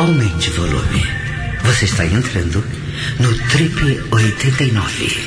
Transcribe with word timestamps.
aumente 0.00 0.48
o 0.48 0.54
volume. 0.54 1.06
Você 1.62 1.84
está 1.84 2.06
entrando 2.06 2.64
no 3.18 3.34
Trip 3.50 4.00
89. 4.10 5.26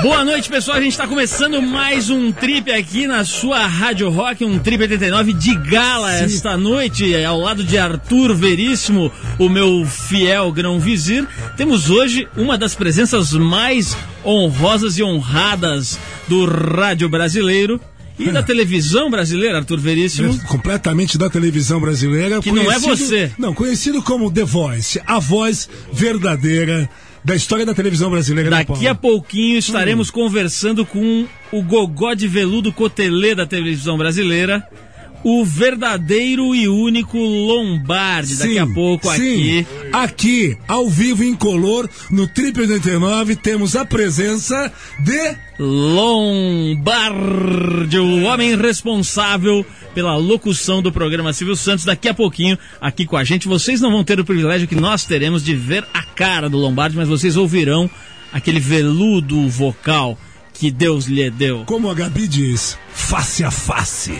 Boa 0.00 0.24
noite, 0.24 0.48
pessoal. 0.48 0.78
A 0.78 0.80
gente 0.80 0.92
está 0.92 1.06
começando 1.06 1.60
mais 1.60 2.08
um 2.08 2.32
trip 2.32 2.72
aqui 2.72 3.06
na 3.06 3.22
sua 3.22 3.66
Rádio 3.66 4.08
Rock, 4.08 4.46
um 4.46 4.58
trip 4.58 4.80
89 4.80 5.34
de 5.34 5.56
gala 5.56 6.10
Sim. 6.12 6.24
esta 6.24 6.56
noite, 6.56 7.22
ao 7.22 7.38
lado 7.38 7.62
de 7.62 7.76
Arthur 7.76 8.34
Veríssimo, 8.34 9.12
o 9.38 9.50
meu 9.50 9.84
fiel 9.84 10.50
grão 10.52 10.80
vizir. 10.80 11.28
Temos 11.54 11.90
hoje 11.90 12.26
uma 12.34 12.56
das 12.56 12.74
presenças 12.74 13.34
mais 13.34 13.94
honrosas 14.24 14.96
e 14.96 15.02
honradas 15.02 15.98
do 16.26 16.46
rádio 16.46 17.10
brasileiro. 17.10 17.78
E 18.18 18.30
da 18.30 18.42
televisão 18.42 19.10
brasileira, 19.10 19.58
Arthur 19.58 19.78
Veríssimo? 19.78 20.38
Completamente 20.44 21.18
da 21.18 21.28
televisão 21.28 21.80
brasileira. 21.80 22.40
Que 22.40 22.50
não 22.50 22.70
é 22.70 22.78
você. 22.78 23.30
Não, 23.38 23.52
conhecido 23.52 24.02
como 24.02 24.30
The 24.30 24.44
Voice, 24.44 25.00
a 25.06 25.18
voz 25.18 25.68
verdadeira 25.92 26.88
da 27.26 27.34
história 27.34 27.66
da 27.66 27.74
televisão 27.74 28.08
brasileira. 28.08 28.48
Daqui 28.48 28.86
a 28.86 28.94
pouquinho 28.94 29.58
estaremos 29.58 30.08
hum. 30.08 30.12
conversando 30.12 30.86
com 30.86 31.26
o 31.50 31.62
gogó 31.62 32.14
de 32.14 32.28
veludo 32.28 32.72
cotelê 32.72 33.34
da 33.34 33.44
televisão 33.44 33.98
brasileira, 33.98 34.66
o 35.28 35.44
verdadeiro 35.44 36.54
e 36.54 36.68
único 36.68 37.18
Lombardi. 37.18 38.36
Sim, 38.36 38.44
Daqui 38.44 38.58
a 38.60 38.66
pouco 38.68 39.12
sim. 39.12 39.58
aqui. 39.58 39.66
Aqui, 39.92 40.56
ao 40.68 40.88
vivo, 40.88 41.24
em 41.24 41.34
color, 41.34 41.90
no 42.12 42.28
Trip 42.28 42.60
89, 42.60 43.34
temos 43.34 43.74
a 43.74 43.84
presença 43.84 44.72
de. 45.00 45.34
Lombardi, 45.58 47.18
o 47.98 48.22
homem 48.22 48.56
responsável 48.56 49.66
pela 49.92 50.14
locução 50.14 50.80
do 50.80 50.92
programa 50.92 51.32
Silvio 51.32 51.56
Santos. 51.56 51.84
Daqui 51.84 52.08
a 52.08 52.14
pouquinho, 52.14 52.56
aqui 52.80 53.04
com 53.04 53.16
a 53.16 53.24
gente, 53.24 53.48
vocês 53.48 53.80
não 53.80 53.90
vão 53.90 54.04
ter 54.04 54.20
o 54.20 54.24
privilégio 54.24 54.68
que 54.68 54.76
nós 54.76 55.04
teremos 55.04 55.42
de 55.42 55.56
ver 55.56 55.84
a 55.92 56.04
cara 56.04 56.48
do 56.48 56.56
Lombardi, 56.56 56.96
mas 56.96 57.08
vocês 57.08 57.36
ouvirão 57.36 57.90
aquele 58.32 58.60
veludo 58.60 59.48
vocal 59.48 60.16
que 60.54 60.70
Deus 60.70 61.06
lhe 61.06 61.28
deu. 61.30 61.64
Como 61.66 61.90
a 61.90 61.94
Gabi 61.94 62.28
diz, 62.28 62.78
face 62.92 63.42
a 63.42 63.50
face. 63.50 64.14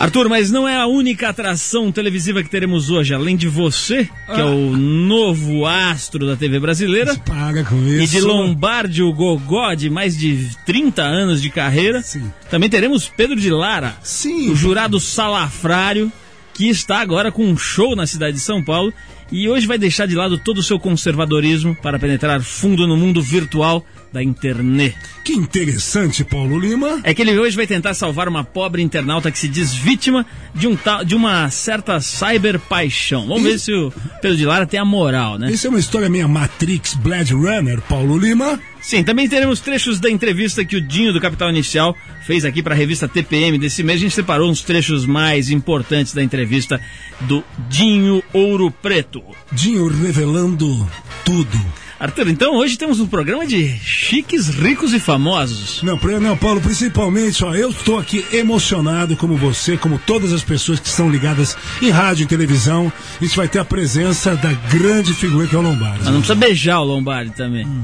Arthur, 0.00 0.30
mas 0.30 0.50
não 0.50 0.66
é 0.66 0.78
a 0.78 0.86
única 0.86 1.28
atração 1.28 1.92
televisiva 1.92 2.42
que 2.42 2.48
teremos 2.48 2.88
hoje, 2.88 3.12
além 3.12 3.36
de 3.36 3.46
você, 3.46 4.04
que 4.04 4.10
ah. 4.28 4.40
é 4.40 4.44
o 4.44 4.74
novo 4.74 5.66
astro 5.66 6.26
da 6.26 6.36
TV 6.36 6.58
brasileira. 6.58 7.14
Paga 7.16 7.64
com 7.64 7.76
isso. 7.86 8.02
E 8.02 8.06
de 8.06 8.20
Lombardi, 8.22 9.02
o 9.02 9.12
Gogó, 9.12 9.74
de 9.74 9.90
mais 9.90 10.16
de 10.16 10.56
30 10.64 11.02
anos 11.02 11.42
de 11.42 11.50
carreira. 11.50 12.00
Sim. 12.00 12.32
Também 12.48 12.70
teremos 12.70 13.12
Pedro 13.14 13.36
de 13.36 13.50
Lara, 13.50 13.94
Sim. 14.02 14.50
o 14.50 14.56
jurado 14.56 14.98
salafrário, 14.98 16.10
que 16.54 16.66
está 16.70 17.00
agora 17.00 17.30
com 17.30 17.44
um 17.44 17.58
show 17.58 17.94
na 17.94 18.06
cidade 18.06 18.38
de 18.38 18.42
São 18.42 18.64
Paulo 18.64 18.94
e 19.30 19.50
hoje 19.50 19.66
vai 19.66 19.76
deixar 19.76 20.06
de 20.06 20.16
lado 20.16 20.38
todo 20.38 20.58
o 20.58 20.62
seu 20.62 20.78
conservadorismo 20.78 21.76
para 21.76 21.98
penetrar 21.98 22.42
fundo 22.42 22.86
no 22.86 22.96
mundo 22.96 23.22
virtual 23.22 23.84
da 24.12 24.22
internet. 24.22 24.96
Que 25.24 25.32
interessante, 25.32 26.24
Paulo 26.24 26.58
Lima. 26.58 27.00
É 27.04 27.14
que 27.14 27.22
ele 27.22 27.38
hoje 27.38 27.56
vai 27.56 27.66
tentar 27.66 27.94
salvar 27.94 28.28
uma 28.28 28.42
pobre 28.42 28.82
internauta 28.82 29.30
que 29.30 29.38
se 29.38 29.48
diz 29.48 29.74
vítima 29.74 30.26
de, 30.54 30.66
um 30.66 30.76
ta, 30.76 31.02
de 31.02 31.14
uma 31.14 31.50
certa 31.50 32.00
cyberpaixão. 32.00 33.26
Vamos 33.26 33.44
Isso... 33.44 33.50
ver 33.50 33.58
se 33.58 33.72
o 33.72 33.92
Pedro 34.20 34.36
de 34.36 34.46
Lara 34.46 34.66
tem 34.66 34.80
a 34.80 34.84
moral, 34.84 35.38
né? 35.38 35.50
Isso 35.50 35.66
é 35.66 35.70
uma 35.70 35.78
história 35.78 36.08
meio 36.08 36.28
Matrix 36.28 36.94
Blade 36.94 37.34
Runner, 37.34 37.80
Paulo 37.82 38.18
Lima. 38.18 38.58
Sim, 38.80 39.04
também 39.04 39.28
teremos 39.28 39.60
trechos 39.60 40.00
da 40.00 40.10
entrevista 40.10 40.64
que 40.64 40.76
o 40.76 40.80
Dinho 40.80 41.12
do 41.12 41.20
Capital 41.20 41.50
Inicial 41.50 41.94
fez 42.26 42.44
aqui 42.44 42.62
para 42.62 42.74
a 42.74 42.76
revista 42.76 43.06
TPM 43.06 43.58
desse 43.58 43.82
mês. 43.82 44.00
A 44.00 44.02
gente 44.02 44.14
separou 44.14 44.50
uns 44.50 44.62
trechos 44.62 45.04
mais 45.04 45.50
importantes 45.50 46.14
da 46.14 46.22
entrevista 46.22 46.80
do 47.20 47.44
Dinho 47.68 48.22
Ouro 48.32 48.70
Preto. 48.70 49.22
Dinho 49.52 49.86
revelando 49.88 50.88
tudo. 51.24 51.60
Arthur, 52.00 52.28
então 52.28 52.54
hoje 52.54 52.78
temos 52.78 52.98
um 52.98 53.06
programa 53.06 53.46
de 53.46 53.78
chiques, 53.84 54.48
ricos 54.48 54.94
e 54.94 54.98
famosos. 54.98 55.82
Não, 55.82 56.00
não, 56.18 56.34
Paulo, 56.34 56.58
principalmente, 56.58 57.44
ó, 57.44 57.54
eu 57.54 57.68
estou 57.68 57.98
aqui 57.98 58.24
emocionado 58.32 59.14
como 59.18 59.36
você, 59.36 59.76
como 59.76 59.98
todas 59.98 60.32
as 60.32 60.42
pessoas 60.42 60.80
que 60.80 60.88
estão 60.88 61.10
ligadas 61.10 61.58
em 61.82 61.90
rádio 61.90 62.24
e 62.24 62.26
televisão. 62.26 62.90
A 63.20 63.22
gente 63.22 63.36
vai 63.36 63.48
ter 63.48 63.58
a 63.58 63.66
presença 63.66 64.34
da 64.34 64.50
grande 64.74 65.12
figura 65.12 65.46
que 65.46 65.54
é 65.54 65.58
o 65.58 65.60
Lombardi. 65.60 65.98
Mas 65.98 66.06
não 66.06 66.22
precisa 66.22 66.34
beijar 66.34 66.80
o 66.80 66.84
Lombardi 66.84 67.32
também. 67.32 67.66
Hum. 67.66 67.82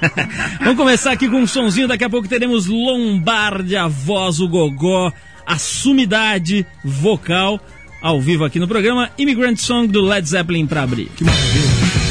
Vamos 0.60 0.76
começar 0.78 1.12
aqui 1.12 1.28
com 1.28 1.36
um 1.36 1.46
sonzinho, 1.46 1.86
daqui 1.86 2.04
a 2.04 2.10
pouco 2.10 2.26
teremos 2.26 2.66
Lombardi, 2.66 3.76
a 3.76 3.86
voz, 3.86 4.40
o 4.40 4.48
gogó, 4.48 5.12
a 5.46 5.58
sumidade 5.58 6.64
vocal 6.82 7.60
ao 8.00 8.18
vivo 8.18 8.46
aqui 8.46 8.58
no 8.58 8.66
programa 8.66 9.10
Immigrant 9.18 9.58
Song 9.58 9.88
do 9.88 10.00
Led 10.00 10.26
Zeppelin 10.26 10.66
para 10.66 10.84
abrir. 10.84 11.10
Que 11.14 11.22
maravilha. 11.22 12.01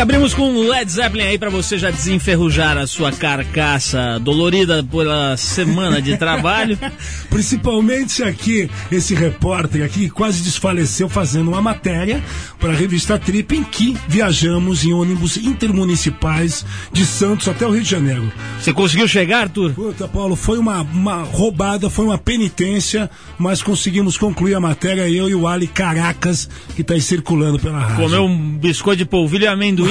Abrimos 0.00 0.34
com 0.34 0.68
Led 0.68 0.90
Zeppelin 0.90 1.24
aí 1.24 1.38
para 1.38 1.48
você 1.48 1.78
já 1.78 1.90
desenferrujar 1.90 2.76
a 2.76 2.86
sua 2.86 3.10
carcaça 3.10 4.18
dolorida 4.20 4.84
pela 4.84 5.36
semana 5.38 6.02
de 6.02 6.18
trabalho. 6.18 6.78
Principalmente 7.30 8.22
aqui, 8.22 8.68
esse 8.92 9.14
repórter 9.14 9.84
aqui 9.84 10.10
quase 10.10 10.42
desfaleceu 10.42 11.08
fazendo 11.08 11.48
uma 11.48 11.62
matéria 11.62 12.22
para 12.60 12.72
a 12.72 12.76
revista 12.76 13.18
Trip 13.18 13.56
em 13.56 13.64
que 13.64 13.96
viajamos 14.06 14.84
em 14.84 14.92
ônibus 14.92 15.38
intermunicipais 15.38 16.66
de 16.92 17.06
Santos 17.06 17.48
até 17.48 17.66
o 17.66 17.70
Rio 17.70 17.82
de 17.82 17.90
Janeiro. 17.90 18.30
Você 18.60 18.74
conseguiu 18.74 19.08
chegar, 19.08 19.42
Arthur? 19.42 19.72
Puta, 19.72 20.06
Paulo, 20.06 20.36
foi 20.36 20.58
uma, 20.58 20.82
uma 20.82 21.22
roubada, 21.22 21.88
foi 21.88 22.04
uma 22.04 22.18
penitência, 22.18 23.10
mas 23.38 23.62
conseguimos 23.62 24.18
concluir 24.18 24.54
a 24.54 24.60
matéria, 24.60 25.08
eu 25.08 25.28
e 25.28 25.34
o 25.34 25.48
Ali 25.48 25.66
Caracas, 25.66 26.50
que 26.74 26.82
está 26.82 26.92
aí 26.92 27.00
circulando 27.00 27.58
pela 27.58 27.78
rádio. 27.78 28.04
Comeu 28.04 28.24
um 28.24 28.58
biscoito 28.58 28.98
de 28.98 29.06
polvilho 29.06 29.44
e 29.44 29.46
amendoim 29.46 29.85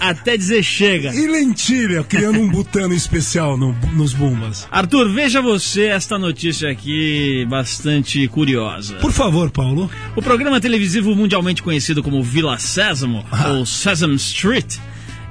até 0.00 0.36
dizer 0.36 0.62
chega. 0.62 1.14
E 1.14 1.26
lentilha, 1.26 2.02
criando 2.04 2.40
um 2.40 2.48
butano 2.48 2.94
especial 2.94 3.56
no, 3.56 3.74
nos 3.94 4.12
bumbas. 4.12 4.66
Arthur, 4.70 5.10
veja 5.10 5.40
você 5.40 5.86
esta 5.86 6.18
notícia 6.18 6.70
aqui 6.70 7.46
bastante 7.48 8.26
curiosa. 8.28 8.96
Por 8.96 9.12
favor, 9.12 9.50
Paulo. 9.50 9.90
O 10.14 10.22
programa 10.22 10.60
televisivo 10.60 11.14
mundialmente 11.14 11.62
conhecido 11.62 12.02
como 12.02 12.22
Vila 12.22 12.58
Sésamo, 12.58 13.24
ah. 13.30 13.48
ou 13.52 13.66
Sesame 13.66 14.16
Street, 14.16 14.76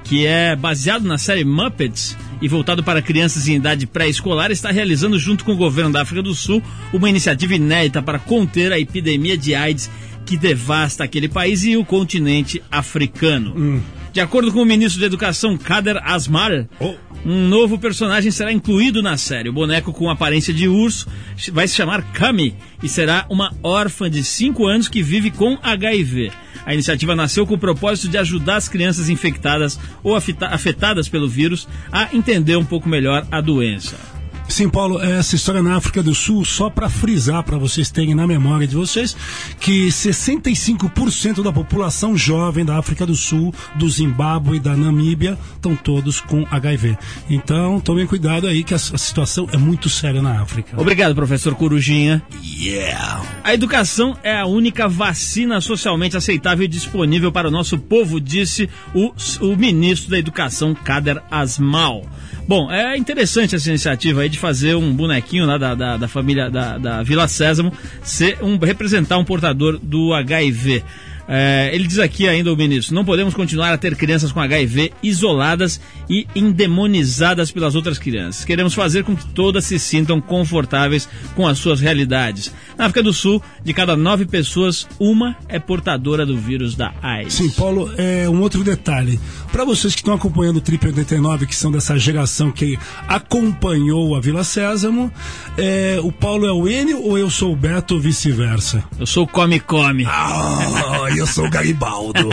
que 0.04 0.26
é 0.26 0.56
baseado 0.56 1.04
na 1.04 1.18
série 1.18 1.44
Muppets, 1.44 2.16
e 2.42 2.48
voltado 2.48 2.84
para 2.84 3.02
crianças 3.02 3.48
em 3.48 3.56
idade 3.56 3.88
pré-escolar, 3.88 4.52
está 4.52 4.70
realizando, 4.70 5.18
junto 5.18 5.46
com 5.46 5.54
o 5.54 5.58
governo 5.58 5.92
da 5.92 6.02
África 6.02 6.22
do 6.22 6.34
Sul, 6.34 6.62
uma 6.92 7.10
iniciativa 7.10 7.56
inédita 7.56 8.02
para 8.02 8.20
conter 8.20 8.72
a 8.72 8.80
epidemia 8.80 9.38
de 9.38 9.56
AIDS 9.56 9.90
que 10.26 10.38
devasta 10.38 11.04
aquele 11.04 11.30
país 11.30 11.64
e 11.64 11.78
o 11.78 11.86
continente 11.86 12.62
africano. 12.72 13.54
Hum. 13.56 13.82
De 14.16 14.22
acordo 14.22 14.50
com 14.54 14.62
o 14.62 14.66
ministro 14.66 15.02
da 15.02 15.08
Educação, 15.08 15.58
Kader 15.58 15.98
Asmar, 16.02 16.70
oh. 16.80 16.96
um 17.26 17.50
novo 17.50 17.78
personagem 17.78 18.32
será 18.32 18.50
incluído 18.50 19.04
na 19.04 19.18
série. 19.18 19.50
O 19.50 19.54
boneco 19.54 19.92
com 19.92 20.10
aparência 20.10 20.54
de 20.54 20.70
urso 20.70 21.06
vai 21.52 21.68
se 21.68 21.76
chamar 21.76 22.02
Kami 22.14 22.56
e 22.82 22.88
será 22.88 23.26
uma 23.30 23.54
órfã 23.62 24.10
de 24.10 24.24
5 24.24 24.66
anos 24.66 24.88
que 24.88 25.04
vive 25.04 25.32
com 25.32 25.60
HIV. 25.62 26.32
A 26.66 26.74
iniciativa 26.74 27.14
nasceu 27.14 27.46
com 27.46 27.56
o 27.56 27.60
propósito 27.60 28.08
de 28.08 28.18
ajudar 28.18 28.56
as 28.56 28.70
crianças 28.70 29.10
infectadas 29.10 29.78
ou 30.02 30.16
afetadas 30.16 31.10
pelo 31.10 31.28
vírus 31.28 31.68
a 31.92 32.16
entender 32.16 32.56
um 32.56 32.64
pouco 32.64 32.88
melhor 32.88 33.28
a 33.30 33.42
doença. 33.42 34.15
Sim, 34.48 34.70
Paulo, 34.70 35.02
essa 35.02 35.36
história 35.36 35.62
na 35.62 35.76
África 35.76 36.02
do 36.02 36.16
Sul, 36.16 36.46
só 36.46 36.70
para 36.70 36.88
frisar, 36.88 37.44
para 37.44 37.58
vocês 37.58 37.90
terem 37.90 38.16
na 38.16 38.26
memória 38.26 38.66
de 38.66 38.76
vocês, 38.76 39.16
que 39.60 39.88
65% 39.88 41.44
da 41.44 41.52
população 41.52 42.16
jovem 42.16 42.64
da 42.64 42.78
África 42.78 43.06
do 43.06 43.16
Sul, 43.16 43.54
do 43.76 43.90
Zimbábue 43.90 44.58
e 44.58 44.60
da 44.60 44.76
Namíbia 44.76 45.38
estão 45.56 45.76
todos 45.76 46.22
com 46.22 46.48
HIV. 46.50 46.98
Então, 47.30 47.80
tomem 47.80 48.06
cuidado 48.08 48.48
aí 48.48 48.64
que 48.64 48.74
a, 48.74 48.78
a, 48.78 48.98
situação 48.98 49.48
é 49.52 49.58
muito 49.58 49.90
séria 49.90 50.22
na 50.22 50.42
África. 50.42 50.80
Obrigado, 50.80 51.16
professor 51.16 51.54
Corujinha. 51.56 52.24
Yeah! 52.42 53.24
A 53.44 53.54
educação 53.54 54.16
é 54.24 54.38
a 54.38 54.46
única 54.46 54.88
vacina 54.88 55.60
socialmente 55.60 56.16
aceitável 56.16 56.64
e 56.64 56.70
disponível 56.70 57.32
para 57.32 57.48
o 57.48 57.52
nosso 57.52 57.78
povo, 57.78 58.22
disse 58.22 58.70
o, 58.94 59.12
o 59.42 59.56
ministro 59.58 60.12
da 60.12 60.20
Educação, 60.20 60.74
Kader 60.74 61.22
Asmal. 61.30 62.06
Bom, 62.48 62.72
é 62.72 62.96
interessante 62.96 63.56
essa 63.56 63.70
iniciativa 63.70 64.22
aí 64.22 64.30
de 64.30 64.35
fazer 64.40 64.76
um 64.76 64.94
bonequinho 64.94 65.46
lá 65.46 65.58
da, 65.58 65.76
da, 65.76 65.98
da 65.98 66.08
família 66.08 66.50
da, 66.50 66.78
da 66.78 67.04
Vila 67.04 67.28
Sésamo 67.28 67.72
ser 68.04 68.38
um, 68.42 68.58
representar 68.58 69.18
um 69.18 69.26
portador 69.26 69.80
do 69.82 70.14
HIV. 70.14 70.84
É, 71.28 71.72
ele 71.74 71.88
diz 71.88 71.98
aqui 71.98 72.28
ainda 72.28 72.54
o 72.54 72.56
ministro: 72.56 72.94
não 72.94 73.04
podemos 73.04 73.34
continuar 73.34 73.74
a 73.74 73.78
ter 73.78 73.96
crianças 73.96 74.32
com 74.32 74.40
HIV 74.40 74.94
isoladas 75.02 75.82
e 76.10 76.28
endemonizadas 76.36 77.52
pelas 77.52 77.76
outras 77.76 77.98
crianças. 77.98 78.46
Queremos 78.46 78.74
fazer 78.74 79.04
com 79.04 79.16
que 79.16 79.26
todas 79.30 79.66
se 79.66 79.80
sintam 79.80 80.22
confortáveis 80.22 81.10
com 81.36 81.48
as 81.48 81.58
suas 81.58 81.80
realidades. 81.80 82.54
Na 82.78 82.86
África 82.86 83.02
do 83.02 83.12
Sul, 83.12 83.42
de 83.64 83.74
cada 83.74 83.96
nove 83.96 84.26
pessoas, 84.26 84.88
uma 85.00 85.36
é 85.50 85.58
portadora 85.58 86.26
do 86.26 86.38
vírus 86.38 86.76
da 86.76 86.94
AIDS. 87.02 87.34
Sim, 87.34 87.50
Paulo, 87.50 87.92
é 87.98 88.30
um 88.30 88.42
outro 88.42 88.64
detalhe. 88.64 89.20
Para 89.56 89.64
vocês 89.64 89.96
que 89.96 90.02
estão 90.02 90.14
acompanhando 90.14 90.58
o 90.58 90.62
Trip 90.62 90.86
89, 90.86 91.46
que 91.46 91.56
são 91.56 91.72
dessa 91.72 91.98
geração 91.98 92.52
que 92.52 92.78
acompanhou 93.08 94.14
a 94.14 94.20
Vila 94.20 94.44
Sésamo, 94.44 95.10
é, 95.58 95.98
o 96.04 96.12
Paulo 96.12 96.46
é 96.46 96.52
o 96.52 96.68
Enio 96.68 97.02
ou 97.02 97.18
eu 97.18 97.30
sou 97.30 97.54
o 97.54 97.56
Beto 97.56 97.94
ou 97.94 98.00
vice-versa? 98.02 98.84
Eu 99.00 99.06
sou 99.06 99.24
o 99.24 99.28
Come 99.28 99.62
Come. 99.62 100.04
Ah, 100.08 101.08
eu 101.16 101.26
sou 101.26 101.46
o 101.46 101.50
Garibaldo. 101.50 102.28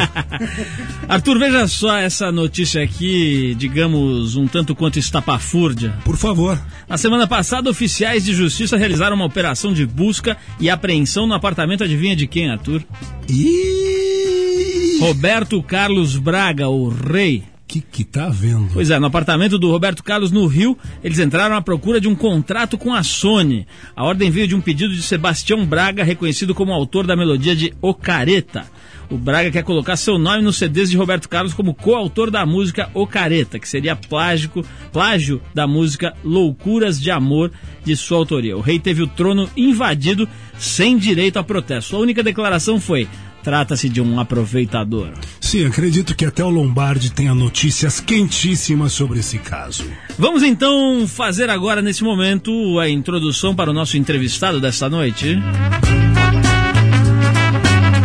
Arthur, 1.08 1.38
veja 1.38 1.69
só 1.69 1.96
essa 1.96 2.32
notícia 2.32 2.82
aqui, 2.82 3.54
digamos, 3.56 4.34
um 4.34 4.48
tanto 4.48 4.74
quanto 4.74 4.98
estapafúrdia. 4.98 5.94
Por 6.04 6.16
favor. 6.16 6.60
Na 6.88 6.98
semana 6.98 7.28
passada, 7.28 7.70
oficiais 7.70 8.24
de 8.24 8.34
justiça 8.34 8.76
realizaram 8.76 9.14
uma 9.14 9.26
operação 9.26 9.72
de 9.72 9.86
busca 9.86 10.36
e 10.58 10.69
apreensão 10.69 11.28
no 11.28 11.34
apartamento, 11.34 11.84
adivinha 11.84 12.16
de 12.16 12.26
quem, 12.26 12.50
Arthur? 12.50 12.82
Ih! 13.28 13.81
Roberto 15.02 15.60
Carlos 15.60 16.16
Braga, 16.16 16.69
o 16.69 16.88
rei. 16.88 17.43
Que 17.66 17.81
que 17.81 18.04
tá 18.04 18.28
vendo? 18.28 18.69
Pois 18.72 18.88
é, 18.88 19.00
no 19.00 19.06
apartamento 19.06 19.58
do 19.58 19.69
Roberto 19.69 20.04
Carlos 20.04 20.31
no 20.31 20.46
Rio, 20.46 20.78
eles 21.02 21.19
entraram 21.19 21.56
à 21.56 21.60
procura 21.60 22.00
de 22.00 22.06
um 22.06 22.14
contrato 22.14 22.78
com 22.78 22.94
a 22.94 23.02
Sony. 23.02 23.66
A 23.96 24.04
ordem 24.04 24.31
veio 24.31 24.46
de 24.46 24.54
um 24.54 24.60
pedido 24.60 24.94
de 24.94 25.02
Sebastião 25.02 25.66
Braga, 25.66 26.04
reconhecido 26.04 26.54
como 26.54 26.72
autor 26.72 27.04
da 27.04 27.16
melodia 27.16 27.56
de 27.56 27.75
O 27.82 27.93
Careta. 27.93 28.64
O 29.10 29.19
Braga 29.19 29.50
quer 29.50 29.64
colocar 29.64 29.96
seu 29.96 30.19
nome 30.20 30.40
nos 30.40 30.56
CDs 30.56 30.88
de 30.88 30.96
Roberto 30.96 31.28
Carlos 31.28 31.52
como 31.52 31.75
coautor 31.75 32.31
da 32.31 32.46
música 32.46 32.88
O 32.94 33.05
Careta, 33.05 33.58
que 33.58 33.69
seria 33.69 33.96
plágico, 33.96 34.64
plágio 34.93 35.43
da 35.52 35.66
música 35.66 36.14
Loucuras 36.22 37.00
de 37.00 37.10
Amor 37.10 37.50
de 37.84 37.96
sua 37.96 38.19
autoria. 38.19 38.56
O 38.56 38.60
rei 38.60 38.78
teve 38.78 39.02
o 39.02 39.08
trono 39.08 39.50
invadido 39.56 40.28
sem 40.56 40.96
direito 40.96 41.40
a 41.40 41.43
protesto. 41.43 41.90
Sua 41.90 41.98
única 41.98 42.22
declaração 42.22 42.78
foi: 42.78 43.08
trata-se 43.42 43.88
de 43.88 44.00
um 44.00 44.18
aproveitador. 44.18 45.12
Sim, 45.40 45.66
acredito 45.66 46.14
que 46.14 46.24
até 46.24 46.44
o 46.44 46.48
Lombardi 46.48 47.10
tenha 47.10 47.34
notícias 47.34 48.00
quentíssimas 48.00 48.92
sobre 48.92 49.20
esse 49.20 49.38
caso. 49.38 49.84
Vamos 50.18 50.42
então 50.42 51.06
fazer 51.06 51.50
agora, 51.50 51.82
nesse 51.82 52.04
momento, 52.04 52.78
a 52.78 52.88
introdução 52.88 53.54
para 53.54 53.70
o 53.70 53.74
nosso 53.74 53.96
entrevistado 53.96 54.60
desta 54.60 54.88
noite. 54.88 55.38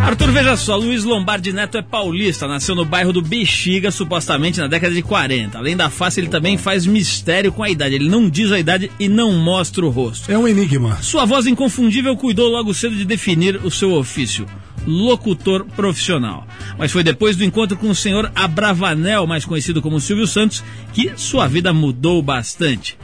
Arthur, 0.08 0.32
veja 0.32 0.56
só, 0.56 0.78
Luiz 0.78 1.04
Lombardi 1.04 1.52
Neto 1.52 1.78
é 1.78 1.82
paulista, 1.82 2.48
nasceu 2.48 2.74
no 2.74 2.86
bairro 2.86 3.12
do 3.12 3.22
Bexiga, 3.22 3.92
supostamente 3.92 4.58
na 4.58 4.68
década 4.68 4.96
de 4.96 5.02
40. 5.02 5.58
Além 5.58 5.76
da 5.76 5.90
face, 5.90 6.22
ele 6.22 6.30
também 6.30 6.58
faz 6.58 6.86
mistério 6.86 7.52
com 7.52 7.62
a 7.62 7.70
idade. 7.70 7.96
Ele 7.96 8.08
não 8.08 8.30
diz 8.30 8.50
a 8.54 8.58
idade 8.58 8.90
e 8.98 9.10
não 9.10 9.34
mostra 9.34 9.86
o 9.86 9.90
rosto. 9.90 10.32
É 10.32 10.38
um 10.38 10.48
enigma. 10.48 10.98
Sua 11.02 11.26
voz 11.26 11.46
inconfundível 11.46 12.16
cuidou 12.16 12.50
logo 12.50 12.74
cedo 12.74 12.96
de 12.96 13.04
definir 13.04 13.60
o 13.66 13.70
seu 13.70 13.92
ofício 13.92 14.48
locutor 14.88 15.66
profissional. 15.76 16.48
Mas 16.78 16.92
foi 16.92 17.04
depois 17.04 17.36
do 17.36 17.44
encontro 17.44 17.78
com 17.78 17.90
o 17.90 17.96
senhor 17.96 18.32
Abravanel, 18.34 19.28
mais 19.28 19.46
conhecido 19.46 19.82
como 19.82 20.00
Silvio 20.00 20.26
Santos, 20.26 20.64
que 20.94 21.12
sua 21.16 21.48
vida 21.48 21.74
mudou 21.74 22.22
bastante. 22.22 22.98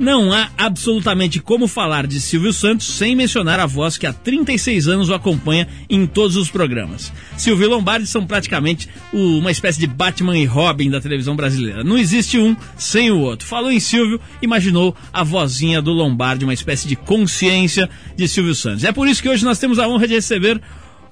Não 0.00 0.32
há 0.32 0.48
absolutamente 0.56 1.40
como 1.40 1.68
falar 1.68 2.06
de 2.06 2.22
Silvio 2.22 2.54
Santos 2.54 2.86
sem 2.86 3.14
mencionar 3.14 3.60
a 3.60 3.66
voz 3.66 3.98
que 3.98 4.06
há 4.06 4.14
36 4.14 4.88
anos 4.88 5.10
o 5.10 5.14
acompanha 5.14 5.68
em 5.90 6.06
todos 6.06 6.36
os 6.36 6.50
programas. 6.50 7.12
Silvio 7.36 7.68
Lombardi 7.68 8.06
são 8.06 8.26
praticamente 8.26 8.88
uma 9.12 9.50
espécie 9.50 9.78
de 9.78 9.86
Batman 9.86 10.38
e 10.38 10.46
Robin 10.46 10.88
da 10.88 11.02
televisão 11.02 11.36
brasileira. 11.36 11.84
Não 11.84 11.98
existe 11.98 12.38
um 12.38 12.56
sem 12.78 13.10
o 13.10 13.18
outro. 13.18 13.46
Falou 13.46 13.70
em 13.70 13.78
Silvio, 13.78 14.18
imaginou 14.40 14.96
a 15.12 15.22
vozinha 15.22 15.82
do 15.82 15.92
Lombardi, 15.92 16.46
uma 16.46 16.54
espécie 16.54 16.88
de 16.88 16.96
consciência 16.96 17.86
de 18.16 18.26
Silvio 18.26 18.54
Santos. 18.54 18.84
É 18.84 18.92
por 18.92 19.06
isso 19.06 19.20
que 19.20 19.28
hoje 19.28 19.44
nós 19.44 19.58
temos 19.58 19.78
a 19.78 19.86
honra 19.86 20.08
de 20.08 20.14
receber 20.14 20.62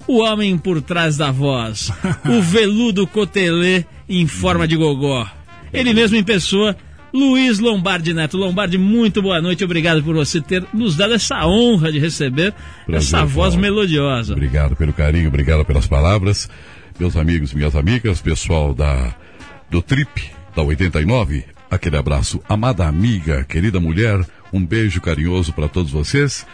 o 0.07 0.19
homem 0.19 0.57
por 0.57 0.81
trás 0.81 1.17
da 1.17 1.31
voz, 1.31 1.91
o 2.25 2.41
veludo 2.41 3.05
cotelê 3.05 3.85
em 4.07 4.25
forma 4.27 4.67
de 4.67 4.75
gogó. 4.75 5.27
Ele 5.71 5.93
mesmo 5.93 6.17
em 6.17 6.23
pessoa 6.23 6.75
Luiz 7.13 7.59
Lombardi 7.59 8.13
Neto. 8.13 8.37
Lombardi, 8.37 8.77
muito 8.77 9.21
boa 9.21 9.41
noite. 9.41 9.63
Obrigado 9.63 10.03
por 10.03 10.15
você 10.15 10.41
ter 10.41 10.65
nos 10.73 10.95
dado 10.95 11.13
essa 11.13 11.45
honra 11.45 11.91
de 11.91 11.99
receber 11.99 12.53
Prazer, 12.85 13.07
essa 13.07 13.25
voz 13.25 13.53
Paulo. 13.53 13.61
melodiosa. 13.61 14.33
Obrigado 14.33 14.75
pelo 14.75 14.93
carinho, 14.93 15.27
obrigado 15.27 15.65
pelas 15.65 15.87
palavras. 15.87 16.49
Meus 16.99 17.15
amigos, 17.15 17.53
minhas 17.53 17.75
amigas, 17.75 18.21
pessoal 18.21 18.73
da 18.73 19.15
do 19.69 19.81
Trip 19.81 20.31
da 20.55 20.63
89, 20.63 21.45
aquele 21.69 21.97
abraço. 21.97 22.41
Amada 22.49 22.87
amiga, 22.87 23.43
querida 23.43 23.79
mulher, 23.79 24.19
um 24.51 24.65
beijo 24.65 24.99
carinhoso 24.99 25.53
para 25.53 25.67
todos 25.67 25.91
vocês. 25.91 26.45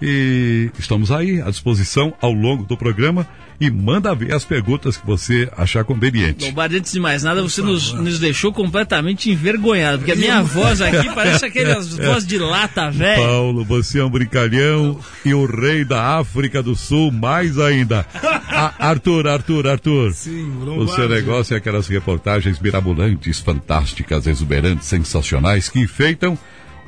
E 0.00 0.70
estamos 0.78 1.10
aí 1.10 1.40
à 1.40 1.50
disposição 1.50 2.12
ao 2.20 2.32
longo 2.32 2.64
do 2.64 2.76
programa 2.76 3.26
e 3.60 3.70
manda 3.70 4.14
ver 4.14 4.34
as 4.34 4.44
perguntas 4.44 4.96
que 4.96 5.06
você 5.06 5.48
achar 5.56 5.84
conveniente. 5.84 6.44
Lombardi, 6.44 6.76
antes 6.76 6.92
de 6.92 7.00
mais 7.00 7.22
nada, 7.22 7.42
você 7.42 7.62
nos, 7.62 7.92
nos 7.92 8.18
deixou 8.18 8.52
completamente 8.52 9.30
envergonhado, 9.30 9.98
porque 9.98 10.12
a 10.12 10.16
minha 10.16 10.42
voz 10.42 10.80
aqui 10.80 11.08
parece 11.14 11.46
aquelas 11.46 11.88
voz 11.96 12.26
de 12.26 12.38
lata, 12.38 12.90
velho. 12.90 13.22
Paulo, 13.22 13.64
você 13.64 13.98
é 13.98 14.04
um 14.04 14.10
brincalhão 14.10 14.98
e 15.24 15.32
o 15.32 15.46
rei 15.46 15.84
da 15.84 16.18
África 16.18 16.62
do 16.62 16.76
Sul, 16.76 17.10
mais 17.10 17.58
ainda. 17.58 18.06
A, 18.48 18.88
Arthur, 18.88 19.26
Arthur, 19.26 19.66
Arthur. 19.66 20.12
Sim, 20.12 20.52
o 20.76 20.86
seu 20.88 21.08
negócio 21.08 21.54
é 21.54 21.56
aquelas 21.56 21.88
reportagens 21.88 22.60
mirabolantes, 22.60 23.40
fantásticas, 23.40 24.26
exuberantes, 24.26 24.86
sensacionais 24.86 25.68
que 25.68 25.80
enfeitam 25.80 26.38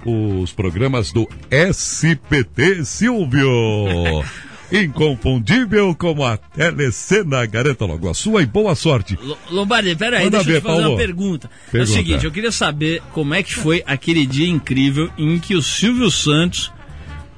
os 0.05 0.52
programas 0.52 1.12
do 1.12 1.28
SPT 1.50 2.85
Silvio. 2.85 4.25
Inconfundível 4.71 5.95
como 5.95 6.25
a 6.25 6.37
telecena. 6.37 7.47
Garanta 7.47 7.87
logo 7.87 8.09
a 8.09 8.14
sua 8.14 8.43
e 8.43 8.47
boa 8.47 8.75
sorte. 8.75 9.19
Lombardi, 9.50 9.97
peraí, 9.97 10.25
Manda 10.25 10.38
deixa 10.38 10.50
ver, 10.50 10.57
eu 10.57 10.61
te 10.61 10.64
fazer 10.64 10.75
Paulo. 10.81 10.90
uma 10.90 10.99
pergunta. 10.99 11.50
pergunta. 11.71 11.78
É 11.78 11.83
o 11.83 11.87
seguinte, 11.87 12.25
eu 12.26 12.31
queria 12.31 12.52
saber 12.52 13.02
como 13.12 13.33
é 13.35 13.43
que 13.43 13.55
foi 13.55 13.83
aquele 13.87 14.26
dia 14.26 14.47
incrível 14.49 15.11
em 15.17 15.38
que 15.38 15.55
o 15.55 15.62
Silvio 15.62 16.11
Santos 16.11 16.71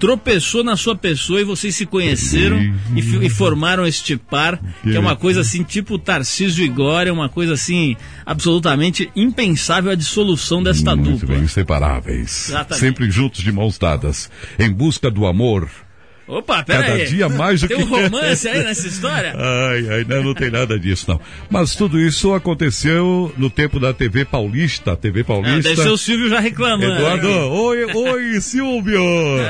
tropeçou 0.01 0.65
na 0.65 0.77
sua 0.77 0.97
pessoa 0.97 1.43
e 1.43 1.45
vocês 1.45 1.77
se 1.77 1.85
conheceram 1.85 2.59
e, 2.97 3.27
e, 3.27 3.29
formaram 3.29 3.87
este 3.87 4.17
par, 4.17 4.59
que 4.83 4.97
é 4.97 4.99
uma 4.99 5.15
coisa 5.15 5.43
assim, 5.43 5.63
tipo 5.63 5.99
Tarcísio 5.99 6.65
e 6.65 6.69
Glória, 6.69 7.13
uma 7.13 7.29
coisa 7.29 7.53
assim, 7.53 7.95
absolutamente 8.25 9.11
impensável 9.15 9.93
a 9.93 9.95
dissolução 9.95 10.63
desta 10.63 10.97
Muito 10.97 11.21
dupla. 11.21 11.35
Bem, 11.35 11.45
inseparáveis. 11.45 12.49
Exatamente. 12.49 12.81
Sempre 12.81 13.11
juntos 13.11 13.43
de 13.43 13.53
mãos 13.53 13.79
dadas, 13.79 14.31
em 14.59 14.73
busca 14.73 15.11
do 15.11 15.27
amor 15.27 15.69
Opa, 16.31 16.63
pera 16.63 16.83
Cada 16.85 16.95
aí. 16.95 17.07
dia 17.07 17.29
mais 17.29 17.61
do 17.61 17.69
Tem 17.69 17.77
que... 17.79 17.83
um 17.83 17.87
romance 17.87 18.49
aí 18.49 18.63
nessa 18.63 18.87
história? 18.87 19.35
Ai, 19.39 19.89
ai, 19.91 20.05
não, 20.09 20.23
não 20.23 20.35
tem 20.35 20.51
nada 20.51 20.79
disso, 20.79 21.07
não. 21.09 21.21
Mas 21.51 21.75
tudo 21.75 21.99
isso 21.99 22.33
aconteceu 22.35 23.33
no 23.37 23.51
tempo 23.51 23.81
da 23.81 23.93
TV 23.93 24.25
Paulista. 24.25 24.97
TV 24.97 25.21
Ah, 25.21 25.25
Paulista. 25.25 25.75
ser 25.77 25.89
o 25.89 25.97
Silvio 25.99 26.29
já 26.29 26.39
reclamando. 26.41 26.93
Eduardo, 26.93 27.29
oi, 27.29 27.85
oi, 27.95 28.41
Silvio! 28.43 29.03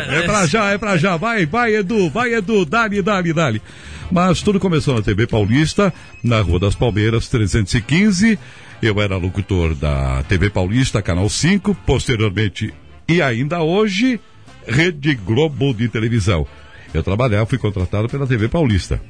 É 0.09 0.23
pra 0.23 0.47
já, 0.47 0.71
é 0.73 0.79
pra 0.79 0.97
já. 0.97 1.17
Vai, 1.17 1.45
vai, 1.47 1.75
Edu, 1.77 2.09
vai, 2.09 2.35
Edu, 2.35 2.65
dali, 2.65 3.03
dali, 3.03 3.33
dali. 3.33 3.63
Mas 4.11 4.41
tudo 4.43 4.59
começou 4.59 4.95
na 4.95 5.03
TV 5.03 5.27
Paulista, 5.27 5.93
na 6.25 6.41
Rua 6.41 6.59
das 6.59 6.75
Palmeiras, 6.75 7.29
315. 7.29 8.39
Eu 8.83 9.01
era 9.01 9.17
locutor 9.17 9.75
da 9.75 10.23
TV 10.29 10.49
Paulista, 10.51 11.03
Canal 11.03 11.29
5, 11.29 11.75
posteriormente 11.87 12.73
e 13.07 13.21
ainda 13.21 13.61
hoje, 13.61 14.19
Rede 14.67 15.15
Globo 15.15 15.75
de 15.75 15.89
televisão. 15.89 16.47
Eu 16.93 17.03
trabalhava, 17.03 17.47
fui 17.47 17.59
contratado 17.59 18.09
pela 18.09 18.27
TV 18.27 18.49
Paulista. 18.49 19.01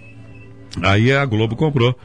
Aí 0.82 1.12
a 1.12 1.24
Globo 1.24 1.56
comprou. 1.56 1.96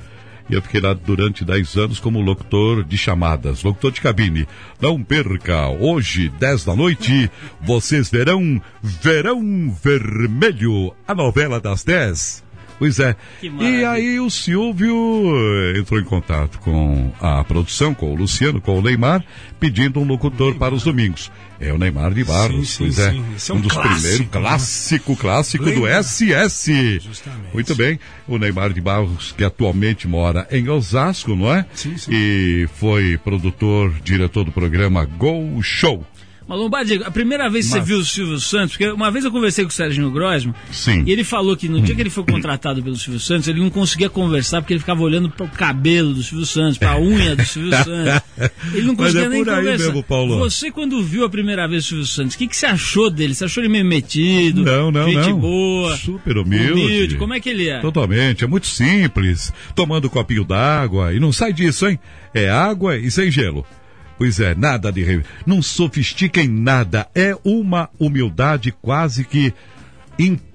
E 0.49 0.53
eu 0.53 0.61
fiquei 0.61 0.79
lá 0.79 0.93
durante 0.93 1.43
10 1.43 1.75
anos 1.75 1.99
como 1.99 2.21
locutor 2.21 2.83
de 2.83 2.97
chamadas, 2.97 3.63
locutor 3.63 3.91
de 3.91 3.99
cabine. 3.99 4.47
Não 4.79 5.03
perca, 5.03 5.67
hoje, 5.69 6.29
10 6.29 6.65
da 6.65 6.75
noite, 6.75 7.31
vocês 7.59 8.11
verão 8.11 8.61
Verão 8.81 9.75
Vermelho, 9.83 10.93
a 11.07 11.15
novela 11.15 11.59
das 11.59 11.83
10. 11.83 12.44
Pois 12.77 12.99
é. 12.99 13.15
E 13.41 13.85
aí 13.85 14.19
o 14.19 14.29
Silvio 14.29 14.95
eh, 15.75 15.79
entrou 15.79 15.99
em 15.99 16.03
contato 16.03 16.59
com 16.59 17.11
a 17.21 17.43
produção, 17.43 17.93
com 17.93 18.11
o 18.13 18.15
Luciano, 18.15 18.59
com 18.59 18.77
o 18.77 18.81
Neymar, 18.81 19.23
pedindo 19.59 19.99
um 19.99 20.03
locutor 20.03 20.55
para 20.55 20.73
os 20.75 20.83
domingos. 20.83 21.31
É 21.59 21.71
o 21.71 21.77
Neymar 21.77 22.13
de 22.13 22.23
Barros, 22.23 22.71
sim, 22.71 22.77
pois 22.79 22.95
sim. 22.95 23.01
é. 23.01 23.35
Esse 23.35 23.51
é 23.51 23.53
um 23.53 23.57
um 23.57 23.61
dos 23.61 23.71
clássico, 23.71 23.93
primeiros, 23.93 24.19
né? 24.19 24.27
clássico, 24.31 25.15
clássico 25.15 25.65
do? 25.65 25.87
SS. 25.87 26.99
Justamente. 26.99 27.53
Muito 27.53 27.75
bem. 27.75 27.99
O 28.27 28.37
Neymar 28.37 28.73
de 28.73 28.81
Barros, 28.81 29.33
que 29.37 29.43
atualmente 29.43 30.07
mora 30.07 30.47
em 30.51 30.67
Osasco, 30.67 31.35
não 31.35 31.53
é? 31.53 31.65
Sim, 31.73 31.97
sim. 31.97 32.11
E 32.13 32.67
foi 32.75 33.17
produtor, 33.17 33.93
diretor 34.03 34.43
do 34.43 34.51
programa 34.51 35.05
Go 35.05 35.61
Show. 35.61 36.05
Mas 36.47 36.59
Lombardi, 36.59 37.01
a 37.03 37.09
primeira 37.09 37.49
vez 37.49 37.65
que 37.65 37.71
você 37.71 37.79
Mas- 37.79 37.87
viu 37.87 37.97
o 37.97 38.05
Silvio 38.05 38.39
Santos, 38.39 38.77
porque 38.77 38.87
uma 38.91 39.09
vez 39.09 39.25
eu 39.25 39.31
conversei 39.31 39.63
com 39.65 39.71
o 39.71 39.73
Serginho 39.73 40.11
Grossman, 40.11 40.53
Sim. 40.71 41.03
e 41.05 41.11
ele 41.11 41.23
falou 41.23 41.57
que 41.57 41.67
no 41.67 41.81
dia 41.81 41.95
que 41.95 42.01
ele 42.01 42.09
foi 42.11 42.23
contratado 42.23 42.83
pelo 42.83 42.95
Silvio 42.95 43.19
Santos, 43.19 43.47
ele 43.47 43.59
não 43.61 43.69
conseguia 43.71 44.09
conversar 44.09 44.61
porque 44.61 44.73
ele 44.73 44.79
ficava 44.79 45.01
olhando 45.01 45.27
para 45.27 45.43
o 45.45 45.49
cabelo 45.49 46.13
do 46.13 46.21
Silvio 46.21 46.45
Santos, 46.45 46.77
para 46.77 46.91
a 46.91 46.99
unha 47.01 47.35
do 47.35 47.43
Silvio 47.43 47.71
Santos. 47.83 48.21
Ele 48.73 48.81
não 48.83 48.93
Mas 48.93 48.97
conseguia 48.97 49.25
é 49.25 49.29
nem 49.29 49.43
conversar. 49.43 49.63
mesmo, 49.85 50.03
Paulo. 50.03 50.37
Você, 50.37 50.69
quando 50.69 51.01
viu 51.01 51.25
a 51.25 51.29
primeira 51.29 51.67
vez 51.67 51.85
o 51.85 51.87
Silvio 51.87 52.05
Santos, 52.05 52.35
o 52.35 52.37
que, 52.37 52.47
que 52.47 52.55
você 52.55 52.67
achou 52.67 53.09
dele? 53.09 53.33
Você 53.33 53.45
achou 53.45 53.63
ele 53.63 53.71
meio 53.71 53.85
metido? 53.85 54.61
Não, 54.63 54.91
não, 54.91 55.05
gente 55.09 55.29
não. 55.29 55.39
boa? 55.39 55.97
Super 55.97 56.37
humilde. 56.37 57.15
Como 57.17 57.33
é 57.33 57.39
que 57.39 57.49
ele 57.49 57.69
é? 57.69 57.79
Totalmente, 57.79 58.43
é 58.43 58.47
muito 58.47 58.67
simples. 58.67 59.51
Tomando 59.73 60.05
um 60.05 60.09
copinho 60.11 60.43
d'água 60.45 61.11
e 61.11 61.19
não 61.19 61.31
sai 61.31 61.51
disso, 61.51 61.87
hein? 61.87 61.99
É 62.35 62.49
água 62.49 62.97
e 62.97 63.09
sem 63.09 63.31
gelo. 63.31 63.65
Pois 64.17 64.39
é, 64.39 64.55
nada 64.55 64.91
de. 64.91 65.23
Não 65.45 65.61
sofistica 65.61 66.41
em 66.41 66.47
nada. 66.47 67.07
É 67.13 67.35
uma 67.43 67.89
humildade 67.99 68.71
quase 68.81 69.25
que 69.25 69.53
incrível. 70.17 70.54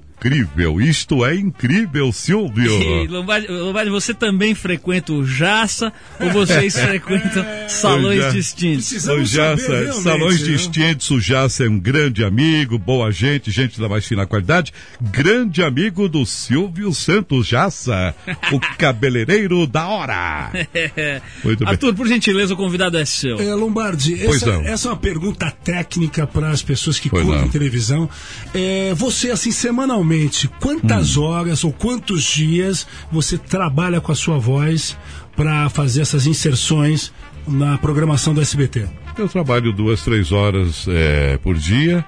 Isto 0.81 1.25
é 1.25 1.35
incrível, 1.37 2.09
E, 2.09 2.13
Silvio. 2.13 3.05
Lombardi, 3.11 3.47
Lombardi, 3.49 3.91
você 3.91 4.13
também 4.13 4.55
frequenta 4.55 5.13
o 5.13 5.25
Jaça 5.25 5.93
ou 6.21 6.31
vocês 6.31 6.75
frequentam 6.79 7.45
salões 7.69 8.19
já- 8.21 8.31
distintos? 8.31 9.07
O 9.07 9.17
realmente, 9.17 10.03
Salões 10.03 10.41
né? 10.43 10.47
Distintos, 10.49 11.11
o 11.11 11.21
Jassa 11.21 11.65
é 11.65 11.69
um 11.69 11.79
grande 11.79 12.23
amigo, 12.25 12.79
boa 12.79 13.11
gente, 13.11 13.51
gente 13.51 13.81
da 13.81 13.89
mais 13.89 14.07
fina 14.07 14.27
qualidade, 14.27 14.73
grande 15.01 15.63
amigo 15.63 16.09
do 16.09 16.25
Silvio 16.27 16.93
Santos 16.93 17.47
Jassa, 17.47 18.15
o 18.53 18.61
cabeleireiro 18.77 19.67
da 19.67 19.87
hora. 19.89 20.51
Muito 21.45 21.61
bem. 21.61 21.69
Arthur, 21.69 21.95
por 21.95 22.07
gentileza, 22.07 22.55
o 22.55 22.57
convidado 22.57 22.99
é 22.99 23.05
seu. 23.05 23.39
É, 23.41 23.55
Lombardi, 23.55 24.17
Pois 24.25 24.43
essa, 24.43 24.53
não. 24.53 24.63
essa 24.63 24.89
é 24.89 24.91
uma 24.91 24.97
pergunta 24.99 25.51
técnica 25.65 26.27
para 26.27 26.51
as 26.51 26.63
pessoas 26.63 26.99
que 26.99 27.09
Pois 27.09 27.25
curtem 27.25 27.43
não. 27.45 27.49
televisão. 27.51 28.09
É, 28.53 28.93
você, 28.95 29.31
assim, 29.31 29.51
semanalmente, 29.51 30.10
quantas 30.61 31.17
Hum. 31.17 31.23
horas 31.25 31.65
ou 31.65 31.73
quantos 31.73 32.23
dias 32.23 32.87
você 33.11 33.39
trabalha 33.39 34.01
com 34.01 34.13
a 34.13 34.15
sua 34.15 34.39
voz 34.39 34.97
para 35.37 35.69
fazer 35.69 36.03
essas 36.03 36.27
inserções 36.27 37.13
na 37.47 37.79
programação 37.79 38.35
do 38.35 38.41
SBT? 38.41 38.87
Eu 39.17 39.29
trabalho 39.29 39.73
duas, 39.73 40.03
três 40.03 40.33
horas 40.33 40.87
é, 40.89 41.37
por 41.39 41.57
dia 41.57 42.05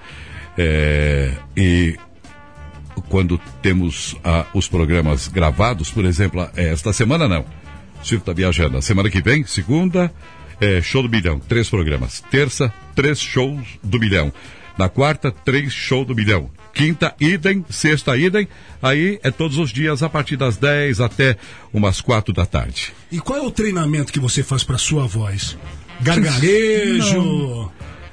é, 0.56 1.34
e 1.56 1.96
quando 3.08 3.40
temos 3.60 4.16
ah, 4.24 4.46
os 4.54 4.68
programas 4.68 5.28
gravados, 5.28 5.90
por 5.90 6.04
exemplo, 6.04 6.48
eh, 6.56 6.68
esta 6.68 6.92
semana 6.92 7.26
não. 7.28 7.40
O 7.40 8.04
Silvio 8.04 8.22
está 8.22 8.32
viajando. 8.32 8.76
A 8.76 8.82
semana 8.82 9.08
que 9.10 9.22
vem, 9.22 9.44
segunda, 9.44 10.12
é, 10.60 10.80
show 10.80 11.02
do 11.02 11.08
milhão, 11.08 11.38
três 11.38 11.68
programas. 11.68 12.22
Terça, 12.30 12.72
três 12.94 13.20
shows 13.20 13.62
do 13.82 13.98
milhão. 13.98 14.32
Na 14.76 14.88
quarta, 14.88 15.30
três 15.30 15.72
shows 15.72 16.06
do 16.06 16.14
milhão. 16.14 16.50
Quinta, 16.72 17.14
idem. 17.20 17.64
Sexta, 17.68 18.16
idem. 18.16 18.48
Aí 18.82 19.20
é 19.22 19.30
todos 19.30 19.58
os 19.58 19.70
dias 19.70 20.02
a 20.02 20.08
partir 20.08 20.36
das 20.36 20.56
10 20.56 21.00
até 21.00 21.36
umas 21.72 22.00
quatro 22.00 22.32
da 22.32 22.46
tarde. 22.46 22.92
E 23.10 23.18
qual 23.18 23.38
é 23.38 23.42
o 23.42 23.50
treinamento 23.50 24.12
que 24.12 24.20
você 24.20 24.42
faz 24.42 24.64
para 24.64 24.78
sua 24.78 25.06
voz? 25.06 25.56
Gargarejo, 26.00 27.70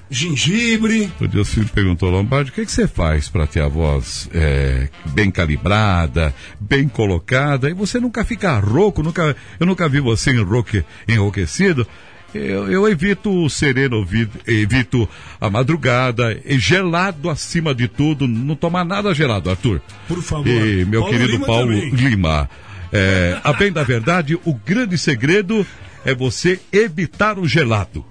gengibre. 0.10 1.12
O 1.20 1.28
dia 1.28 1.42
o 1.42 1.46
Silvio 1.46 1.72
perguntou, 1.74 2.10
Lombardi, 2.10 2.52
o 2.52 2.54
que, 2.54 2.66
que 2.66 2.72
você 2.72 2.88
faz 2.88 3.30
para 3.30 3.48
ter 3.48 3.62
a 3.62 3.68
voz 3.68 4.30
é, 4.34 4.90
bem 5.06 5.32
calibrada, 5.32 6.34
bem 6.60 6.88
colocada, 6.88 7.70
e 7.70 7.74
você 7.74 8.00
nunca 8.00 8.26
fica 8.26 8.60
rouco, 8.60 9.02
nunca, 9.02 9.36
eu 9.60 9.66
nunca 9.66 9.88
vi 9.88 10.00
você 10.00 10.32
enroque, 10.32 10.84
enrouquecido. 11.08 11.88
Eu, 12.34 12.72
eu 12.72 12.88
evito 12.88 13.32
o 13.32 13.50
sereno, 13.50 14.06
vi- 14.06 14.30
evito 14.46 15.10
a 15.42 15.50
madrugada, 15.50 16.40
e 16.46 16.60
gelado 16.60 17.30
acima 17.30 17.74
de 17.74 17.88
tudo, 17.88 18.28
não 18.28 18.56
tomar 18.56 18.86
nada 18.86 19.14
gelado, 19.16 19.50
Arthur. 19.50 19.82
Por 20.08 20.22
favor. 20.22 20.48
E 20.48 20.86
meu 20.86 21.02
Paulo 21.02 21.16
querido 21.18 21.32
Lima 21.34 21.46
Paulo 21.48 21.72
também. 21.74 21.90
Lima, 21.90 22.50
é, 22.94 23.40
a 23.44 23.52
bem 23.54 23.72
da 23.72 23.84
verdade, 23.84 24.38
o 24.46 24.54
grande 24.54 24.98
segredo 24.98 25.66
é 26.06 26.14
você 26.14 26.60
evitar 26.72 27.40
o 27.40 27.48
gelado. 27.48 28.06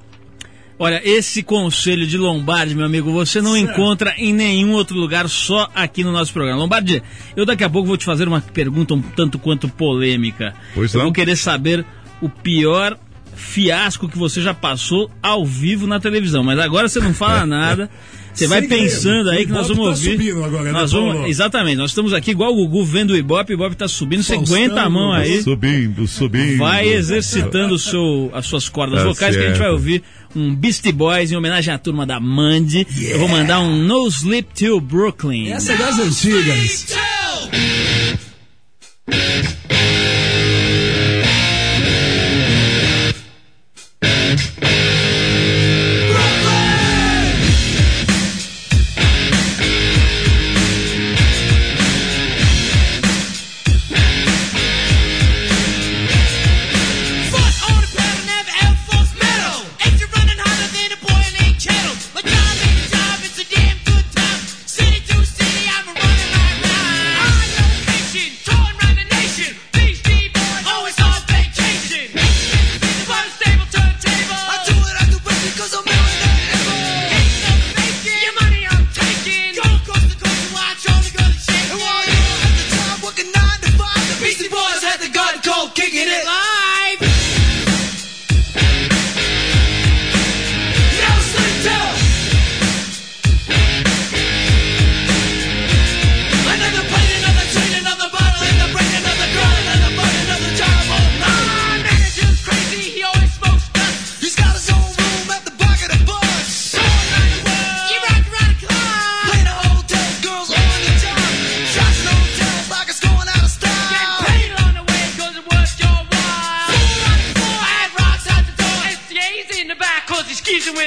Olha, 0.80 1.00
esse 1.04 1.42
conselho 1.42 2.06
de 2.06 2.16
Lombardi, 2.16 2.74
meu 2.74 2.86
amigo, 2.86 3.10
você 3.12 3.40
não 3.40 3.54
Certo. 3.54 3.70
encontra 3.72 4.14
em 4.16 4.32
nenhum 4.32 4.72
outro 4.72 4.96
lugar, 4.96 5.28
só 5.28 5.68
aqui 5.74 6.04
no 6.04 6.12
nosso 6.12 6.32
programa. 6.32 6.58
Lombardi, 6.60 7.02
eu 7.36 7.44
daqui 7.44 7.64
a 7.64 7.70
pouco 7.70 7.88
vou 7.88 7.96
te 7.96 8.04
fazer 8.04 8.28
uma 8.28 8.40
pergunta 8.40 8.94
um 8.94 9.02
tanto 9.02 9.40
quanto 9.40 9.68
polêmica. 9.68 10.54
Pois 10.74 10.94
eu 10.94 10.98
não. 10.98 11.06
vou 11.06 11.12
querer 11.12 11.34
saber 11.36 11.84
o 12.20 12.28
pior 12.28 12.96
fiasco 13.38 14.08
que 14.08 14.18
você 14.18 14.42
já 14.42 14.52
passou 14.52 15.10
ao 15.22 15.46
vivo 15.46 15.86
na 15.86 16.00
televisão. 16.00 16.42
Mas 16.42 16.58
agora 16.58 16.88
você 16.88 17.00
não 17.00 17.14
fala 17.14 17.44
nada. 17.46 17.88
Você 18.34 18.46
vai 18.46 18.62
pensando 18.62 19.30
aí 19.30 19.44
que 19.44 19.50
nós 19.50 19.66
vamos 19.66 19.82
tá 19.82 19.90
ouvir. 19.90 20.12
subindo 20.12 20.44
agora, 20.44 20.64
né, 20.64 20.70
nós 20.70 20.92
vamos, 20.92 21.12
Paulo? 21.12 21.28
exatamente, 21.28 21.76
nós 21.76 21.90
estamos 21.90 22.12
aqui 22.12 22.30
igual 22.30 22.52
o 22.52 22.68
Gugu 22.68 22.84
vendo 22.84 23.10
o 23.10 23.16
Ibope, 23.16 23.52
o 23.52 23.54
Ibope 23.54 23.74
tá 23.74 23.88
subindo, 23.88 24.22
você 24.22 24.34
aguenta 24.34 24.82
a 24.82 24.88
mão 24.88 25.12
aí. 25.12 25.42
Subindo, 25.42 26.06
subindo. 26.06 26.58
Vai 26.58 26.86
exercitando 26.86 27.74
o 27.74 27.78
seu, 27.80 28.30
as 28.32 28.46
suas 28.46 28.68
cordas 28.68 29.00
Tá 29.00 29.08
vocais 29.08 29.34
que 29.34 29.42
a 29.42 29.48
gente 29.48 29.58
vai 29.58 29.70
ouvir 29.70 30.04
um 30.36 30.54
Beastie 30.54 30.92
Boys 30.92 31.32
em 31.32 31.36
homenagem 31.36 31.74
à 31.74 31.78
turma 31.78 32.06
da 32.06 32.20
Mandy. 32.20 32.86
Eu 33.08 33.18
vou 33.18 33.28
mandar 33.28 33.58
um 33.58 33.76
No 33.76 34.06
Sleep 34.06 34.54
Till 34.54 34.80
Brooklyn. 34.80 35.50
Essa 35.50 35.72
é 35.72 35.76
das 35.76 35.98
antigas. 35.98 36.86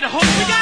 hope. 0.09 0.60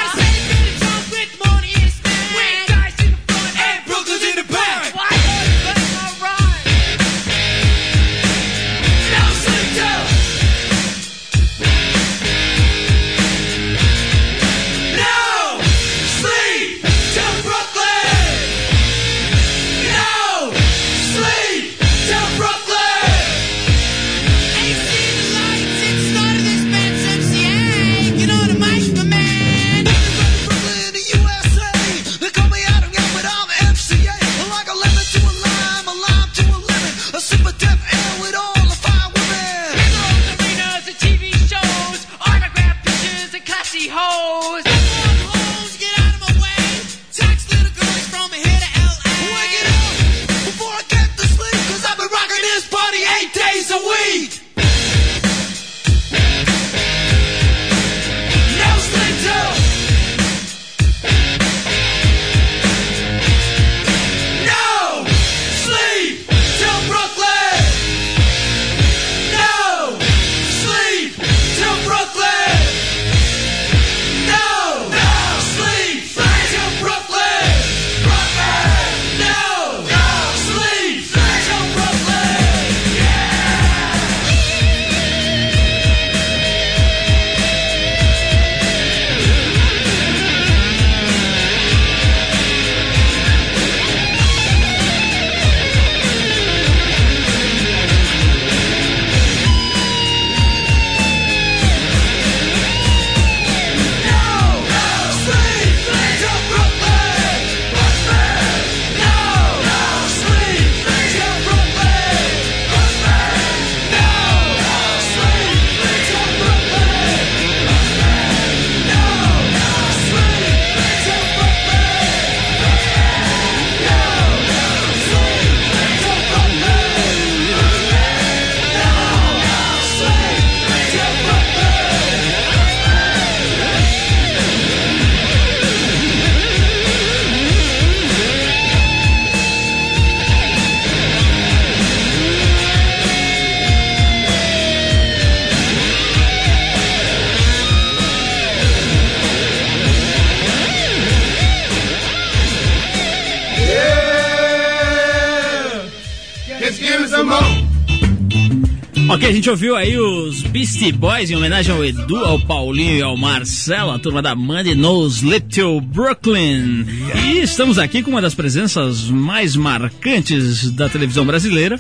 A 159.29 159.31
gente 159.31 159.47
ouviu 159.47 159.75
aí 159.75 159.95
os 159.95 160.41
Beastie 160.41 160.91
Boys 160.91 161.29
em 161.29 161.35
homenagem 161.35 161.71
ao 161.71 161.85
Edu, 161.85 162.17
ao 162.17 162.39
Paulinho 162.39 162.97
e 162.97 163.01
ao 163.03 163.15
Marcelo, 163.15 163.91
a 163.91 163.99
turma 163.99 164.23
da 164.23 164.33
Money 164.33 164.73
Knows 164.73 165.19
Little 165.19 165.79
Brooklyn. 165.81 166.83
E 167.13 167.37
estamos 167.37 167.77
aqui 167.77 168.01
com 168.01 168.09
uma 168.09 168.23
das 168.23 168.33
presenças 168.33 169.03
mais 169.03 169.55
marcantes 169.55 170.71
da 170.71 170.89
televisão 170.89 171.27
brasileira, 171.27 171.79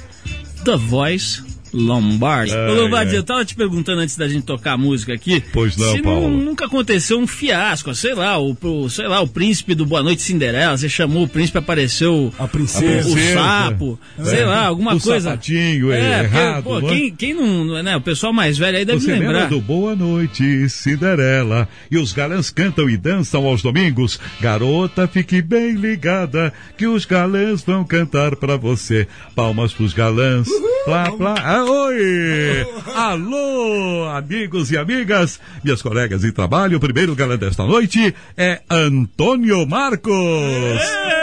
The 0.63 0.77
Voice 0.77 1.48
Lombardi. 1.73 2.53
Ô 2.55 2.73
Lombardi, 2.73 3.15
eu 3.15 3.23
tava 3.23 3.43
te 3.45 3.55
perguntando 3.55 4.01
antes 4.01 4.15
da 4.17 4.27
gente 4.27 4.43
tocar 4.43 4.73
a 4.73 4.77
música 4.77 5.13
aqui. 5.13 5.43
Pois 5.53 5.75
não, 5.77 5.91
se 5.95 6.01
Paulo. 6.01 6.29
nunca 6.29 6.65
aconteceu 6.65 7.19
um 7.19 7.27
fiasco, 7.27 7.93
sei 7.95 8.13
lá, 8.13 8.37
o, 8.39 8.57
o- 8.61 8.89
sei 8.89 9.07
lá, 9.07 9.21
o 9.21 9.27
príncipe 9.27 9.73
do 9.75 9.85
Boa 9.85 10.01
Noite 10.03 10.21
Cinderela, 10.21 10.77
você 10.77 10.89
chamou 10.89 11.23
o 11.23 11.27
príncipe, 11.27 11.57
apareceu 11.57 12.33
A 12.37 12.45
o, 12.45 12.47
princesa. 12.47 13.09
o 13.09 13.33
sapo, 13.33 13.99
sei 14.23 14.45
lá, 14.45 14.65
alguma 14.65 14.95
O 14.95 14.99
coisa. 14.99 15.29
sapatinho, 15.31 15.91
é, 15.91 16.23
porque, 16.23 16.37
errado, 16.37 16.63
pô, 16.63 16.79
não 16.81 16.89
é? 16.89 16.91
quem, 16.93 17.15
quem 17.15 17.33
não, 17.33 17.83
né, 17.83 17.95
o 17.97 18.01
pessoal 18.01 18.33
mais 18.33 18.57
velho 18.57 18.77
aí 18.77 18.85
deve 18.85 18.99
Você 18.99 19.11
lembra 19.11 19.27
lembrar. 19.27 19.49
do 19.49 19.61
Boa 19.61 19.95
Noite, 19.95 20.67
Cinderela? 20.69 21.67
E 21.91 21.97
os 21.97 22.11
galãs 22.13 22.49
cantam 22.49 22.89
e 22.89 22.97
dançam 22.97 23.45
aos 23.45 23.61
domingos. 23.61 24.19
Garota, 24.41 25.07
fique 25.07 25.41
bem 25.41 25.73
ligada, 25.75 26.53
que 26.77 26.87
os 26.87 27.05
galãs 27.05 27.61
vão 27.63 27.83
cantar 27.83 28.35
pra 28.35 28.55
você. 28.57 29.07
Palmas 29.35 29.73
pros 29.73 29.93
galãs. 29.93 30.47
Plá, 30.85 31.11
plá. 31.11 31.35
Oi! 31.63 32.65
Alô, 32.95 34.07
amigos 34.09 34.71
e 34.71 34.77
amigas, 34.77 35.39
minhas 35.63 35.81
colegas 35.81 36.21
de 36.21 36.31
trabalho. 36.31 36.77
O 36.77 36.79
primeiro 36.79 37.15
galã 37.15 37.37
desta 37.37 37.63
noite 37.63 38.15
é 38.37 38.61
Antônio 38.69 39.65
Marcos. 39.65 41.18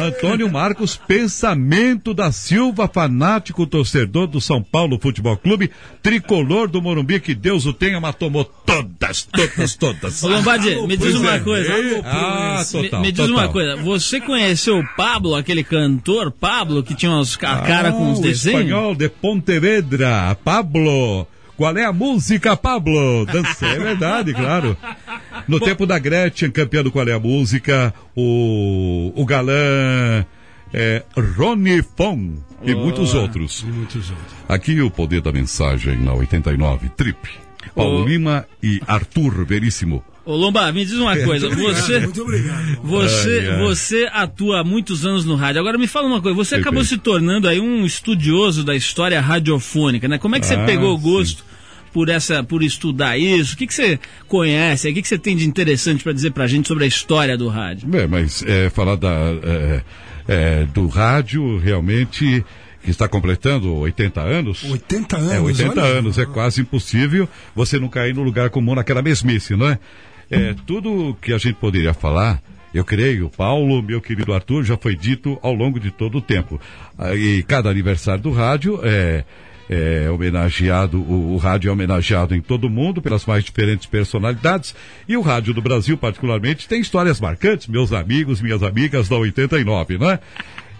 Antônio 0.00 0.50
Marcos, 0.50 0.96
pensamento 0.96 2.14
da 2.14 2.32
Silva, 2.32 2.88
fanático 2.92 3.66
torcedor 3.66 4.26
do 4.26 4.40
São 4.40 4.62
Paulo 4.62 4.98
Futebol 5.00 5.36
Clube, 5.36 5.70
tricolor 6.02 6.68
do 6.68 6.80
Morumbi, 6.80 7.20
que 7.20 7.34
Deus 7.34 7.66
o 7.66 7.72
tenha, 7.72 8.00
mas 8.00 8.14
tomou 8.14 8.44
todas, 8.44 9.22
todas, 9.24 9.74
todas. 9.76 10.22
Ô 10.24 10.28
Lombardi, 10.28 10.74
me 10.86 10.96
diz 10.96 11.14
uma 11.14 11.34
é. 11.34 11.38
coisa. 11.40 11.72
Ah, 12.04 12.58
Me- 12.58 12.82
total, 12.82 13.00
me, 13.02 13.12
diz 13.12 13.26
total. 13.26 13.44
uma 13.44 13.48
coisa, 13.52 13.76
você 13.76 14.20
conheceu 14.20 14.78
o 14.78 14.86
Pablo, 14.96 15.34
aquele 15.34 15.62
cantor 15.64 16.30
Pablo, 16.30 16.82
que 16.82 16.94
tinha 16.94 17.12
uns, 17.12 17.36
a 17.42 17.58
cara 17.58 17.92
com 17.92 18.04
Ah, 18.04 18.08
uns 18.10 18.18
o 18.18 18.22
desenhos? 18.22 18.60
espanhol 18.62 18.94
de 18.94 19.08
Pontevedra, 19.08 20.36
Pablo. 20.44 21.26
Qual 21.60 21.76
é 21.76 21.84
a 21.84 21.92
música, 21.92 22.56
Pablo? 22.56 23.26
Dança, 23.26 23.66
é 23.66 23.78
verdade, 23.78 24.32
claro. 24.32 24.74
No 25.46 25.60
tempo 25.60 25.84
da 25.84 25.98
Gretchen, 25.98 26.50
campeã 26.50 26.82
do 26.82 26.90
Qual 26.90 27.06
é 27.06 27.12
a 27.12 27.20
Música, 27.20 27.92
o, 28.16 29.12
o 29.14 29.26
galã 29.26 30.24
é, 30.72 31.02
Rony 31.36 31.82
Fon 31.82 32.36
e 32.64 32.74
muitos 32.74 33.12
outros. 33.12 33.62
Muitos 33.64 34.08
outros. 34.08 34.34
Aqui 34.48 34.80
o 34.80 34.90
poder 34.90 35.20
da 35.20 35.30
mensagem 35.30 35.98
na 35.98 36.14
89, 36.14 36.88
Trip. 36.96 37.18
Paulo. 37.74 38.08
Lima 38.08 38.46
e 38.62 38.80
Arthur 38.86 39.44
Veríssimo. 39.44 40.02
Ô 40.24 40.36
Lomba, 40.36 40.72
me 40.72 40.82
diz 40.82 40.94
uma 40.94 41.14
coisa, 41.14 41.50
você... 41.50 42.00
Muito 42.00 42.22
obrigado. 42.22 42.80
Você, 42.84 43.38
Ai, 43.38 43.48
ai. 43.50 43.58
você 43.58 44.08
atua 44.14 44.60
há 44.60 44.64
muitos 44.64 45.04
anos 45.04 45.26
no 45.26 45.34
rádio. 45.34 45.60
Agora 45.60 45.76
me 45.76 45.86
fala 45.86 46.06
uma 46.06 46.22
coisa, 46.22 46.34
você 46.34 46.54
acabou 46.54 46.82
se 46.84 46.96
tornando 46.96 47.46
aí 47.46 47.60
um 47.60 47.84
estudioso 47.84 48.64
da 48.64 48.74
história 48.74 49.20
radiofônica, 49.20 50.08
né? 50.08 50.16
Como 50.16 50.36
é 50.36 50.40
que 50.40 50.46
você 50.46 50.54
Ah, 50.54 50.64
pegou 50.64 50.94
o 50.94 50.98
gosto 50.98 51.49
por 51.92 52.08
essa, 52.08 52.42
por 52.42 52.62
estudar 52.62 53.18
isso? 53.18 53.54
O 53.54 53.56
que, 53.56 53.66
que 53.66 53.74
você 53.74 53.98
conhece? 54.28 54.88
O 54.88 54.94
que, 54.94 55.02
que 55.02 55.08
você 55.08 55.18
tem 55.18 55.36
de 55.36 55.46
interessante 55.46 56.02
para 56.02 56.12
dizer 56.12 56.32
pra 56.32 56.46
gente 56.46 56.68
sobre 56.68 56.84
a 56.84 56.86
história 56.86 57.36
do 57.36 57.48
rádio? 57.48 57.88
É, 57.96 58.06
mas 58.06 58.42
é, 58.46 58.70
falar 58.70 58.96
da, 58.96 59.10
é, 59.42 59.82
é, 60.28 60.64
do 60.72 60.86
rádio 60.86 61.58
realmente 61.58 62.44
que 62.82 62.90
está 62.90 63.08
completando 63.08 63.74
80 63.74 64.20
anos. 64.20 64.64
80 64.64 65.16
anos. 65.16 65.32
É, 65.32 65.40
80 65.40 65.70
olha. 65.72 65.82
anos. 65.82 66.18
É 66.18 66.24
quase 66.24 66.62
impossível 66.62 67.28
você 67.54 67.78
não 67.78 67.88
cair 67.88 68.14
no 68.14 68.22
lugar 68.22 68.50
comum 68.50 68.74
naquela 68.74 69.02
mesmice, 69.02 69.54
não 69.54 69.68
é? 69.68 69.78
É, 70.30 70.54
tudo 70.66 71.16
que 71.20 71.32
a 71.32 71.38
gente 71.38 71.56
poderia 71.56 71.92
falar, 71.92 72.40
eu 72.72 72.84
creio, 72.84 73.28
Paulo, 73.28 73.82
meu 73.82 74.00
querido 74.00 74.32
Arthur, 74.32 74.62
já 74.64 74.76
foi 74.76 74.94
dito 74.94 75.38
ao 75.42 75.52
longo 75.52 75.80
de 75.80 75.90
todo 75.90 76.18
o 76.18 76.22
tempo. 76.22 76.60
Ah, 76.96 77.14
E 77.14 77.42
cada 77.42 77.68
aniversário 77.68 78.22
do 78.22 78.30
rádio 78.30 78.80
é, 78.84 79.24
é 79.72 80.10
homenageado, 80.10 81.00
o, 81.00 81.34
o 81.34 81.36
rádio 81.36 81.68
é 81.68 81.72
homenageado 81.72 82.34
em 82.34 82.40
todo 82.40 82.64
o 82.64 82.70
mundo 82.70 83.00
pelas 83.00 83.24
mais 83.24 83.44
diferentes 83.44 83.86
personalidades. 83.86 84.74
E 85.08 85.16
o 85.16 85.20
rádio 85.20 85.54
do 85.54 85.62
Brasil, 85.62 85.96
particularmente, 85.96 86.66
tem 86.66 86.80
histórias 86.80 87.20
marcantes, 87.20 87.68
meus 87.68 87.92
amigos, 87.92 88.42
minhas 88.42 88.64
amigas 88.64 89.08
da 89.08 89.16
89, 89.16 89.96
não 89.96 90.10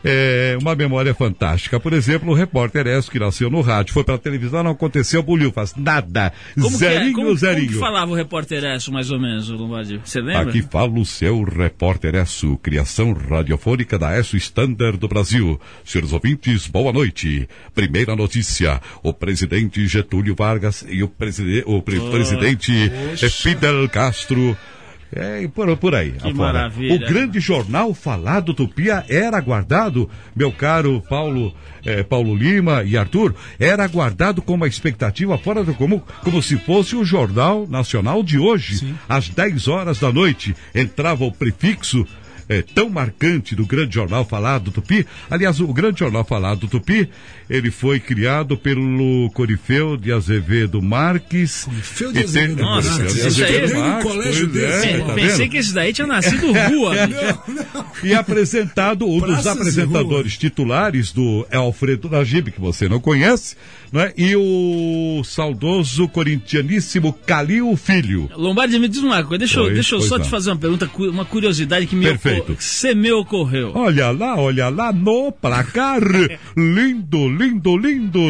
é? 0.05 0.57
Uma 0.61 0.75
memória 0.75 1.15
fantástica. 1.15 1.79
Por 1.79 1.93
exemplo, 1.93 2.31
o 2.31 2.35
repórter 2.35 2.87
Esso, 2.87 3.11
que 3.11 3.19
nasceu 3.19 3.51
no 3.51 3.61
rádio, 3.61 3.93
foi 3.93 4.05
para 4.05 4.15
a 4.15 4.19
televisão, 4.19 4.63
não 4.63 4.73
aconteceu, 4.73 5.23
buliu, 5.23 5.53
faz 5.53 5.75
nada. 5.77 6.33
Como 6.55 6.79
que, 6.79 6.85
é? 6.85 6.93
zerinho, 6.93 7.13
como, 7.13 7.37
zerinho. 7.37 7.67
como 7.67 7.79
que 7.79 7.79
falava 7.79 8.11
o 8.11 8.15
repórter 8.15 8.65
Esso, 8.65 8.93
mais 8.93 9.11
ou 9.11 9.21
menos, 9.21 9.49
Lombardi? 9.49 10.01
Você 10.05 10.21
lembra? 10.21 10.51
Aqui 10.51 10.63
fala 10.63 10.99
o 10.99 11.05
seu 11.05 11.43
repórter 11.43 12.15
Esso, 12.15 12.57
criação 12.59 13.13
radiofônica 13.13 13.99
da 13.99 14.19
Esso 14.19 14.37
Standard 14.37 14.99
do 14.99 15.09
Brasil. 15.09 15.61
Senhores 15.85 16.13
ouvintes, 16.13 16.67
boa 16.67 16.93
noite. 16.93 17.49
Primeira 17.75 18.17
notícia: 18.17 18.81
o 19.03 19.13
presidente 19.13 19.87
Getúlio 19.87 20.35
Vargas 20.35 20.85
e 20.89 21.03
o, 21.03 21.09
preside 21.09 21.63
o 21.67 21.83
pre- 21.83 22.01
presidente 22.11 22.73
eh, 22.73 23.29
Fidel 23.29 23.89
Castro. 23.89 24.57
É, 25.15 25.43
e 25.43 25.49
por, 25.49 25.77
por 25.77 25.95
aí. 25.95 26.15
afora. 26.17 26.35
maravilha. 26.35 26.95
O 26.95 26.99
grande 27.01 27.41
jornal 27.41 27.93
falado 27.93 28.55
Tupia 28.55 29.05
era 29.09 29.37
aguardado, 29.37 30.09
meu 30.37 30.53
caro 30.53 31.03
Paulo, 31.09 31.53
eh, 31.85 32.03
Paulo 32.03 32.35
Lima 32.35 32.85
e 32.85 32.97
Arthur, 32.97 33.35
era 33.59 33.85
aguardado 33.85 34.41
com 34.41 34.55
uma 34.55 34.69
expectativa 34.69 35.37
fora 35.37 35.65
do 35.65 35.75
comum, 35.75 36.01
como 36.23 36.41
se 36.41 36.57
fosse 36.59 36.95
o 36.95 37.05
Jornal 37.05 37.67
Nacional 37.69 38.23
de 38.23 38.39
hoje. 38.39 38.95
Às 39.09 39.29
10 39.29 39.67
horas 39.69 39.99
da 39.99 40.13
noite 40.13 40.55
entrava 40.75 41.25
o 41.25 41.33
prefixo 41.33 42.07
eh, 42.51 42.63
tão 42.75 42.91
marcante 42.91 43.55
do 43.55 43.65
grande 43.65 43.95
jornal 43.95 44.25
falado 44.27 44.71
Tupi. 44.71 45.07
Aliás, 45.31 45.61
o 45.61 45.73
grande 45.73 46.01
jornal 46.01 46.25
falado 46.25 46.67
Tupi, 46.69 47.09
ele 47.49 47.71
foi 47.71 47.99
criado 48.01 48.57
pelo 48.59 49.31
Corifeu 49.33 49.97
de 49.97 50.13
Azevedo 50.13 50.83
Marques. 50.83 51.65
Corifeu 51.65 52.09
de 52.09 52.15
tem- 52.15 52.25
Azevedo 52.25 52.63
Nossa, 52.63 52.91
Corifeu 52.91 53.07
de 53.07 53.13
isso 53.29 53.45
aí- 53.45 53.55
Azevedo 53.57 53.71
Tem 53.73 53.81
um 53.81 53.87
Marques, 53.89 54.13
colégio 54.13 54.45
é, 54.45 54.49
desse, 54.49 54.99
tá 54.99 55.15
Pensei 55.15 55.37
vendo? 55.39 55.51
que 55.51 55.57
esse 55.57 55.73
daí 55.73 55.93
tinha 55.93 56.07
nascido 56.07 56.47
rua. 56.53 56.95
bicho. 57.07 58.07
E 58.07 58.15
apresentado, 58.15 59.07
um 59.07 59.19
dos 59.21 59.29
Praças 59.29 59.47
apresentadores 59.47 60.37
titulares 60.37 61.13
do 61.13 61.47
é 61.51 61.57
Alfredo 61.57 62.09
Najib, 62.11 62.51
que 62.51 62.61
você 62.61 62.89
não 62.89 62.99
conhece, 63.01 63.57
né? 63.93 64.13
e 64.17 64.35
o 64.37 65.23
saudoso 65.25 66.09
corintianíssimo 66.09 67.13
Calil 67.13 67.77
Filho. 67.77 68.31
Lombardi, 68.37 68.79
me 68.79 68.89
diz 68.89 69.03
uma 69.03 69.23
coisa, 69.23 69.39
deixa, 69.39 69.59
eu- 69.59 69.65
Pois, 69.65 69.75
deixa 69.75 69.95
eu 69.95 70.01
só 70.01 70.17
não. 70.19 70.25
te 70.25 70.31
fazer 70.31 70.51
uma 70.51 70.57
pergunta, 70.57 70.91
uma 70.99 71.25
curiosidade 71.25 71.87
que 71.87 71.95
me, 71.95 72.07
Perfeito. 72.07 72.40
Ocor- 72.41 72.57
que 72.57 72.65
se 72.65 72.95
me 72.95 73.13
ocorreu. 73.13 73.73
Olha 73.75 74.11
lá, 74.11 74.37
olha 74.37 74.69
lá 74.69 74.93
no 74.93 75.31
placar. 75.33 76.01
lindo, 76.57 77.29
lindo, 77.29 77.77
lindo. 77.77 78.21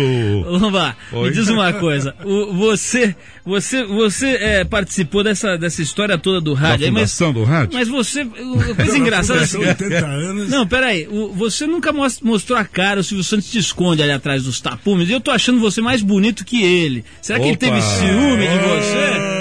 Lomba, 0.46 0.96
me 1.12 1.18
Oi. 1.18 1.30
diz 1.30 1.48
uma 1.48 1.72
coisa. 1.80 2.14
O- 2.24 2.52
você 2.54 3.14
você, 3.44 3.84
você 3.84 4.36
é, 4.36 4.64
participou 4.64 5.24
dessa, 5.24 5.56
dessa 5.56 5.80
história 5.82 6.16
toda 6.18 6.40
do 6.40 6.54
Da 6.54 6.60
rádio, 6.60 6.86
aí, 6.86 6.90
mas, 6.92 7.12
fundação 7.16 7.32
do 7.32 7.42
rádio? 7.44 7.70
mas 7.74 7.88
você. 7.88 8.24
Coisa 8.24 8.96
engraçada 8.98 9.40
é 9.40 9.42
a 9.44 9.46
São 9.46 9.60
seguinte. 9.62 9.82
80 9.84 10.06
anos. 10.06 10.48
Não, 10.50 10.66
peraí, 10.66 11.08
o- 11.10 11.32
você 11.32 11.66
nunca 11.66 11.92
mos- 11.92 12.20
mostrou 12.20 12.58
a 12.58 12.64
cara, 12.64 13.00
o 13.00 13.04
Silvio 13.04 13.24
Santos 13.24 13.50
te 13.50 13.58
esconde 13.58 14.02
ali 14.02 14.12
atrás 14.12 14.44
dos 14.44 14.60
tapumes, 14.60 15.08
e 15.08 15.12
eu 15.12 15.20
tô 15.20 15.30
achando 15.30 15.58
você 15.58 15.80
mais 15.80 16.02
bonito 16.02 16.44
que 16.44 16.62
ele. 16.62 17.04
Será 17.22 17.38
que 17.40 17.46
ele 17.46 17.54
Opa. 17.56 17.66
teve 17.66 17.80
ciúme 17.82 18.46
de 18.46 18.58
você? 18.58 19.39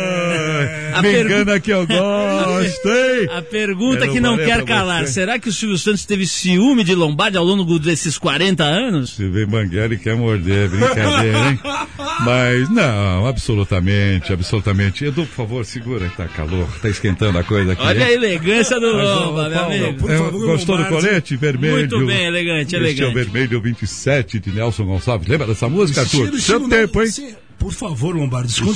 A 0.94 1.02
Me 1.02 1.12
pergu- 1.12 1.26
engana 1.34 1.60
que 1.60 1.72
eu 1.72 1.86
gosto, 1.88 2.90
hein? 2.90 3.28
A 3.38 3.42
pergunta 3.42 4.08
que 4.08 4.20
não 4.20 4.38
quer 4.38 4.64
calar, 4.66 5.06
você. 5.06 5.14
será 5.14 5.38
que 5.40 5.50
o 5.50 5.54
Silvio 5.54 5.78
Santos 5.78 6.06
teve 6.06 6.26
ciúme 6.28 6.84
de 6.84 6.96
Lombardi 6.96 7.38
ao 7.38 7.44
longo 7.46 7.78
desses 7.80 8.18
40 8.18 8.64
anos? 8.64 9.18
Mangueira 9.50 9.94
e 9.94 9.98
quer 9.98 10.16
morder, 10.16 10.70
brincadeira, 10.70 11.50
hein? 11.50 11.60
Mas 12.26 12.70
não, 12.70 13.26
absolutamente, 13.26 14.32
absolutamente. 14.34 15.06
Edu, 15.06 15.26
por 15.26 15.36
favor, 15.36 15.66
segura 15.66 16.10
que 16.10 16.18
tá 16.18 16.28
calor, 16.28 16.68
tá 16.82 16.90
esquentando 16.90 17.38
a 17.38 17.44
coisa 17.44 17.74
aqui. 17.74 17.82
Olha 17.82 18.06
a 18.06 18.10
hein? 18.10 18.16
elegância 18.16 18.80
do 18.80 18.88
Lomba, 18.92 19.50
meu 19.50 19.60
Paulo, 19.60 19.74
amigo. 19.76 20.00
por 20.00 20.12
é, 20.12 20.18
favor, 20.18 20.46
gostou 20.48 20.78
do 20.78 20.86
colete 20.86 21.36
vermelho? 21.36 21.78
Muito 21.78 22.06
bem, 22.06 22.26
elegante, 22.26 22.76
Este 22.76 22.76
é 22.76 22.80
o 22.80 22.82
elegante. 22.82 23.14
vermelho 23.14 23.62
27 23.62 24.40
de 24.40 24.52
Nelson 24.52 24.86
Gonçalves. 24.86 25.28
Lembra 25.28 25.48
dessa 25.48 25.70
música, 25.70 26.02
Arthur? 26.02 26.40
Seu 26.40 26.68
tempo, 26.68 27.02
hein? 27.02 27.10
Por 27.58 27.74
favor, 27.74 28.16
Lombardi, 28.16 28.52
esconda 28.52 28.74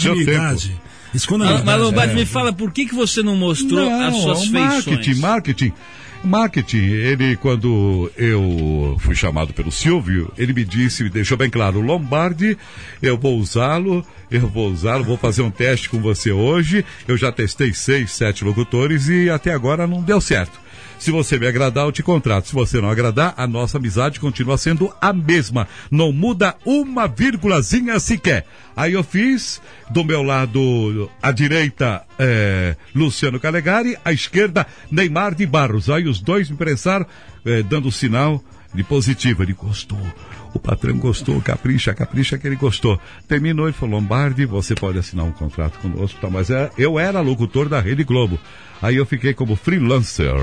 Esconda 1.13 1.45
Mas. 1.63 1.79
Lombardi, 1.81 2.13
É. 2.13 2.15
me 2.15 2.25
fala, 2.25 2.51
por 2.51 2.71
que, 2.71 2.85
que 2.85 2.95
você 2.95 3.21
não 3.21 3.35
mostrou 3.35 3.89
as 3.89 4.15
suas 4.15 4.39
é 4.39 4.41
feições? 4.41 4.51
marketing, 4.85 5.19
marketing. 5.19 5.73
Marketing, 6.23 6.77
ele, 6.77 7.35
quando 7.35 8.09
eu 8.15 8.95
fui 9.01 9.13
chamado 9.13 9.53
pelo 9.53 9.69
Silvio, 9.73 10.31
ele 10.37 10.53
me 10.53 10.63
disse, 10.63 11.03
me 11.03 11.09
deixou 11.09 11.35
bem 11.35 11.49
claro, 11.49 11.81
Lombardi, 11.81 12.57
eu 13.01 13.17
vou 13.17 13.37
usá-lo, 13.37 14.05
eu 14.31 14.47
vou 14.47 14.71
usá-lo, 14.71 15.03
vou 15.03 15.17
fazer 15.17 15.41
um 15.41 15.51
teste 15.51 15.89
com 15.89 15.99
você 15.99 16.31
hoje. 16.31 16.85
Eu 17.05 17.17
já 17.17 17.29
testei 17.29 17.73
seis, 17.73 18.11
sete 18.11 18.45
locutores 18.45 19.09
e 19.09 19.29
até 19.29 19.51
agora 19.53 19.85
não 19.85 20.01
deu 20.01 20.21
certo. 20.21 20.62
Se 21.03 21.11
você 21.11 21.37
me 21.37 21.45
agradar, 21.45 21.83
eu 21.83 21.91
te 21.91 22.01
contrato. 22.01 22.47
Se 22.47 22.53
você 22.53 22.79
não 22.79 22.89
agradar, 22.89 23.33
a 23.35 23.45
nossa 23.45 23.77
amizade 23.77 24.21
continua 24.21 24.57
sendo 24.57 24.89
a 25.01 25.11
mesma. 25.11 25.67
Não 25.91 26.13
muda 26.13 26.55
uma 26.65 27.07
vírgulazinha 27.07 27.99
sequer. 27.99 28.45
Aí 28.73 28.93
eu 28.93 29.03
fiz, 29.03 29.61
do 29.89 30.01
meu 30.01 30.23
lado, 30.23 31.11
à 31.21 31.29
direita, 31.33 32.03
é, 32.17 32.77
Luciano 32.95 33.37
Calegari, 33.37 33.97
à 34.05 34.13
esquerda, 34.13 34.65
Neymar 34.89 35.35
de 35.35 35.45
Barros. 35.45 35.89
Aí 35.89 36.07
os 36.07 36.21
dois 36.21 36.49
me 36.49 36.55
prensaram, 36.55 37.05
é, 37.45 37.61
dando 37.61 37.91
sinal 37.91 38.41
de 38.73 38.81
positivo. 38.81 39.43
Ele 39.43 39.51
gostou. 39.51 39.99
O 40.53 40.59
patrão 40.59 40.97
gostou, 40.97 41.41
capricha, 41.41 41.93
capricha 41.93 42.37
que 42.37 42.47
ele 42.47 42.55
gostou. 42.55 42.97
Terminou, 43.27 43.65
ele 43.65 43.73
falou, 43.73 43.99
Lombardi, 43.99 44.45
você 44.45 44.73
pode 44.73 44.99
assinar 44.99 45.25
um 45.25 45.33
contrato 45.33 45.79
conosco, 45.79 46.17
tá? 46.21 46.29
Mas 46.29 46.49
é, 46.49 46.71
eu 46.77 46.97
era 46.97 47.19
locutor 47.19 47.67
da 47.67 47.81
Rede 47.81 48.05
Globo. 48.05 48.39
Aí 48.81 48.95
eu 48.95 49.05
fiquei 49.05 49.33
como 49.33 49.57
freelancer. 49.57 50.33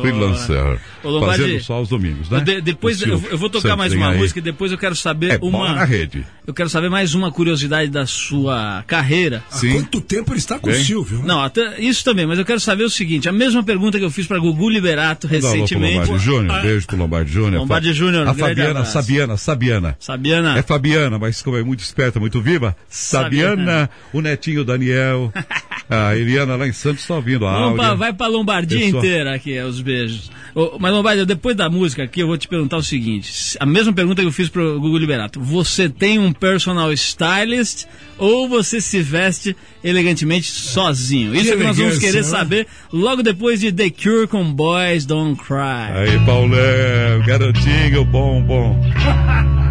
Freelancer. 0.00 0.78
Ô, 1.02 1.10
Lombardi, 1.10 1.42
fazendo 1.42 1.62
só 1.62 1.74
aos 1.74 1.88
domingos, 1.88 2.28
né? 2.30 2.40
De- 2.40 2.60
depois 2.60 3.00
eu, 3.02 3.22
eu 3.30 3.38
vou 3.38 3.48
tocar 3.48 3.76
mais 3.76 3.92
uma 3.92 4.10
aí. 4.10 4.18
música 4.18 4.38
e 4.38 4.42
depois 4.42 4.72
eu 4.72 4.78
quero 4.78 4.94
saber 4.96 5.32
É, 5.34 5.38
uma. 5.40 5.72
na 5.72 5.84
rede. 5.84 6.24
Eu 6.46 6.52
quero 6.54 6.68
saber 6.68 6.88
mais 6.88 7.14
uma 7.14 7.30
curiosidade 7.30 7.90
da 7.90 8.06
sua 8.06 8.84
carreira. 8.86 9.42
Há 9.50 9.56
Sim. 9.56 9.72
quanto 9.74 10.00
tempo 10.00 10.32
ele 10.32 10.38
está 10.38 10.58
com 10.58 10.68
Bem. 10.70 10.80
o 10.80 10.84
Silvio? 10.84 11.18
né? 11.18 11.24
Não, 11.26 11.40
até 11.42 11.80
isso 11.80 12.04
também, 12.04 12.26
mas 12.26 12.38
eu 12.38 12.44
quero 12.44 12.60
saber 12.60 12.84
o 12.84 12.90
seguinte: 12.90 13.28
a 13.28 13.32
mesma 13.32 13.62
pergunta 13.62 13.98
que 13.98 14.04
eu 14.04 14.10
fiz 14.10 14.26
para 14.26 14.38
Gugu 14.38 14.68
Liberato 14.70 15.26
recentemente. 15.26 16.00
Lombardi 16.08 16.24
Júnior. 16.24 16.56
Ah, 16.56 16.60
Beijo 16.62 16.86
pro 16.86 16.96
Lombardi 16.96 17.32
Júnior. 17.32 17.60
Lombardi 17.60 17.92
Júnior, 17.92 18.28
A 18.28 18.34
Fabiana, 18.34 18.70
abraço. 18.70 18.92
Sabiana, 18.92 19.36
Sabiana. 19.36 19.96
Sabiana. 19.98 20.58
É 20.58 20.62
Fabiana, 20.62 21.18
mas 21.18 21.42
como 21.42 21.56
é 21.56 21.62
muito 21.62 21.80
esperta, 21.80 22.18
muito 22.20 22.40
viva. 22.40 22.76
Sabiana, 22.88 23.56
Sabiana. 23.56 23.90
o 24.12 24.20
netinho 24.20 24.64
Daniel. 24.64 25.32
a 25.88 26.16
Eliana 26.16 26.56
lá 26.56 26.66
em 26.66 26.72
Santos 26.72 27.02
está 27.02 27.14
ouvindo 27.14 27.46
a 27.46 27.52
Vamos 27.60 27.76
pra- 27.76 27.94
vai 27.94 28.12
pra 28.12 28.26
Lombardia 28.26 28.78
Pessoal. 28.80 29.04
inteira 29.04 29.34
aqui, 29.34 29.56
os 29.60 29.75
beijos. 29.80 30.30
Ô, 30.54 30.78
mas 30.78 30.92
Lombardia, 30.92 31.26
depois 31.26 31.54
da 31.56 31.68
música 31.68 32.02
aqui, 32.04 32.20
eu 32.20 32.26
vou 32.26 32.36
te 32.38 32.48
perguntar 32.48 32.76
o 32.78 32.82
seguinte: 32.82 33.30
se- 33.32 33.56
a 33.60 33.66
mesma 33.66 33.92
pergunta 33.92 34.22
que 34.22 34.28
eu 34.28 34.32
fiz 34.32 34.48
pro 34.48 34.80
Gugu 34.80 34.98
Liberato. 34.98 35.40
Você 35.40 35.88
tem 35.88 36.18
um 36.18 36.32
personal 36.32 36.92
stylist 36.92 37.84
ou 38.18 38.48
você 38.48 38.80
se 38.80 39.00
veste 39.02 39.56
elegantemente 39.84 40.46
sozinho? 40.50 41.34
Isso 41.34 41.52
é 41.52 41.56
que 41.56 41.62
nós 41.62 41.76
vamos 41.76 41.98
querer 41.98 42.18
né? 42.18 42.22
saber 42.22 42.66
logo 42.92 43.22
depois 43.22 43.60
de 43.60 43.70
The 43.72 43.90
Cure 43.90 44.26
com 44.26 44.44
Boys 44.52 45.04
Don't 45.04 45.40
Cry. 45.42 45.92
Aí, 45.94 46.18
Paulão, 46.24 47.26
garotinho, 47.26 48.04
bom, 48.04 48.42
bom. 48.42 48.80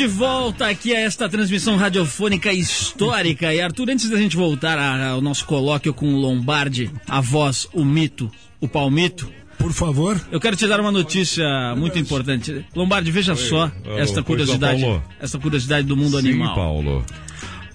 de 0.00 0.06
volta 0.06 0.66
aqui 0.66 0.96
a 0.96 1.00
esta 1.00 1.28
transmissão 1.28 1.76
radiofônica 1.76 2.50
histórica. 2.50 3.52
E 3.52 3.60
Arthur, 3.60 3.90
antes 3.90 4.08
da 4.08 4.16
gente 4.16 4.34
voltar 4.34 4.78
ao 4.78 5.20
nosso 5.20 5.44
colóquio 5.44 5.92
com 5.92 6.14
o 6.14 6.16
Lombardi, 6.16 6.90
a 7.06 7.20
voz, 7.20 7.68
o 7.74 7.84
mito, 7.84 8.30
o 8.62 8.66
palmito, 8.66 9.30
Por 9.58 9.74
favor. 9.74 10.18
eu 10.32 10.40
quero 10.40 10.56
te 10.56 10.66
dar 10.66 10.80
uma 10.80 10.90
notícia 10.90 11.44
muito 11.76 11.98
importante. 11.98 12.64
Lombardi, 12.74 13.10
veja 13.10 13.36
só 13.36 13.70
Ô, 13.86 13.98
esta 13.98 14.22
curiosidade, 14.22 14.82
esta 15.20 15.38
curiosidade 15.38 15.86
do 15.86 15.94
mundo 15.94 16.18
Sim, 16.18 16.30
animal. 16.30 16.54
Paulo. 16.54 17.04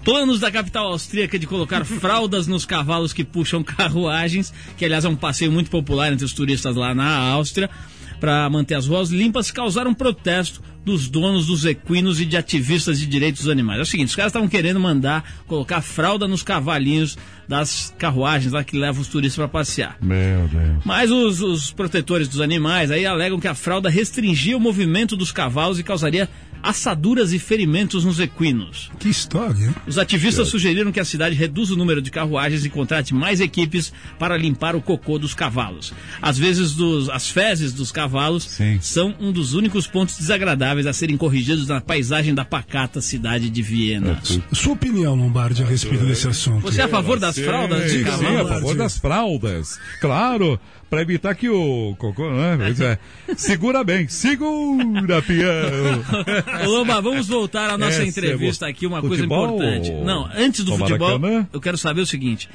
Planos 0.02 0.40
da 0.40 0.50
capital 0.50 0.88
austríaca 0.88 1.38
de 1.38 1.46
colocar 1.46 1.84
fraldas 1.86 2.48
nos 2.48 2.66
cavalos 2.66 3.12
que 3.12 3.22
puxam 3.22 3.62
carruagens, 3.62 4.52
que 4.76 4.84
aliás 4.84 5.04
é 5.04 5.08
um 5.08 5.14
passeio 5.14 5.52
muito 5.52 5.70
popular 5.70 6.12
entre 6.12 6.24
os 6.24 6.32
turistas 6.32 6.74
lá 6.74 6.92
na 6.92 7.18
Áustria, 7.18 7.70
para 8.18 8.50
manter 8.50 8.74
as 8.74 8.88
ruas 8.88 9.10
limpas, 9.10 9.52
causaram 9.52 9.94
protesto 9.94 10.60
dos 10.86 11.08
donos 11.08 11.48
dos 11.48 11.64
equinos 11.64 12.20
e 12.20 12.24
de 12.24 12.36
ativistas 12.36 13.00
de 13.00 13.06
direitos 13.06 13.42
dos 13.42 13.50
animais. 13.50 13.80
É 13.80 13.82
o 13.82 13.86
seguinte, 13.86 14.10
os 14.10 14.14
caras 14.14 14.30
estavam 14.30 14.48
querendo 14.48 14.78
mandar 14.78 15.28
colocar 15.48 15.82
fralda 15.82 16.28
nos 16.28 16.44
cavalinhos 16.44 17.18
das 17.48 17.92
carruagens 17.98 18.52
lá 18.52 18.62
que 18.62 18.78
levam 18.78 19.02
os 19.02 19.08
turistas 19.08 19.36
para 19.36 19.48
passear. 19.48 19.96
Meu 20.00 20.46
Deus. 20.46 20.84
Mas 20.84 21.10
os, 21.10 21.40
os 21.40 21.72
protetores 21.72 22.28
dos 22.28 22.40
animais 22.40 22.92
aí 22.92 23.04
alegam 23.04 23.40
que 23.40 23.48
a 23.48 23.54
fralda 23.54 23.90
restringia 23.90 24.56
o 24.56 24.60
movimento 24.60 25.16
dos 25.16 25.32
cavalos 25.32 25.80
e 25.80 25.82
causaria 25.82 26.28
assaduras 26.66 27.32
e 27.32 27.38
ferimentos 27.38 28.04
nos 28.04 28.18
equinos. 28.18 28.90
Que 28.98 29.08
história, 29.08 29.66
hein? 29.66 29.74
Os 29.86 29.98
ativistas 29.98 30.48
sugeriram 30.48 30.90
que 30.90 30.98
a 30.98 31.04
cidade 31.04 31.34
reduza 31.34 31.74
o 31.74 31.76
número 31.76 32.02
de 32.02 32.10
carruagens 32.10 32.64
e 32.64 32.70
contrate 32.70 33.14
mais 33.14 33.40
equipes 33.40 33.92
para 34.18 34.36
limpar 34.36 34.74
o 34.74 34.82
cocô 34.82 35.18
dos 35.18 35.32
cavalos. 35.32 35.92
Às 36.20 36.36
vezes, 36.36 36.74
dos, 36.74 37.08
as 37.08 37.30
fezes 37.30 37.72
dos 37.72 37.92
cavalos 37.92 38.44
Sim. 38.44 38.78
são 38.80 39.14
um 39.20 39.30
dos 39.30 39.54
únicos 39.54 39.86
pontos 39.86 40.18
desagradáveis 40.18 40.75
a 40.84 40.92
serem 40.92 41.16
corrigidos 41.16 41.68
na 41.68 41.80
paisagem 41.80 42.34
da 42.34 42.44
pacata 42.44 43.00
cidade 43.00 43.48
de 43.48 43.62
Viena. 43.62 44.20
Sua 44.52 44.72
opinião, 44.72 45.14
Lombardi, 45.14 45.62
a 45.62 45.66
respeito 45.66 46.04
desse 46.04 46.26
assunto? 46.26 46.62
Você 46.62 46.80
é 46.80 46.84
a 46.84 46.88
favor 46.88 47.20
das 47.20 47.38
fraldas 47.38 47.84
de 47.84 47.90
Sim, 47.90 47.98
sim, 47.98 48.02
a 48.02 48.10
cavalo? 48.10 48.48
favor 48.48 48.74
das 48.76 48.98
fraldas. 48.98 49.78
Claro, 50.00 50.58
para 50.90 51.02
evitar 51.02 51.34
que 51.36 51.48
o 51.48 51.94
cocô, 51.98 52.28
né? 52.32 52.56
Pois 52.58 52.80
é. 52.80 52.98
Segura 53.36 53.84
bem, 53.84 54.08
segura, 54.08 55.22
peão. 55.22 56.02
Ô, 56.66 56.70
Lomba, 56.70 57.00
vamos 57.00 57.28
voltar 57.28 57.70
à 57.70 57.78
nossa 57.78 57.92
Essa 57.92 58.02
é 58.02 58.06
entrevista 58.08 58.64
boa. 58.66 58.70
aqui, 58.72 58.86
uma 58.86 59.00
Futebol 59.00 59.56
coisa 59.58 59.76
importante. 59.78 60.04
Não, 60.04 60.28
antes 60.36 60.64
do 60.64 60.76
futebol, 60.76 61.20
eu 61.52 61.60
quero 61.60 61.78
saber 61.78 62.00
o 62.00 62.06
seguinte. 62.06 62.48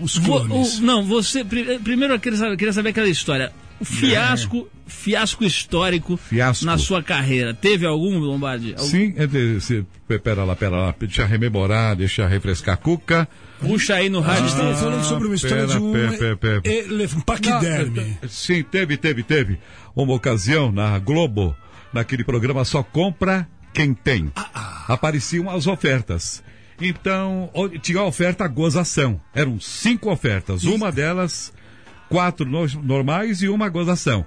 Os 0.00 0.16
Vo- 0.16 0.46
clones. 0.46 0.78
o- 0.78 0.82
não, 0.82 1.04
você. 1.04 1.44
pri- 1.44 1.78
Primeiro 1.80 2.14
eu 2.14 2.20
queria 2.20 2.38
saber, 2.38 2.56
queria 2.56 2.72
saber 2.72 2.88
aquela 2.90 3.08
história. 3.08 3.52
O 3.78 3.84
fiasco, 3.84 4.68
fiasco 4.90 5.44
histórico 5.44 6.16
Fiasco. 6.16 6.64
na 6.66 6.76
sua 6.76 7.02
carreira. 7.02 7.54
Teve 7.54 7.86
algum, 7.86 8.18
Lombardi? 8.18 8.74
Algum? 8.76 8.86
Sim, 8.90 9.14
é 9.16 9.26
de- 9.26 9.60
se- 9.60 9.86
pera 10.22 10.44
lá, 10.44 10.54
pera 10.54 10.76
lá, 10.76 10.94
deixa 10.98 11.24
rememorar, 11.24 11.96
deixa 11.96 12.26
refrescar 12.26 12.74
a 12.74 12.76
cuca. 12.76 13.28
Puxa 13.60 13.94
aí 13.94 14.08
no 14.08 14.20
rádio. 14.20 14.46
estava 14.46 14.72
Ah, 14.72 14.76
falando 14.76 15.04
sobre 15.04 15.26
uma 15.26 15.34
história 15.34 15.66
pera, 15.66 15.78
de 15.78 15.84
um 15.84 15.92
pera, 15.92 16.36
pera, 16.36 16.60
pera. 16.62 17.06
um 17.16 17.20
paquiderme. 17.20 18.16
Não, 18.22 18.28
sim, 18.28 18.62
teve, 18.62 18.96
teve, 18.96 19.22
teve. 19.22 19.58
Uma 19.94 20.14
ocasião 20.14 20.70
na 20.72 20.98
Globo, 20.98 21.54
naquele 21.92 22.24
programa 22.24 22.64
Só 22.64 22.82
Compra 22.82 23.48
Quem 23.72 23.94
Tem. 23.94 24.30
Apareciam 24.88 25.48
as 25.50 25.66
ofertas. 25.66 26.42
Então, 26.80 27.50
tinha 27.82 28.00
a 28.00 28.04
oferta 28.06 28.48
gozação. 28.48 29.20
Eram 29.34 29.60
cinco 29.60 30.10
ofertas. 30.10 30.64
Uma 30.64 30.90
delas, 30.90 31.52
quatro 32.08 32.46
no- 32.46 32.66
normais 32.82 33.42
e 33.42 33.48
uma 33.48 33.68
gozação. 33.68 34.24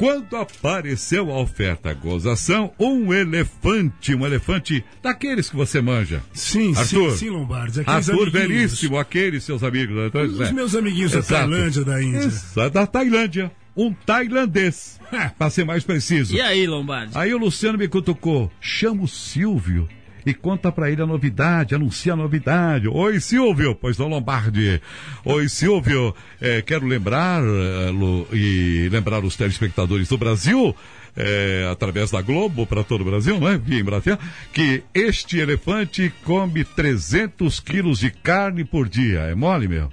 Quando 0.00 0.34
apareceu 0.34 1.30
a 1.30 1.38
oferta 1.38 1.92
gozação, 1.92 2.72
um 2.80 3.12
elefante, 3.12 4.14
um 4.14 4.24
elefante 4.24 4.82
daqueles 5.02 5.50
que 5.50 5.56
você 5.56 5.82
manja. 5.82 6.22
Sim, 6.32 6.74
Arthur. 6.74 7.10
sim, 7.10 7.16
sim, 7.18 7.28
Lombardi. 7.28 7.80
Aqueles 7.82 8.08
Arthur 8.08 8.22
amiguinhos. 8.28 8.48
Veríssimo, 8.48 8.98
aqueles 8.98 9.44
seus 9.44 9.62
amigos. 9.62 9.94
Então, 10.06 10.22
Os 10.22 10.40
é. 10.40 10.52
meus 10.54 10.74
amiguinhos 10.74 11.12
da 11.12 11.18
Exato. 11.18 11.50
Tailândia, 11.50 11.84
da 11.84 12.02
Índia. 12.02 12.18
Exato, 12.24 12.70
da 12.70 12.86
Tailândia. 12.86 13.52
Um 13.76 13.92
tailandês, 13.92 14.98
É. 15.12 15.28
para 15.28 15.50
ser 15.50 15.64
mais 15.66 15.84
preciso. 15.84 16.34
E 16.34 16.40
aí, 16.40 16.66
Lombardi? 16.66 17.12
Aí 17.14 17.34
o 17.34 17.38
Luciano 17.38 17.76
me 17.76 17.86
cutucou, 17.86 18.50
chama 18.58 19.02
o 19.02 19.08
Silvio 19.08 19.86
e 20.24 20.34
conta 20.34 20.70
pra 20.72 20.90
ele 20.90 21.02
a 21.02 21.06
novidade, 21.06 21.74
anuncia 21.74 22.12
a 22.12 22.16
novidade. 22.16 22.88
Oi, 22.88 23.20
Silvio, 23.20 23.74
pois 23.74 23.96
não, 23.98 24.08
Lombardi. 24.08 24.80
Oi, 25.24 25.48
Silvio, 25.48 26.14
eh, 26.40 26.62
quero 26.62 26.86
lembrar 26.86 27.42
eh, 27.42 27.90
Lu, 27.90 28.26
e 28.32 28.88
lembrar 28.90 29.24
os 29.24 29.36
telespectadores 29.36 30.08
do 30.08 30.18
Brasil, 30.18 30.74
eh, 31.16 31.68
através 31.70 32.10
da 32.10 32.20
Globo, 32.22 32.66
para 32.66 32.84
todo 32.84 33.00
o 33.02 33.04
Brasil, 33.04 33.38
não 33.40 33.48
é? 33.48 33.56
Via 33.58 33.80
em 33.80 33.84
Brasil, 33.84 34.16
que 34.52 34.82
este 34.94 35.38
elefante 35.38 36.12
come 36.24 36.64
300 36.64 37.60
quilos 37.60 37.98
de 37.98 38.10
carne 38.10 38.64
por 38.64 38.88
dia. 38.88 39.20
É 39.20 39.34
mole, 39.34 39.68
meu? 39.68 39.90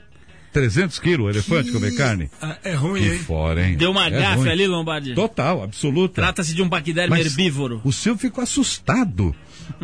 300 0.54 0.98
quilos, 1.00 1.28
o 1.28 1.30
elefante 1.30 1.72
comer 1.72 1.96
carne? 1.96 2.32
Ah, 2.42 2.58
é 2.64 2.74
ruim, 2.74 3.02
Que 3.04 3.10
hein? 3.12 3.20
fora, 3.20 3.68
hein? 3.68 3.76
Deu 3.78 3.92
uma 3.92 4.08
É 4.08 4.10
gafe 4.10 4.38
ruim. 4.38 4.50
ali, 4.50 4.66
Lombardi? 4.66 5.14
Total, 5.14 5.62
absoluta. 5.62 6.16
Trata-se 6.22 6.56
de 6.56 6.64
um 6.64 6.70
paquiderme 6.70 7.16
Mas 7.16 7.28
herbívoro. 7.28 7.80
O 7.84 7.92
Silvio 7.94 8.20
ficou 8.20 8.44
assustado. 8.44 9.36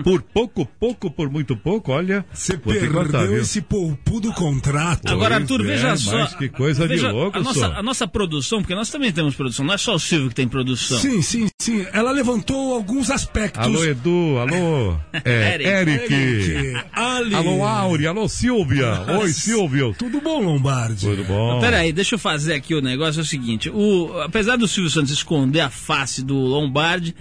Por 0.03 0.21
pouco, 0.21 0.65
pouco, 0.79 1.11
por 1.11 1.29
muito 1.29 1.55
pouco, 1.55 1.91
olha. 1.91 2.25
Você 2.33 2.57
contar, 2.57 2.79
perdeu 2.79 3.27
viu? 3.27 3.41
esse 3.41 3.61
polpudo 3.61 4.31
contrato. 4.33 5.07
Agora, 5.11 5.35
Pois 5.35 5.41
Arthur, 5.41 5.61
é, 5.61 5.63
veja 5.63 5.97
só. 5.97 6.17
mas 6.19 6.35
que 6.35 6.49
coisa 6.49 6.87
de 6.87 6.95
veja, 6.95 7.11
louco, 7.11 7.37
a 7.37 7.41
nossa, 7.41 7.59
só. 7.59 7.73
a 7.73 7.83
nossa 7.83 8.07
produção, 8.07 8.59
porque 8.61 8.75
nós 8.75 8.89
também 8.89 9.11
temos 9.11 9.35
produção, 9.35 9.65
não 9.65 9.73
é 9.73 9.77
só 9.77 9.95
o 9.95 9.99
Silvio 9.99 10.29
que 10.29 10.35
tem 10.35 10.47
produção. 10.47 10.97
Sim, 10.99 11.21
sim, 11.21 11.47
sim. 11.59 11.85
Ela 11.93 12.11
levantou 12.11 12.73
alguns 12.73 13.09
aspectos. 13.09 13.63
Alô, 13.65 13.83
Edu, 13.83 14.37
alô. 14.39 14.95
É, 15.25 15.53
Eric. 15.81 16.13
Eric. 16.13 16.83
Ali. 16.91 17.35
Alô, 17.35 17.63
Auri, 17.63 18.07
alô, 18.07 18.27
Silvia. 18.27 19.01
Oi, 19.19 19.29
Silvio. 19.29 19.93
Tudo 19.97 20.19
bom, 20.21 20.41
Lombardi? 20.41 21.07
Tudo 21.07 21.23
bom? 21.23 21.59
Peraí, 21.59 21.91
deixa 21.93 22.15
eu 22.15 22.19
fazer 22.19 22.53
aqui 22.53 22.73
o 22.75 22.81
negócio. 22.81 23.19
É 23.19 23.23
o 23.23 23.25
seguinte: 23.25 23.69
o, 23.69 24.19
apesar 24.21 24.57
do 24.57 24.67
Silvio 24.67 24.89
Santos 24.89 25.11
esconder 25.11 25.61
a 25.61 25.69
face 25.69 26.23
do 26.23 26.35
Lombardi, 26.35 27.15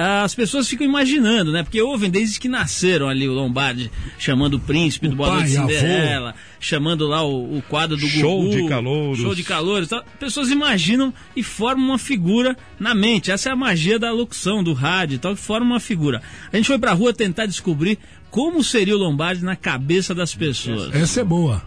as 0.00 0.32
pessoas 0.32 0.68
ficam 0.68 0.86
imaginando, 0.86 1.50
né? 1.50 1.64
Porque 1.64 1.82
ouvem 1.82 2.08
desde 2.08 2.38
que 2.38 2.48
nasceram 2.48 3.08
ali 3.08 3.28
o 3.28 3.32
Lombardi, 3.32 3.90
chamando 4.16 4.54
o 4.54 4.60
príncipe 4.60 5.08
do 5.08 5.16
Boa 5.16 5.34
Noite 5.34 5.56
avô. 5.56 5.68
Cinderela, 5.68 6.34
chamando 6.60 7.08
lá 7.08 7.24
o, 7.24 7.58
o 7.58 7.62
quadro 7.62 7.96
do 7.96 8.06
Show 8.06 8.42
Gugu, 8.42 8.62
de 8.62 8.68
calouros. 8.68 9.18
Show 9.18 9.34
de 9.34 9.42
calores. 9.42 9.88
Tal. 9.88 10.04
Pessoas 10.20 10.50
imaginam 10.50 11.12
e 11.34 11.42
formam 11.42 11.88
uma 11.88 11.98
figura 11.98 12.56
na 12.78 12.94
mente. 12.94 13.32
Essa 13.32 13.48
é 13.48 13.52
a 13.52 13.56
magia 13.56 13.98
da 13.98 14.12
locução, 14.12 14.62
do 14.62 14.72
rádio 14.72 15.16
e 15.16 15.18
tal, 15.18 15.34
que 15.34 15.40
forma 15.40 15.66
uma 15.66 15.80
figura. 15.80 16.22
A 16.52 16.56
gente 16.56 16.66
foi 16.66 16.78
pra 16.78 16.92
rua 16.92 17.12
tentar 17.12 17.46
descobrir 17.46 17.98
como 18.30 18.62
seria 18.62 18.94
o 18.94 18.98
Lombardi 18.98 19.44
na 19.44 19.56
cabeça 19.56 20.14
das 20.14 20.32
pessoas. 20.32 20.94
Essa 20.94 21.22
é 21.22 21.24
boa. 21.24 21.60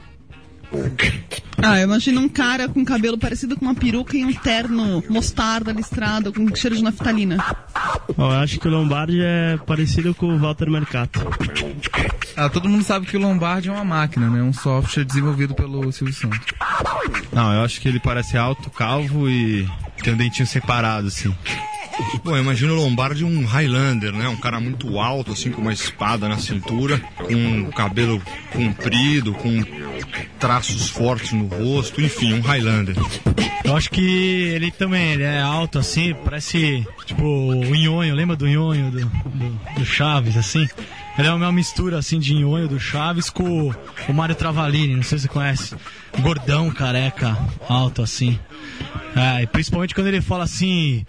Ah, 1.58 1.80
eu 1.80 1.84
imagino 1.84 2.22
um 2.22 2.30
cara 2.30 2.70
com 2.70 2.84
cabelo 2.86 3.18
parecido 3.18 3.58
com 3.58 3.66
uma 3.66 3.76
peruca 3.76 4.16
e 4.16 4.24
um 4.24 4.34
terno 4.34 5.04
mostarda 5.10 5.72
listrado 5.74 6.32
com 6.32 6.56
cheiro 6.56 6.76
de 6.76 6.82
naftalina. 6.82 7.44
Eu 8.18 8.32
acho 8.32 8.60
que 8.60 8.68
o 8.68 8.72
Lombardi 8.72 9.20
é 9.22 9.58
parecido 9.66 10.14
com 10.14 10.28
o 10.28 10.38
Walter 10.38 10.70
Mercato. 10.70 11.20
Ah, 12.36 12.50
todo 12.50 12.70
mundo 12.70 12.84
sabe 12.84 13.06
que 13.06 13.18
o 13.18 13.20
Lombardi 13.20 13.70
é 13.70 13.72
uma 13.72 13.84
máquina, 13.84 14.30
né? 14.30 14.42
Um 14.42 14.54
software 14.54 15.04
desenvolvido 15.04 15.54
pelo 15.54 15.92
Silvio 15.92 16.14
Santos. 16.14 16.40
Não, 17.32 17.54
eu 17.54 17.64
acho 17.64 17.80
que 17.82 17.88
ele 17.88 18.00
parece 18.00 18.38
alto, 18.38 18.70
calvo 18.70 19.30
e 19.30 19.68
tem 20.04 20.14
um 20.14 20.18
dentinho 20.18 20.48
separado, 20.48 21.08
assim. 21.08 21.34
Bom, 22.24 22.36
eu 22.36 22.42
imagino 22.42 22.74
o 22.74 22.78
Lombardi 22.78 23.24
um 23.24 23.46
Highlander, 23.46 24.14
né? 24.14 24.28
Um 24.28 24.38
cara 24.38 24.60
muito 24.60 25.00
alto, 25.00 25.34
assim, 25.34 25.52
com 25.52 25.62
uma 25.62 25.74
espada 25.74 26.28
na 26.28 26.38
cintura, 26.38 27.00
com 27.18 27.34
um 27.34 27.70
cabelo 27.72 28.22
comprido, 28.52 29.34
com 29.34 29.64
traços 30.40 30.90
fortes 30.90 31.34
no 31.34 31.46
rosto, 31.46 32.02
enfim, 32.02 32.34
um 32.34 32.42
Highlander. 32.42 32.96
Eu 33.64 33.76
acho 33.76 33.90
que 33.90 34.02
ele 34.02 34.72
também, 34.72 35.14
ele 35.14 35.24
é 35.24 35.40
alto 35.40 35.80
assim, 35.80 36.14
parece 36.26 36.86
tipo 37.06 37.24
o 37.24 37.76
Nhonho, 37.76 38.16
lembra 38.16 38.36
do 38.36 38.48
Nhonho 38.48 38.92
do, 38.92 39.00
do, 39.00 39.60
do 39.76 39.86
Chaves, 39.86 40.36
assim? 40.36 40.68
Ele 41.18 41.28
é 41.28 41.34
uma 41.34 41.52
mistura 41.52 41.98
assim 41.98 42.20
de 42.20 42.34
Nhonho 42.34 42.68
do 42.68 42.80
Chaves 42.80 43.30
com 43.30 43.70
o, 43.70 44.14
Mário 44.14 44.34
Travalini, 44.34 44.96
não 44.96 45.04
sei 45.04 45.20
se 45.20 45.24
você 45.24 45.28
conhece. 45.28 45.76
Gordão, 46.20 46.72
careca, 46.72 47.38
alto 47.68 48.02
assim. 48.02 48.40
É, 49.16 49.46
principalmente 49.46 49.94
quando 49.94 50.08
ele 50.08 50.22
fala 50.22 50.46
assim. 50.46 51.06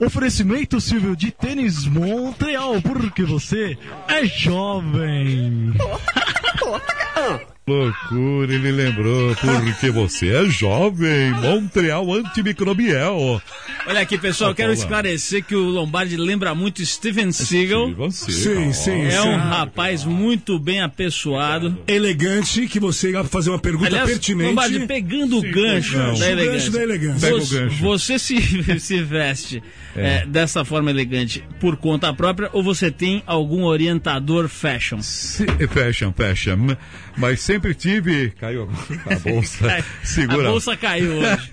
Oferecimento, 0.00 0.80
Silvio, 0.80 1.14
de 1.14 1.30
tênis 1.30 1.84
Montreal, 1.84 2.80
porque 2.80 3.22
você 3.22 3.76
é 4.08 4.24
jovem. 4.24 5.74
Loucura, 7.68 8.52
ele 8.52 8.72
lembrou, 8.72 9.36
porque 9.36 9.90
você 9.90 10.28
é 10.28 10.44
jovem, 10.46 11.30
Montreal 11.40 12.12
antimicrobial. 12.14 13.40
Olha 13.86 14.00
aqui, 14.00 14.18
pessoal, 14.18 14.50
eu 14.50 14.54
quero 14.56 14.72
esclarecer 14.72 15.44
que 15.44 15.54
o 15.54 15.68
Lombardi 15.68 16.16
lembra 16.16 16.52
muito 16.54 16.84
Steven 16.84 17.30
Seagal. 17.30 17.90
E 17.90 17.94
você, 17.94 18.32
Sim, 18.32 18.72
sim, 18.72 19.02
É 19.02 19.10
sim. 19.12 19.28
um 19.28 19.36
rapaz 19.36 20.04
muito 20.04 20.58
bem 20.58 20.80
apessoado. 20.82 21.78
Elegante, 21.86 22.66
que 22.66 22.80
você 22.80 23.12
ia 23.12 23.22
fazer 23.22 23.50
uma 23.50 23.58
pergunta 23.58 23.86
Aliás, 23.86 24.08
pertinente. 24.10 24.48
Lombardi, 24.48 24.86
pegando 24.86 25.38
o 25.38 25.42
gancho 25.42 25.96
não. 25.96 26.06
da 26.06 26.12
O 26.12 26.18
gancho 26.18 26.24
elegância. 26.32 26.70
da 26.72 26.82
elegância. 26.82 27.20
Pega 27.28 27.36
o 27.36 27.40
Você, 27.46 27.60
gancho. 27.60 27.76
você 27.82 28.18
se, 28.18 28.40
se 28.80 29.02
veste 29.02 29.62
é, 29.94 30.26
dessa 30.26 30.64
forma 30.64 30.90
elegante 30.90 31.44
por 31.60 31.76
conta 31.76 32.12
própria 32.12 32.50
ou 32.52 32.62
você 32.64 32.90
tem 32.90 33.22
algum 33.26 33.62
orientador 33.62 34.48
fashion? 34.48 35.00
Se- 35.02 35.46
Fashion, 35.68 36.12
fashion. 36.12 36.74
Mas 37.20 37.40
sempre 37.40 37.74
tive. 37.74 38.30
Caiu 38.30 38.62
a 39.06 39.18
bolsa. 39.20 39.84
Segura. 40.02 40.48
A 40.48 40.50
bolsa 40.52 40.76
caiu 40.76 41.18
hoje. 41.18 41.50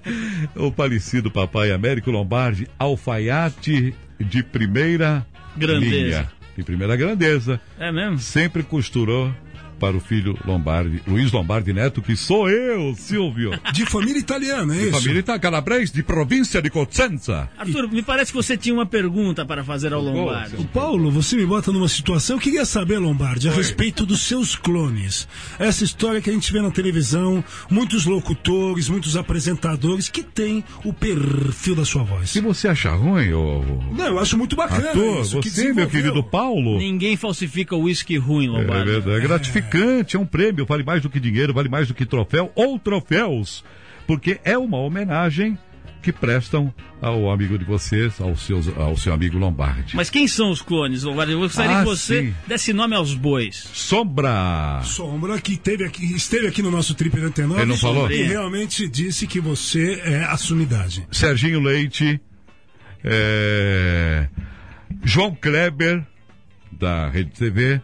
o 0.56 0.72
falecido 0.72 1.30
papai 1.30 1.70
Américo 1.70 2.10
Lombardi, 2.10 2.66
alfaiate 2.78 3.94
de 4.18 4.42
primeira 4.42 5.26
Grandeza. 5.56 5.90
linha. 5.94 6.32
De 6.56 6.62
primeira 6.64 6.96
grandeza. 6.96 7.60
É 7.78 7.90
mesmo? 7.92 8.18
Sempre 8.18 8.62
costurou 8.62 9.32
para 9.82 9.96
o 9.96 10.00
filho 10.00 10.38
Lombardi, 10.46 11.02
Luiz 11.08 11.32
Lombardi 11.32 11.72
Neto, 11.72 12.00
que 12.00 12.14
sou 12.14 12.48
eu, 12.48 12.94
Silvio. 12.94 13.50
De 13.72 13.84
família 13.84 14.16
italiana, 14.20 14.76
é 14.76 14.78
De 14.78 14.84
isso? 14.90 15.00
família 15.00 15.18
Ita- 15.18 15.36
calabrese, 15.40 15.92
de 15.92 16.04
província 16.04 16.62
de 16.62 16.70
Cosenza. 16.70 17.48
Arthur, 17.58 17.88
me 17.90 18.00
parece 18.00 18.30
que 18.30 18.36
você 18.36 18.56
tinha 18.56 18.72
uma 18.72 18.86
pergunta 18.86 19.44
para 19.44 19.64
fazer 19.64 19.92
ao 19.92 20.00
Lombardi. 20.00 20.54
O 20.56 20.64
Paulo, 20.66 21.10
você 21.10 21.34
me 21.34 21.44
bota 21.44 21.72
numa 21.72 21.88
situação. 21.88 22.36
Eu 22.36 22.40
queria 22.40 22.64
saber, 22.64 22.98
Lombardi, 22.98 23.48
a 23.48 23.52
respeito 23.52 24.06
dos 24.06 24.20
seus 24.20 24.54
clones. 24.54 25.26
Essa 25.58 25.82
história 25.82 26.20
que 26.20 26.30
a 26.30 26.32
gente 26.32 26.52
vê 26.52 26.62
na 26.62 26.70
televisão, 26.70 27.42
muitos 27.68 28.06
locutores, 28.06 28.88
muitos 28.88 29.16
apresentadores 29.16 30.08
que 30.08 30.22
têm 30.22 30.62
o 30.84 30.92
perfil 30.92 31.74
da 31.74 31.84
sua 31.84 32.04
voz. 32.04 32.30
Se 32.30 32.40
você 32.40 32.68
achar 32.68 32.94
ruim, 32.94 33.32
ô... 33.32 33.64
Não, 33.96 34.06
eu 34.06 34.18
acho 34.20 34.38
muito 34.38 34.54
bacana 34.54 34.90
Arthur, 34.90 35.22
isso. 35.22 35.40
que 35.40 35.50
você, 35.50 35.64
meu 35.64 35.86
desenvolveu. 35.86 35.88
querido 35.90 36.22
Paulo... 36.22 36.78
Ninguém 36.78 37.16
falsifica 37.16 37.74
o 37.74 37.82
uísque 37.82 38.16
ruim, 38.16 38.46
É 38.46 38.50
Lombardi. 38.50 38.90
verdade, 38.92 39.16
é 39.16 39.20
gratificante, 39.20 39.71
é 39.78 40.18
um 40.18 40.26
prêmio, 40.26 40.66
vale 40.66 40.82
mais 40.84 41.02
do 41.02 41.10
que 41.10 41.18
dinheiro, 41.20 41.52
vale 41.54 41.68
mais 41.68 41.88
do 41.88 41.94
que 41.94 42.04
troféu 42.06 42.50
ou 42.54 42.78
troféus, 42.78 43.64
porque 44.06 44.40
é 44.44 44.56
uma 44.58 44.78
homenagem 44.78 45.58
que 46.02 46.12
prestam 46.12 46.74
ao 47.00 47.30
amigo 47.30 47.56
de 47.56 47.64
vocês, 47.64 48.20
ao, 48.20 48.34
seus, 48.36 48.66
ao 48.76 48.96
seu 48.96 49.12
amigo 49.14 49.38
Lombardi. 49.38 49.94
Mas 49.94 50.10
quem 50.10 50.26
são 50.26 50.50
os 50.50 50.60
clones, 50.60 51.04
Lombardi? 51.04 51.32
Eu 51.32 51.38
gostaria 51.38 51.76
Ah, 51.76 51.78
que 51.78 51.84
você 51.84 52.22
sim. 52.26 52.34
desse 52.44 52.72
nome 52.72 52.96
aos 52.96 53.14
bois. 53.14 53.68
Sombra! 53.72 54.80
Sombra 54.82 55.40
que 55.40 55.56
teve 55.56 55.84
aqui, 55.84 56.04
esteve 56.12 56.48
aqui 56.48 56.60
no 56.60 56.72
nosso 56.72 56.94
Trip 56.96 57.16
99 57.16 57.60
Ele 57.62 57.70
não 57.70 57.76
falou? 57.78 58.10
e 58.10 58.22
realmente 58.24 58.88
disse 58.88 59.28
que 59.28 59.40
você 59.40 60.00
é 60.04 60.24
a 60.24 60.36
sumidade. 60.36 61.06
Serginho 61.12 61.60
Leite, 61.60 62.20
é, 63.04 64.26
João 65.04 65.34
Kleber, 65.34 66.04
da 66.72 67.08
Rede 67.08 67.30
TV. 67.30 67.80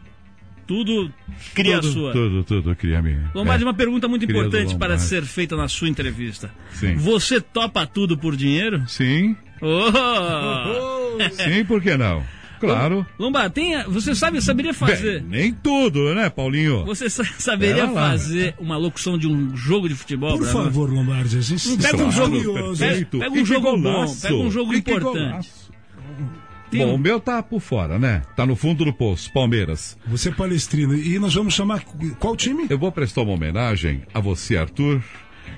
Tudo 0.68 1.10
cria 1.54 1.80
tudo, 1.80 1.92
sua. 1.92 2.12
Tudo, 2.12 2.44
tudo 2.44 2.76
cria 2.76 3.00
minha. 3.02 3.30
Lombardi, 3.34 3.64
É. 3.64 3.66
uma 3.66 3.74
pergunta 3.74 4.06
muito 4.06 4.26
Querido 4.26 4.46
importante 4.46 4.76
para 4.76 4.98
ser 4.98 5.22
feita 5.24 5.56
na 5.56 5.66
sua 5.66 5.88
entrevista. 5.88 6.50
Sim. 6.74 6.94
Você 6.96 7.40
topa 7.40 7.86
tudo 7.86 8.16
por 8.18 8.36
dinheiro? 8.36 8.84
Sim, 8.86 9.34
Oh! 9.60 11.18
sim, 11.32 11.64
por 11.64 11.80
que 11.82 11.96
não? 11.96 12.22
Claro. 12.60 13.06
Lombardi, 13.18 13.54
tem, 13.54 13.82
você 13.84 14.14
sabe, 14.16 14.40
saberia 14.42 14.74
fazer. 14.74 15.20
Bem, 15.22 15.40
nem 15.42 15.52
tudo, 15.54 16.12
né, 16.14 16.28
Paulinho? 16.28 16.84
Você 16.86 17.08
sa- 17.08 17.24
saberia 17.38 17.86
Pera 17.86 17.90
lá. 17.92 18.10
fazer 18.10 18.54
uma 18.58 18.76
locução 18.76 19.16
de 19.16 19.26
um 19.28 19.56
jogo 19.56 19.88
de 19.88 19.94
futebol? 19.94 20.36
Por 20.36 20.46
favor, 20.48 20.92
Lombardi, 20.92 21.38
a 21.38 21.40
gente 21.40 21.76
Pega 21.78 21.96
um 22.04 22.08
está 22.08 22.10
jogo, 22.10 22.52
pega, 22.54 22.76
Perfeito. 22.76 23.18
pega 23.20 23.30
um 23.32 23.46
jogo 23.46 23.76
bom, 23.78 24.14
pega 24.20 24.34
um 24.34 24.50
jogo 24.50 24.72
que 24.72 24.78
importante. 24.78 25.14
golaço. 25.14 25.68
Tem 26.70 26.80
Bom, 26.80 26.92
um- 26.92 26.94
o 26.94 26.98
meu 26.98 27.18
tá 27.18 27.42
por 27.42 27.60
fora, 27.60 27.98
né? 27.98 28.22
Tá 28.36 28.44
no 28.44 28.54
fundo 28.54 28.84
do 28.84 28.92
poço, 28.92 29.32
Palmeiras. 29.32 29.96
Você 30.06 30.28
é 30.28 30.32
palestrino. 30.32 30.94
E 30.94 31.18
nós 31.18 31.34
vamos 31.34 31.54
chamar 31.54 31.82
qual 32.18 32.36
time? 32.36 32.66
Eu 32.68 32.78
vou 32.78 32.92
prestar 32.92 33.22
uma 33.22 33.32
homenagem 33.32 34.02
a 34.12 34.20
você, 34.20 34.56
Arthur, 34.56 35.02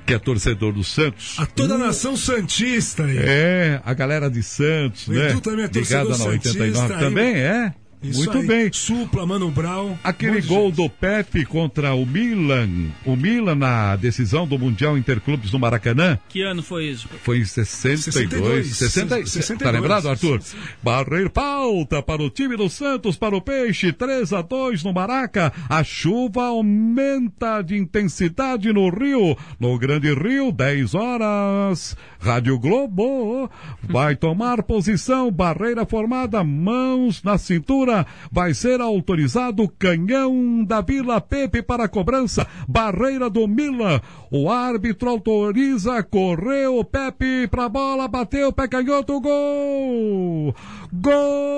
que 0.07 0.15
é 0.15 0.19
torcedor 0.19 0.73
do 0.73 0.85
Santos. 0.85 1.35
A 1.39 1.47
toda 1.47 1.75
a 1.75 1.79
nação 1.79 2.17
santista 2.17 3.05
aí. 3.05 3.19
É, 3.19 3.81
a 3.85 3.93
galera 3.93 4.31
de 4.31 4.43
Santos, 4.43 5.09
O 5.09 5.13
né? 5.13 5.31
Edu 5.31 5.41
também 5.41 5.65
é 5.65 5.69
torcedor 5.69 6.03
Ligada 6.13 6.19
na 6.25 6.31
89 6.31 6.75
santista, 6.75 6.95
aí. 6.95 7.01
também, 7.05 7.35
é? 7.35 7.75
Isso 8.03 8.19
Muito 8.21 8.39
aí. 8.39 8.47
bem. 8.47 8.73
Supla, 8.73 9.27
Mano 9.27 9.51
Brown. 9.51 9.95
Aquele 10.03 10.41
gol 10.41 10.69
gente. 10.69 10.77
do 10.77 10.89
Pepe 10.89 11.45
contra 11.45 11.93
o 11.95 12.07
Milan, 12.07 12.69
o 13.05 13.15
Milan 13.15 13.55
na 13.55 13.95
decisão 13.97 14.47
do 14.47 14.59
Mundial 14.59 14.97
Interclubes 14.97 15.53
no 15.53 15.59
Maracanã, 15.59 16.19
Que 16.29 16.41
ano 16.43 16.63
foi 16.63 16.87
isso? 16.87 17.09
foi 17.23 17.41
em 17.41 17.45
62. 17.45 18.67
62, 18.69 18.77
60, 18.77 19.27
62. 19.27 19.59
Tá 19.59 19.71
lembrado, 19.71 20.09
Arthur? 20.09 20.41
Barreiro 20.83 21.29
pauta 21.31 22.03
para 22.03 22.23
o 22.23 22.31
time 22.31 22.57
do 22.57 22.71
Santos, 22.71 23.17
para 23.17 23.37
o 23.37 23.41
Peixe, 23.43 23.93
3 23.93 24.33
a 24.33 24.41
2 24.41 24.83
no 24.83 24.93
Maraca. 24.95 25.53
A 25.69 25.85
chuva 25.85 26.45
aumenta 26.45 27.61
de 27.63 27.77
intensidade 27.77 28.73
no 28.73 28.89
Rio, 28.89 29.37
no 29.59 29.79
Grande 29.79 30.13
Rio, 30.15 30.51
10 30.51 30.95
horas. 30.95 31.97
Rádio 32.19 32.59
Globo 32.59 33.51
vai 33.83 34.17
tomar 34.17 34.63
posição, 34.63 35.31
barreira 35.31 35.85
formada, 35.85 36.43
mãos 36.43 37.23
na 37.23 37.37
cintura. 37.37 37.90
Vai 38.31 38.55
ser 38.55 38.81
autorizado 38.81 39.63
o 39.63 39.69
canhão 39.69 40.65
da 40.65 40.81
Vila 40.81 41.21
Pepe 41.21 41.63
para 41.63 41.85
a 41.85 41.89
cobrança. 41.89 42.47
Barreira 42.69 43.29
do 43.29 43.47
Milan. 43.47 44.01
O 44.31 44.51
árbitro 44.51 45.11
autoriza, 45.11 46.03
correu 46.03 46.85
Pepe 46.85 47.49
pra 47.49 47.69
bola, 47.69 48.07
bateu, 48.09 48.53
pé 48.53 48.69
canhoto, 48.69 49.21
gol! 49.21 50.55
Gol! 50.93 51.51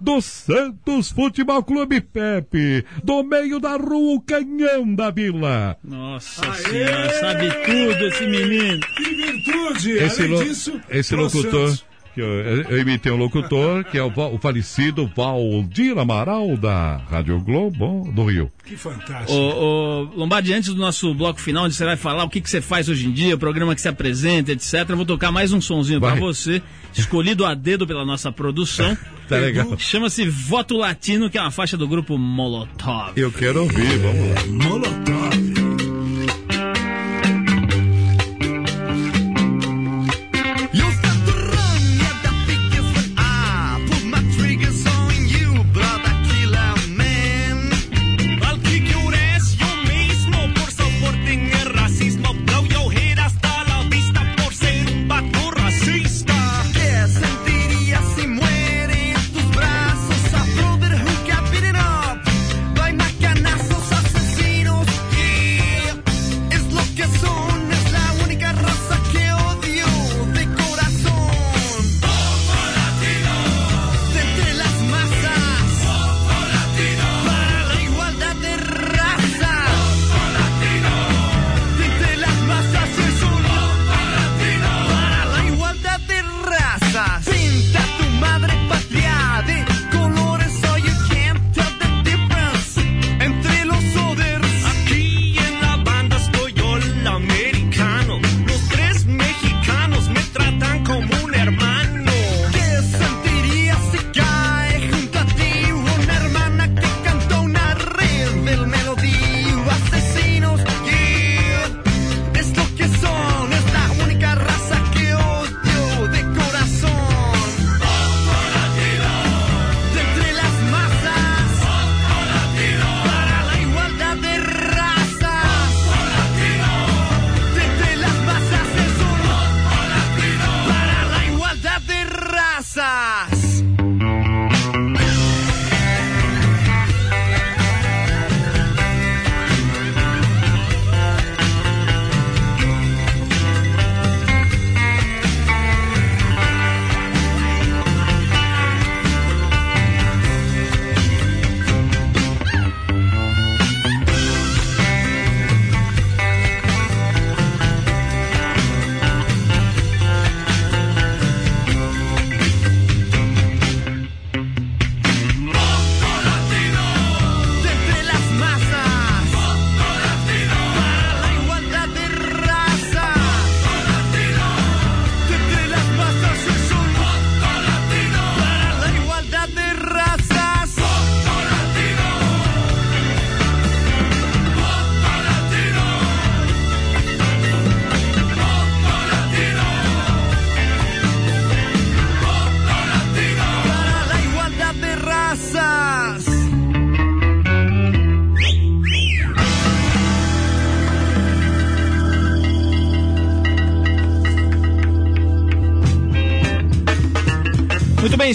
Do 0.00 0.20
Santos 0.20 1.10
Futebol 1.10 1.62
Clube 1.62 2.00
Pepe, 2.00 2.84
do 3.02 3.22
meio 3.22 3.58
da 3.58 3.76
rua, 3.76 4.16
o 4.16 4.20
canhão 4.20 4.94
da 4.94 5.10
Vila. 5.10 5.76
Nossa 5.82 6.52
senhora, 6.54 7.10
sabe 7.20 7.50
tudo 7.64 8.06
esse 8.06 8.26
menino. 8.26 8.80
Que 8.96 9.14
virtude! 9.14 9.90
Esse, 9.92 10.22
Além 10.22 10.32
lo- 10.34 10.44
disso, 10.44 10.80
esse 10.90 11.16
locutor, 11.16 11.68
Santos. 11.70 11.84
Que 12.14 12.20
eu, 12.20 12.26
eu 12.26 12.78
imitei 12.78 13.12
um 13.12 13.16
locutor, 13.16 13.84
que 13.84 13.96
é 13.96 14.02
o, 14.02 14.08
o 14.08 14.38
falecido 14.38 15.10
Valdir 15.14 15.96
Amaral, 15.98 16.56
da 16.56 16.96
Rádio 17.10 17.38
Globo 17.40 18.10
do 18.12 18.24
Rio. 18.24 18.50
Que 18.64 18.76
fantástico. 18.76 19.32
Ô, 19.32 20.02
ô, 20.02 20.02
Lombardi, 20.16 20.52
antes 20.52 20.74
do 20.74 20.80
nosso 20.80 21.14
bloco 21.14 21.40
final, 21.40 21.64
onde 21.64 21.74
você 21.74 21.84
vai 21.84 21.96
falar 21.96 22.24
o 22.24 22.28
que, 22.28 22.40
que 22.40 22.50
você 22.50 22.60
faz 22.60 22.88
hoje 22.88 23.06
em 23.06 23.12
dia, 23.12 23.34
o 23.34 23.38
programa 23.38 23.74
que 23.74 23.80
se 23.80 23.88
apresenta, 23.88 24.52
etc., 24.52 24.88
eu 24.88 24.96
vou 24.96 25.06
tocar 25.06 25.30
mais 25.32 25.52
um 25.52 25.60
sonzinho 25.60 26.00
pra 26.00 26.10
Vai. 26.10 26.20
você, 26.20 26.62
escolhido 26.96 27.44
a 27.44 27.54
dedo 27.54 27.86
pela 27.86 28.04
nossa 28.04 28.30
produção. 28.32 28.96
Tá 29.30 29.36
legal. 29.36 29.78
Chama-se 29.78 30.28
Voto 30.28 30.76
Latino, 30.76 31.30
que 31.30 31.38
é 31.38 31.40
uma 31.40 31.52
faixa 31.52 31.76
do 31.76 31.86
grupo 31.86 32.18
Molotov. 32.18 33.12
Eu 33.14 33.30
quero 33.30 33.62
ouvir, 33.62 33.96
vamos 33.98 34.28
lá. 34.34 34.68
Molotov. 34.68 35.39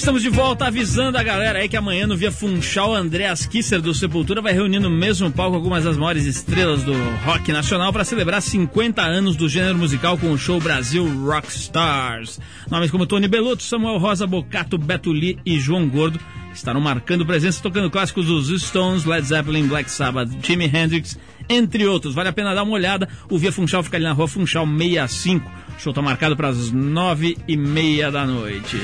Estamos 0.06 0.22
de 0.22 0.30
volta 0.30 0.68
avisando 0.68 1.18
a 1.18 1.24
galera 1.24 1.58
aí 1.58 1.68
que 1.68 1.76
amanhã 1.76 2.06
no 2.06 2.16
Via 2.16 2.32
Funchal, 2.32 2.94
Andreas 2.94 3.48
Kisser 3.48 3.82
do 3.82 3.92
Sepultura 3.92 4.40
vai 4.40 4.54
reunir 4.54 4.78
no 4.78 4.88
mesmo 4.88 5.32
palco 5.32 5.56
algumas 5.56 5.84
das 5.84 5.98
maiores 5.98 6.28
estrelas 6.28 6.84
do 6.84 6.94
rock 7.26 7.52
nacional 7.52 7.92
para 7.92 8.06
celebrar 8.06 8.40
50 8.40 9.02
anos 9.02 9.36
do 9.36 9.50
gênero 9.50 9.76
musical 9.76 10.16
com 10.16 10.32
o 10.32 10.38
show 10.38 10.62
Brasil 10.62 11.04
Rock 11.26 11.48
Stars. 11.48 12.40
Nomes 12.70 12.92
como 12.92 13.08
Tony 13.08 13.28
Belotto, 13.28 13.64
Samuel 13.64 13.98
Rosa, 13.98 14.28
Bocato, 14.28 14.78
Beto 14.78 15.12
Lee 15.12 15.40
e 15.44 15.60
João 15.60 15.90
Gordo 15.90 16.20
estarão 16.54 16.80
marcando 16.80 17.26
presença 17.26 17.60
tocando 17.60 17.90
clássicos 17.90 18.28
dos 18.28 18.62
Stones, 18.62 19.06
Led 19.06 19.26
Zeppelin, 19.26 19.66
Black 19.66 19.90
Sabbath, 19.90 20.30
Jimi 20.40 20.66
Hendrix, 20.66 21.18
entre 21.50 21.88
outros. 21.88 22.14
Vale 22.14 22.30
a 22.30 22.34
pena 22.34 22.54
dar 22.54 22.62
uma 22.62 22.74
olhada. 22.74 23.10
O 23.28 23.40
Via 23.40 23.52
Funchal 23.52 23.82
fica 23.82 23.98
ali 23.98 24.06
na 24.06 24.14
rua 24.14 24.28
Funchal 24.28 24.68
65. 24.68 25.50
O 25.50 25.82
show 25.82 25.90
está 25.90 26.02
marcado 26.04 26.38
para 26.38 26.50
as 26.50 26.72
nove 26.72 27.40
e 27.48 27.58
meia 27.58 28.12
da 28.12 28.24
noite. 28.24 28.78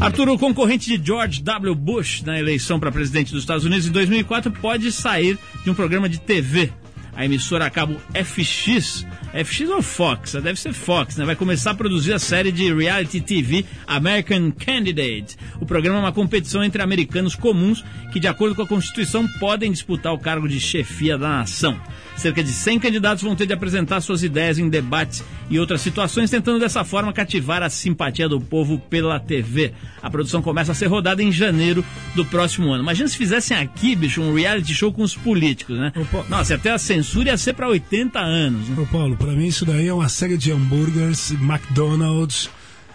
Arthur, 0.00 0.28
o 0.28 0.38
concorrente 0.38 0.96
de 0.96 1.04
George 1.04 1.42
W. 1.42 1.74
Bush 1.74 2.22
na 2.22 2.38
eleição 2.38 2.78
para 2.78 2.92
presidente 2.92 3.32
dos 3.32 3.42
Estados 3.42 3.64
Unidos 3.64 3.88
em 3.88 3.90
2004 3.90 4.52
pode 4.52 4.92
sair 4.92 5.36
de 5.64 5.70
um 5.70 5.74
programa 5.74 6.08
de 6.08 6.20
TV. 6.20 6.72
A 7.16 7.24
emissora 7.24 7.66
a 7.66 7.70
cabo 7.70 7.96
FX, 8.14 9.04
FX 9.32 9.68
ou 9.70 9.82
Fox? 9.82 10.32
Deve 10.32 10.58
ser 10.58 10.72
Fox, 10.72 11.16
né? 11.16 11.24
Vai 11.24 11.36
começar 11.36 11.72
a 11.72 11.74
produzir 11.74 12.12
a 12.12 12.18
série 12.18 12.50
de 12.50 12.72
reality 12.72 13.20
TV 13.20 13.64
American 13.86 14.50
Candidate. 14.52 15.36
O 15.60 15.66
programa 15.66 15.98
é 15.98 16.02
uma 16.02 16.12
competição 16.12 16.64
entre 16.64 16.82
americanos 16.82 17.34
comuns 17.34 17.84
que, 18.12 18.20
de 18.20 18.26
acordo 18.26 18.54
com 18.54 18.62
a 18.62 18.66
Constituição, 18.66 19.26
podem 19.38 19.70
disputar 19.70 20.12
o 20.12 20.18
cargo 20.18 20.48
de 20.48 20.58
chefia 20.58 21.18
da 21.18 21.28
nação. 21.28 21.78
Cerca 22.16 22.42
de 22.42 22.50
100 22.50 22.80
candidatos 22.80 23.22
vão 23.22 23.36
ter 23.36 23.46
de 23.46 23.52
apresentar 23.52 24.00
suas 24.00 24.24
ideias 24.24 24.58
em 24.58 24.68
debates 24.68 25.24
e 25.48 25.58
outras 25.58 25.80
situações, 25.80 26.30
tentando 26.30 26.58
dessa 26.58 26.82
forma 26.82 27.12
cativar 27.12 27.62
a 27.62 27.70
simpatia 27.70 28.28
do 28.28 28.40
povo 28.40 28.78
pela 28.78 29.20
TV. 29.20 29.72
A 30.02 30.10
produção 30.10 30.42
começa 30.42 30.72
a 30.72 30.74
ser 30.74 30.86
rodada 30.86 31.22
em 31.22 31.30
janeiro 31.30 31.84
do 32.16 32.24
próximo 32.24 32.72
ano. 32.72 32.82
Imagina 32.82 33.08
se 33.08 33.16
fizessem 33.16 33.56
aqui, 33.56 33.94
bicho, 33.94 34.20
um 34.20 34.34
reality 34.34 34.74
show 34.74 34.92
com 34.92 35.02
os 35.02 35.16
políticos, 35.16 35.78
né? 35.78 35.92
Nossa, 36.28 36.56
até 36.56 36.72
a 36.72 36.78
censura 36.78 37.30
ia 37.30 37.36
ser 37.36 37.52
para 37.52 37.68
80 37.68 38.18
anos. 38.18 38.68
Né? 38.68 38.82
Ô 38.82 38.86
Paulo, 38.86 39.16
pra 39.18 39.32
mim 39.32 39.46
isso 39.46 39.64
daí 39.64 39.88
é 39.88 39.92
uma 39.92 40.08
série 40.08 40.36
de 40.36 40.52
hambúrgueres, 40.52 41.30
McDonald's. 41.32 42.48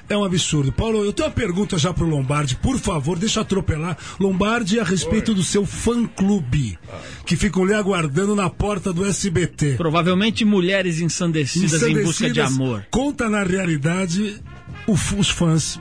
É 0.10 0.18
um 0.18 0.24
absurdo. 0.26 0.72
Paulo, 0.72 1.04
eu 1.04 1.14
tenho 1.14 1.30
uma 1.30 1.34
pergunta 1.34 1.78
já 1.78 1.94
pro 1.94 2.06
Lombardi, 2.06 2.58
por 2.58 2.78
favor, 2.78 3.18
deixa 3.18 3.40
eu 3.40 3.44
atropelar. 3.44 3.98
Lombardi, 4.20 4.80
a 4.80 4.84
respeito 4.84 5.34
do 5.34 5.42
seu 5.42 5.66
fã-clube, 5.66 6.78
que 7.26 7.38
ficam 7.38 7.66
lhe 7.66 7.74
aguardando 7.74 8.36
na 8.36 8.50
porta 8.50 8.92
do 8.92 9.06
SBT. 9.06 9.76
Provavelmente 9.78 10.44
mulheres 10.44 11.00
ensandecidas, 11.00 11.82
em 11.84 12.04
busca 12.04 12.30
de 12.30 12.40
Ensandecidas, 12.42 12.54
amor. 12.54 12.86
Conta 12.92 13.30
na 13.30 13.44
realidade 13.44 14.42
os 14.86 15.30
fãs 15.30 15.80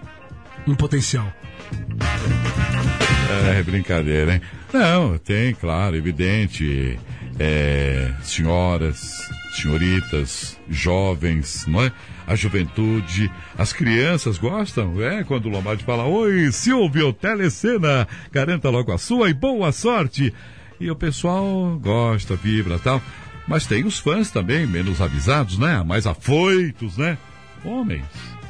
em 0.66 0.74
potencial. 0.74 1.30
É 3.50 3.62
brincadeira, 3.62 4.34
hein? 4.34 4.40
Não, 4.72 5.18
tem, 5.18 5.52
claro, 5.54 5.96
evidente. 5.96 6.98
É, 7.38 8.12
senhoras, 8.22 9.28
senhoritas, 9.52 10.58
jovens, 10.68 11.66
não 11.66 11.82
é? 11.82 11.92
A 12.26 12.34
juventude, 12.34 13.30
as 13.58 13.72
crianças 13.72 14.38
gostam, 14.38 15.00
é? 15.02 15.24
Quando 15.24 15.46
o 15.46 15.48
Lombardi 15.48 15.84
fala, 15.84 16.04
oi, 16.04 16.50
Silvio 16.52 17.12
Telecena, 17.12 18.06
garanta 18.30 18.70
logo 18.70 18.92
a 18.92 18.98
sua 18.98 19.28
e 19.30 19.34
boa 19.34 19.72
sorte. 19.72 20.32
E 20.80 20.90
o 20.90 20.96
pessoal 20.96 21.78
gosta, 21.80 22.34
vibra 22.36 22.78
tal. 22.78 23.00
Mas 23.46 23.66
tem 23.66 23.84
os 23.84 23.98
fãs 23.98 24.30
também, 24.30 24.66
menos 24.66 25.00
avisados, 25.00 25.58
né? 25.58 25.82
Mais 25.82 26.06
afoitos, 26.06 26.96
né? 26.96 27.18
Homens. 27.64 28.04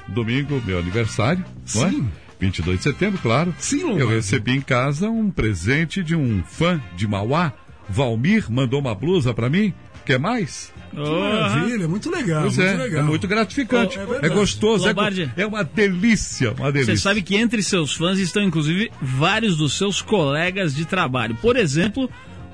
Domingo, 0.09 0.61
meu 0.64 0.78
aniversário, 0.78 1.44
não 1.74 1.90
Sim. 1.90 2.09
é? 2.18 2.22
22 2.40 2.78
de 2.78 2.82
setembro, 2.82 3.18
claro. 3.22 3.55
Sim, 3.59 3.80
Eu 3.82 3.88
Lombardi. 3.90 4.14
recebi 4.14 4.53
em 4.57 4.61
casa 4.61 5.09
um 5.09 5.30
presente 5.30 6.03
de 6.03 6.14
um 6.16 6.42
fã 6.42 6.80
de 6.96 7.07
Mauá. 7.07 7.53
Valmir 7.88 8.50
mandou 8.50 8.80
uma 8.80 8.94
blusa 8.94 9.32
pra 9.32 9.48
mim. 9.48 9.72
Quer 10.05 10.18
mais? 10.18 10.71
Que 10.95 11.11
maravilha, 11.11 11.88
muito 11.88 12.11
legal. 12.11 12.43
pois 12.43 12.57
muito 12.57 12.70
é, 12.70 12.76
legal. 12.76 13.01
é 13.01 13.03
muito 13.03 13.26
gratificante. 13.26 13.99
Oh, 13.99 14.14
é 14.14 14.26
é, 14.26 14.28
gostoso, 14.28 14.84
é, 14.84 14.88
Lombardi. 14.88 15.32
é 15.36 15.47
uma 15.47 15.64
delícia, 15.64 16.53
uma 16.53 16.70
delícia. 16.70 16.95
Você 16.95 17.03
sabe 17.03 17.22
que 17.22 17.36
entre 17.36 17.62
seus 17.62 17.95
fãs 17.95 18.18
estão 18.18 18.43
inclusive 18.43 18.90
vários 19.01 19.57
dos 19.57 19.76
seus 19.76 20.03
colegas 20.03 20.74
de 20.74 20.84
trabalho. 20.84 21.34
Por 21.40 21.57
exemplo, 21.57 22.11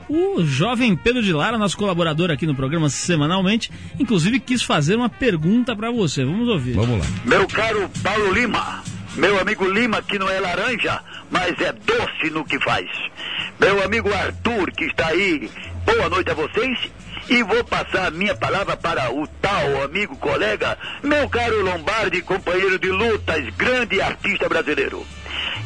o 0.09 0.43
jovem 0.45 0.97
Pedro 0.97 1.23
de 1.23 1.33
Lara, 1.33 1.59
nosso 1.59 1.77
colaborador 1.77 2.31
aqui 2.31 2.47
no 2.47 2.55
programa 2.55 2.89
semanalmente, 2.89 3.71
inclusive 3.99 4.41
quis 4.41 4.63
fazer 4.63 4.97
uma 4.97 5.09
pergunta 5.09 5.77
pra 5.77 5.91
você. 5.91 6.25
Vamos 6.25 6.49
ouvir. 6.49 6.75
Vamos 6.75 6.99
lá. 7.01 7.07
Meu 7.25 7.47
caro 7.49 7.91
Paulo 8.03 8.33
Lima, 8.33 8.83
meu 9.17 9.39
amigo 9.41 9.69
Lima 9.69 10.01
que 10.01 10.19
não 10.19 10.29
é 10.29 10.41
laranja, 10.41 11.01
mas 11.31 11.61
é 11.61 11.73
doce 11.73 12.31
no 12.33 12.45
que 12.45 12.59
faz. 12.61 12.87
Meu 13.61 13.83
amigo 13.83 14.09
Arthur 14.13 14.71
que 14.71 14.85
está 14.85 15.09
aí, 15.09 15.51
boa 15.85 16.09
noite 16.09 16.31
a 16.31 16.35
vocês. 16.35 16.79
E 17.29 17.43
vou 17.43 17.63
passar 17.65 18.07
a 18.07 18.11
minha 18.11 18.35
palavra 18.35 18.75
para 18.77 19.13
o 19.13 19.27
tal 19.27 19.83
amigo 19.83 20.17
colega, 20.17 20.79
meu 21.03 21.29
caro 21.29 21.63
Lombardi, 21.63 22.23
companheiro 22.23 22.79
de 22.79 22.91
lutas, 22.91 23.45
grande 23.55 24.01
artista 24.01 24.49
brasileiro. 24.49 25.07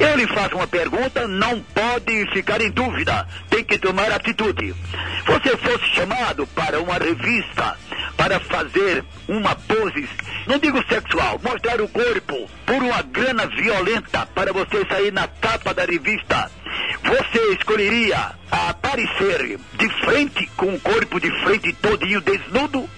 Eu 0.02 0.16
lhe 0.16 0.26
faço 0.26 0.56
uma 0.56 0.66
pergunta, 0.66 1.28
não 1.28 1.60
pode 1.60 2.26
ficar 2.32 2.60
em 2.60 2.72
dúvida, 2.72 3.24
tem 3.48 3.62
que 3.62 3.78
tomar 3.78 4.10
atitude. 4.10 4.74
Você 5.24 5.56
fosse 5.56 5.84
chamado 5.94 6.44
para 6.48 6.80
uma 6.80 6.94
revista 6.94 7.76
para 8.16 8.40
fazer 8.40 9.04
uma 9.28 9.54
pose, 9.54 10.08
não 10.48 10.58
digo 10.58 10.82
sexual, 10.88 11.40
mostrar 11.40 11.80
o 11.80 11.88
corpo 11.88 12.50
por 12.66 12.82
uma 12.82 13.00
grana 13.02 13.46
violenta 13.46 14.26
para 14.34 14.52
você 14.52 14.84
sair 14.86 15.12
na 15.12 15.28
capa 15.28 15.72
da 15.72 15.84
revista. 15.84 16.50
Você 17.04 17.52
escolheria 17.52 18.32
aparecer 18.50 19.56
de 19.78 19.88
frente 20.04 20.50
com 20.56 20.74
o 20.74 20.80
corpo 20.80 21.20
de 21.20 21.30
frente 21.44 21.72
todinho 21.74 22.20
desnudo 22.20 22.90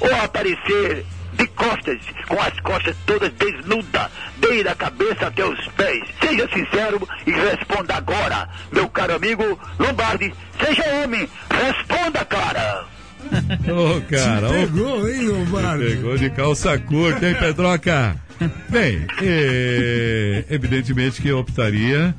ou 0.00 0.14
aparecer 0.22 1.06
de 1.34 1.46
costas, 1.48 1.98
com 2.28 2.40
as 2.40 2.58
costas 2.60 2.96
todas 3.06 3.32
desnudas, 3.32 4.10
desde 4.38 4.68
a 4.68 4.74
cabeça 4.74 5.26
até 5.26 5.44
os 5.44 5.66
pés. 5.68 6.02
Seja 6.20 6.48
sincero 6.52 7.08
e 7.26 7.30
responda 7.30 7.96
agora, 7.96 8.48
meu 8.72 8.88
caro 8.88 9.14
amigo 9.14 9.58
Lombardi. 9.78 10.32
Seja 10.62 10.84
homem, 11.02 11.28
responda, 11.50 12.24
cara. 12.24 12.84
Ô, 13.68 14.00
cara, 14.10 14.48
ô, 14.48 14.52
Pegou, 14.52 15.08
hein, 15.08 15.28
Lombardi? 15.28 15.84
Pegou 15.84 16.16
de 16.16 16.30
calça 16.30 16.78
curta, 16.78 17.28
hein, 17.28 17.36
Pedroca? 17.38 18.16
Bem, 18.70 19.06
é, 19.22 20.44
evidentemente 20.48 21.20
que 21.20 21.28
eu 21.28 21.38
optaria. 21.38 22.14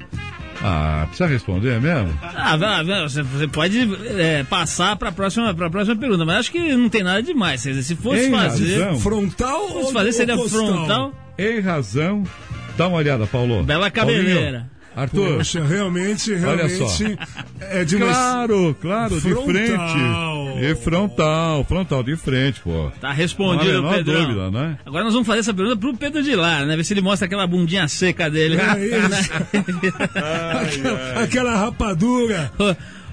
Ah, 0.63 1.05
precisa 1.07 1.27
responder 1.27 1.81
mesmo? 1.81 2.17
Ah, 2.21 2.55
você, 3.07 3.47
pode 3.47 3.79
é, 4.17 4.43
passar 4.43 4.95
para 4.95 5.09
a 5.09 5.11
próxima, 5.11 5.53
pra 5.53 5.69
próxima 5.69 5.95
pergunta, 5.95 6.23
mas 6.23 6.37
acho 6.37 6.51
que 6.51 6.75
não 6.75 6.87
tem 6.87 7.03
nada 7.03 7.21
demais. 7.23 7.63
Quer 7.63 7.69
dizer, 7.69 7.83
Se 7.83 7.95
fosse 7.95 8.21
Tem 8.21 8.31
fazer, 8.31 8.83
razão. 8.83 8.99
Frontal 8.99 9.67
se 9.67 9.73
fosse 9.73 9.85
ou 9.85 9.91
fazer 9.91 10.11
seria 10.13 10.37
frontal, 10.37 11.13
Em 11.37 11.59
razão. 11.59 12.23
Dá 12.77 12.87
uma 12.87 12.97
olhada, 12.97 13.25
Paulo. 13.27 13.63
bela 13.63 13.89
cabeleira. 13.89 14.31
Paulinho, 14.33 14.69
Arthur. 14.95 15.37
Poxa, 15.37 15.63
realmente, 15.63 16.31
Olha 16.33 16.67
realmente 16.67 16.77
só. 16.77 17.05
é 17.61 17.85
de 17.85 17.95
uma... 17.95 18.07
Claro, 18.07 18.77
claro, 18.81 19.15
de 19.15 19.21
Frontal. 19.21 19.45
frente. 19.45 20.63
E 20.63 20.75
frontal, 20.75 21.63
frontal 21.63 22.03
de 22.03 22.15
frente, 22.17 22.59
pô. 22.61 22.91
Tá 22.99 23.09
Não 23.09 23.15
respondido, 23.15 23.81
menor 23.81 23.95
Pedrão. 23.95 24.21
dúvida, 24.25 24.51
né? 24.51 24.77
Agora 24.85 25.03
nós 25.05 25.13
vamos 25.13 25.25
fazer 25.27 25.39
essa 25.39 25.53
pergunta 25.53 25.77
pro 25.77 25.95
Pedro 25.95 26.21
de 26.21 26.35
Lara, 26.35 26.65
né? 26.65 26.75
Ver 26.75 26.83
se 26.83 26.93
ele 26.93 27.01
mostra 27.01 27.25
aquela 27.25 27.47
bundinha 27.47 27.87
seca 27.87 28.29
dele. 28.29 28.57
É 28.57 28.87
isso. 29.17 29.31
aquela, 30.59 31.23
aquela 31.23 31.55
rapadura. 31.57 32.51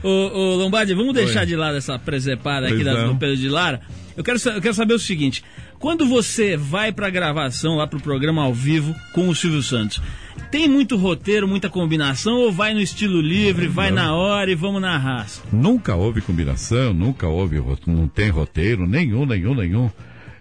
Ô, 0.03 0.55
Lombardi, 0.57 0.95
vamos 0.95 1.14
deixar 1.14 1.41
Oi. 1.41 1.47
de 1.47 1.57
lado 1.57 1.76
essa 1.76 1.99
presepada 1.99 2.68
aqui 2.68 2.85
da, 2.85 2.95
não. 2.95 3.12
do 3.14 3.18
Pedro 3.18 3.37
de 3.37 3.49
Lara. 3.49 3.81
Eu 4.16 4.22
quero, 4.24 4.39
eu 4.55 4.61
quero 4.61 4.74
saber 4.74 4.95
o 4.95 4.99
seguinte: 4.99 5.43
quando 5.79 6.07
você 6.07 6.57
vai 6.57 6.93
pra 6.93 7.11
gravação, 7.11 7.76
lá 7.76 7.87
pro 7.87 8.01
programa 8.01 8.43
ao 8.43 8.53
vivo 8.55 8.95
com 9.12 9.29
o 9.29 9.35
Silvio 9.35 9.62
Santos, 9.62 10.01
tem 10.51 10.68
muito 10.68 10.97
roteiro, 10.97 11.47
muita 11.47 11.68
combinação 11.68 12.34
ou 12.36 12.53
vai 12.53 12.72
no 12.74 12.80
estilo 12.80 13.20
livre, 13.20 13.66
vai 13.66 13.91
na 13.91 14.14
hora 14.14 14.51
e 14.51 14.55
vamos 14.55 14.80
na 14.80 14.97
raça? 14.97 15.43
Nunca 15.53 15.95
houve 15.95 16.20
combinação, 16.20 16.93
nunca 16.95 17.26
houve, 17.28 17.62
não 17.86 18.09
tem 18.09 18.30
roteiro 18.30 18.86
nenhum, 18.86 19.26
nenhum, 19.26 19.55
nenhum. 19.55 19.91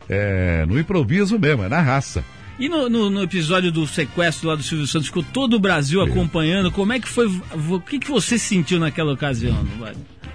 É 0.09 0.65
no 0.65 0.79
improviso 0.79 1.37
mesmo, 1.37 1.63
é 1.63 1.69
na 1.69 1.81
raça. 1.81 2.23
E 2.59 2.67
no, 2.67 2.89
no- 2.89 3.09
no 3.09 3.21
episódio 3.21 3.71
do 3.71 3.85
sequestro 3.85 4.47
lá 4.49 4.55
do 4.55 4.63
Silvio 4.63 4.87
Santos, 4.87 5.07
ficou 5.07 5.21
todo 5.21 5.55
o 5.55 5.59
Brasil 5.59 6.01
acompanhando. 6.01 6.71
Como 6.71 6.91
é 6.93 6.99
que 6.99 7.07
foi? 7.07 7.27
O 7.69 7.79
que, 7.79 7.99
que 7.99 8.09
você 8.09 8.39
sentiu 8.39 8.79
naquela 8.79 9.13
ocasião? 9.13 9.63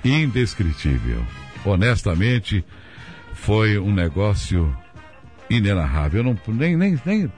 Indescritível. 0.05 1.23
Honestamente, 1.65 2.65
foi 3.35 3.79
um 3.79 3.93
negócio 3.93 4.75
inenarrável. 5.57 6.21
Eu 6.21 6.25
não, 6.25 6.39
nem, 6.55 6.77
nem, 6.77 6.99
nem, 7.05 7.31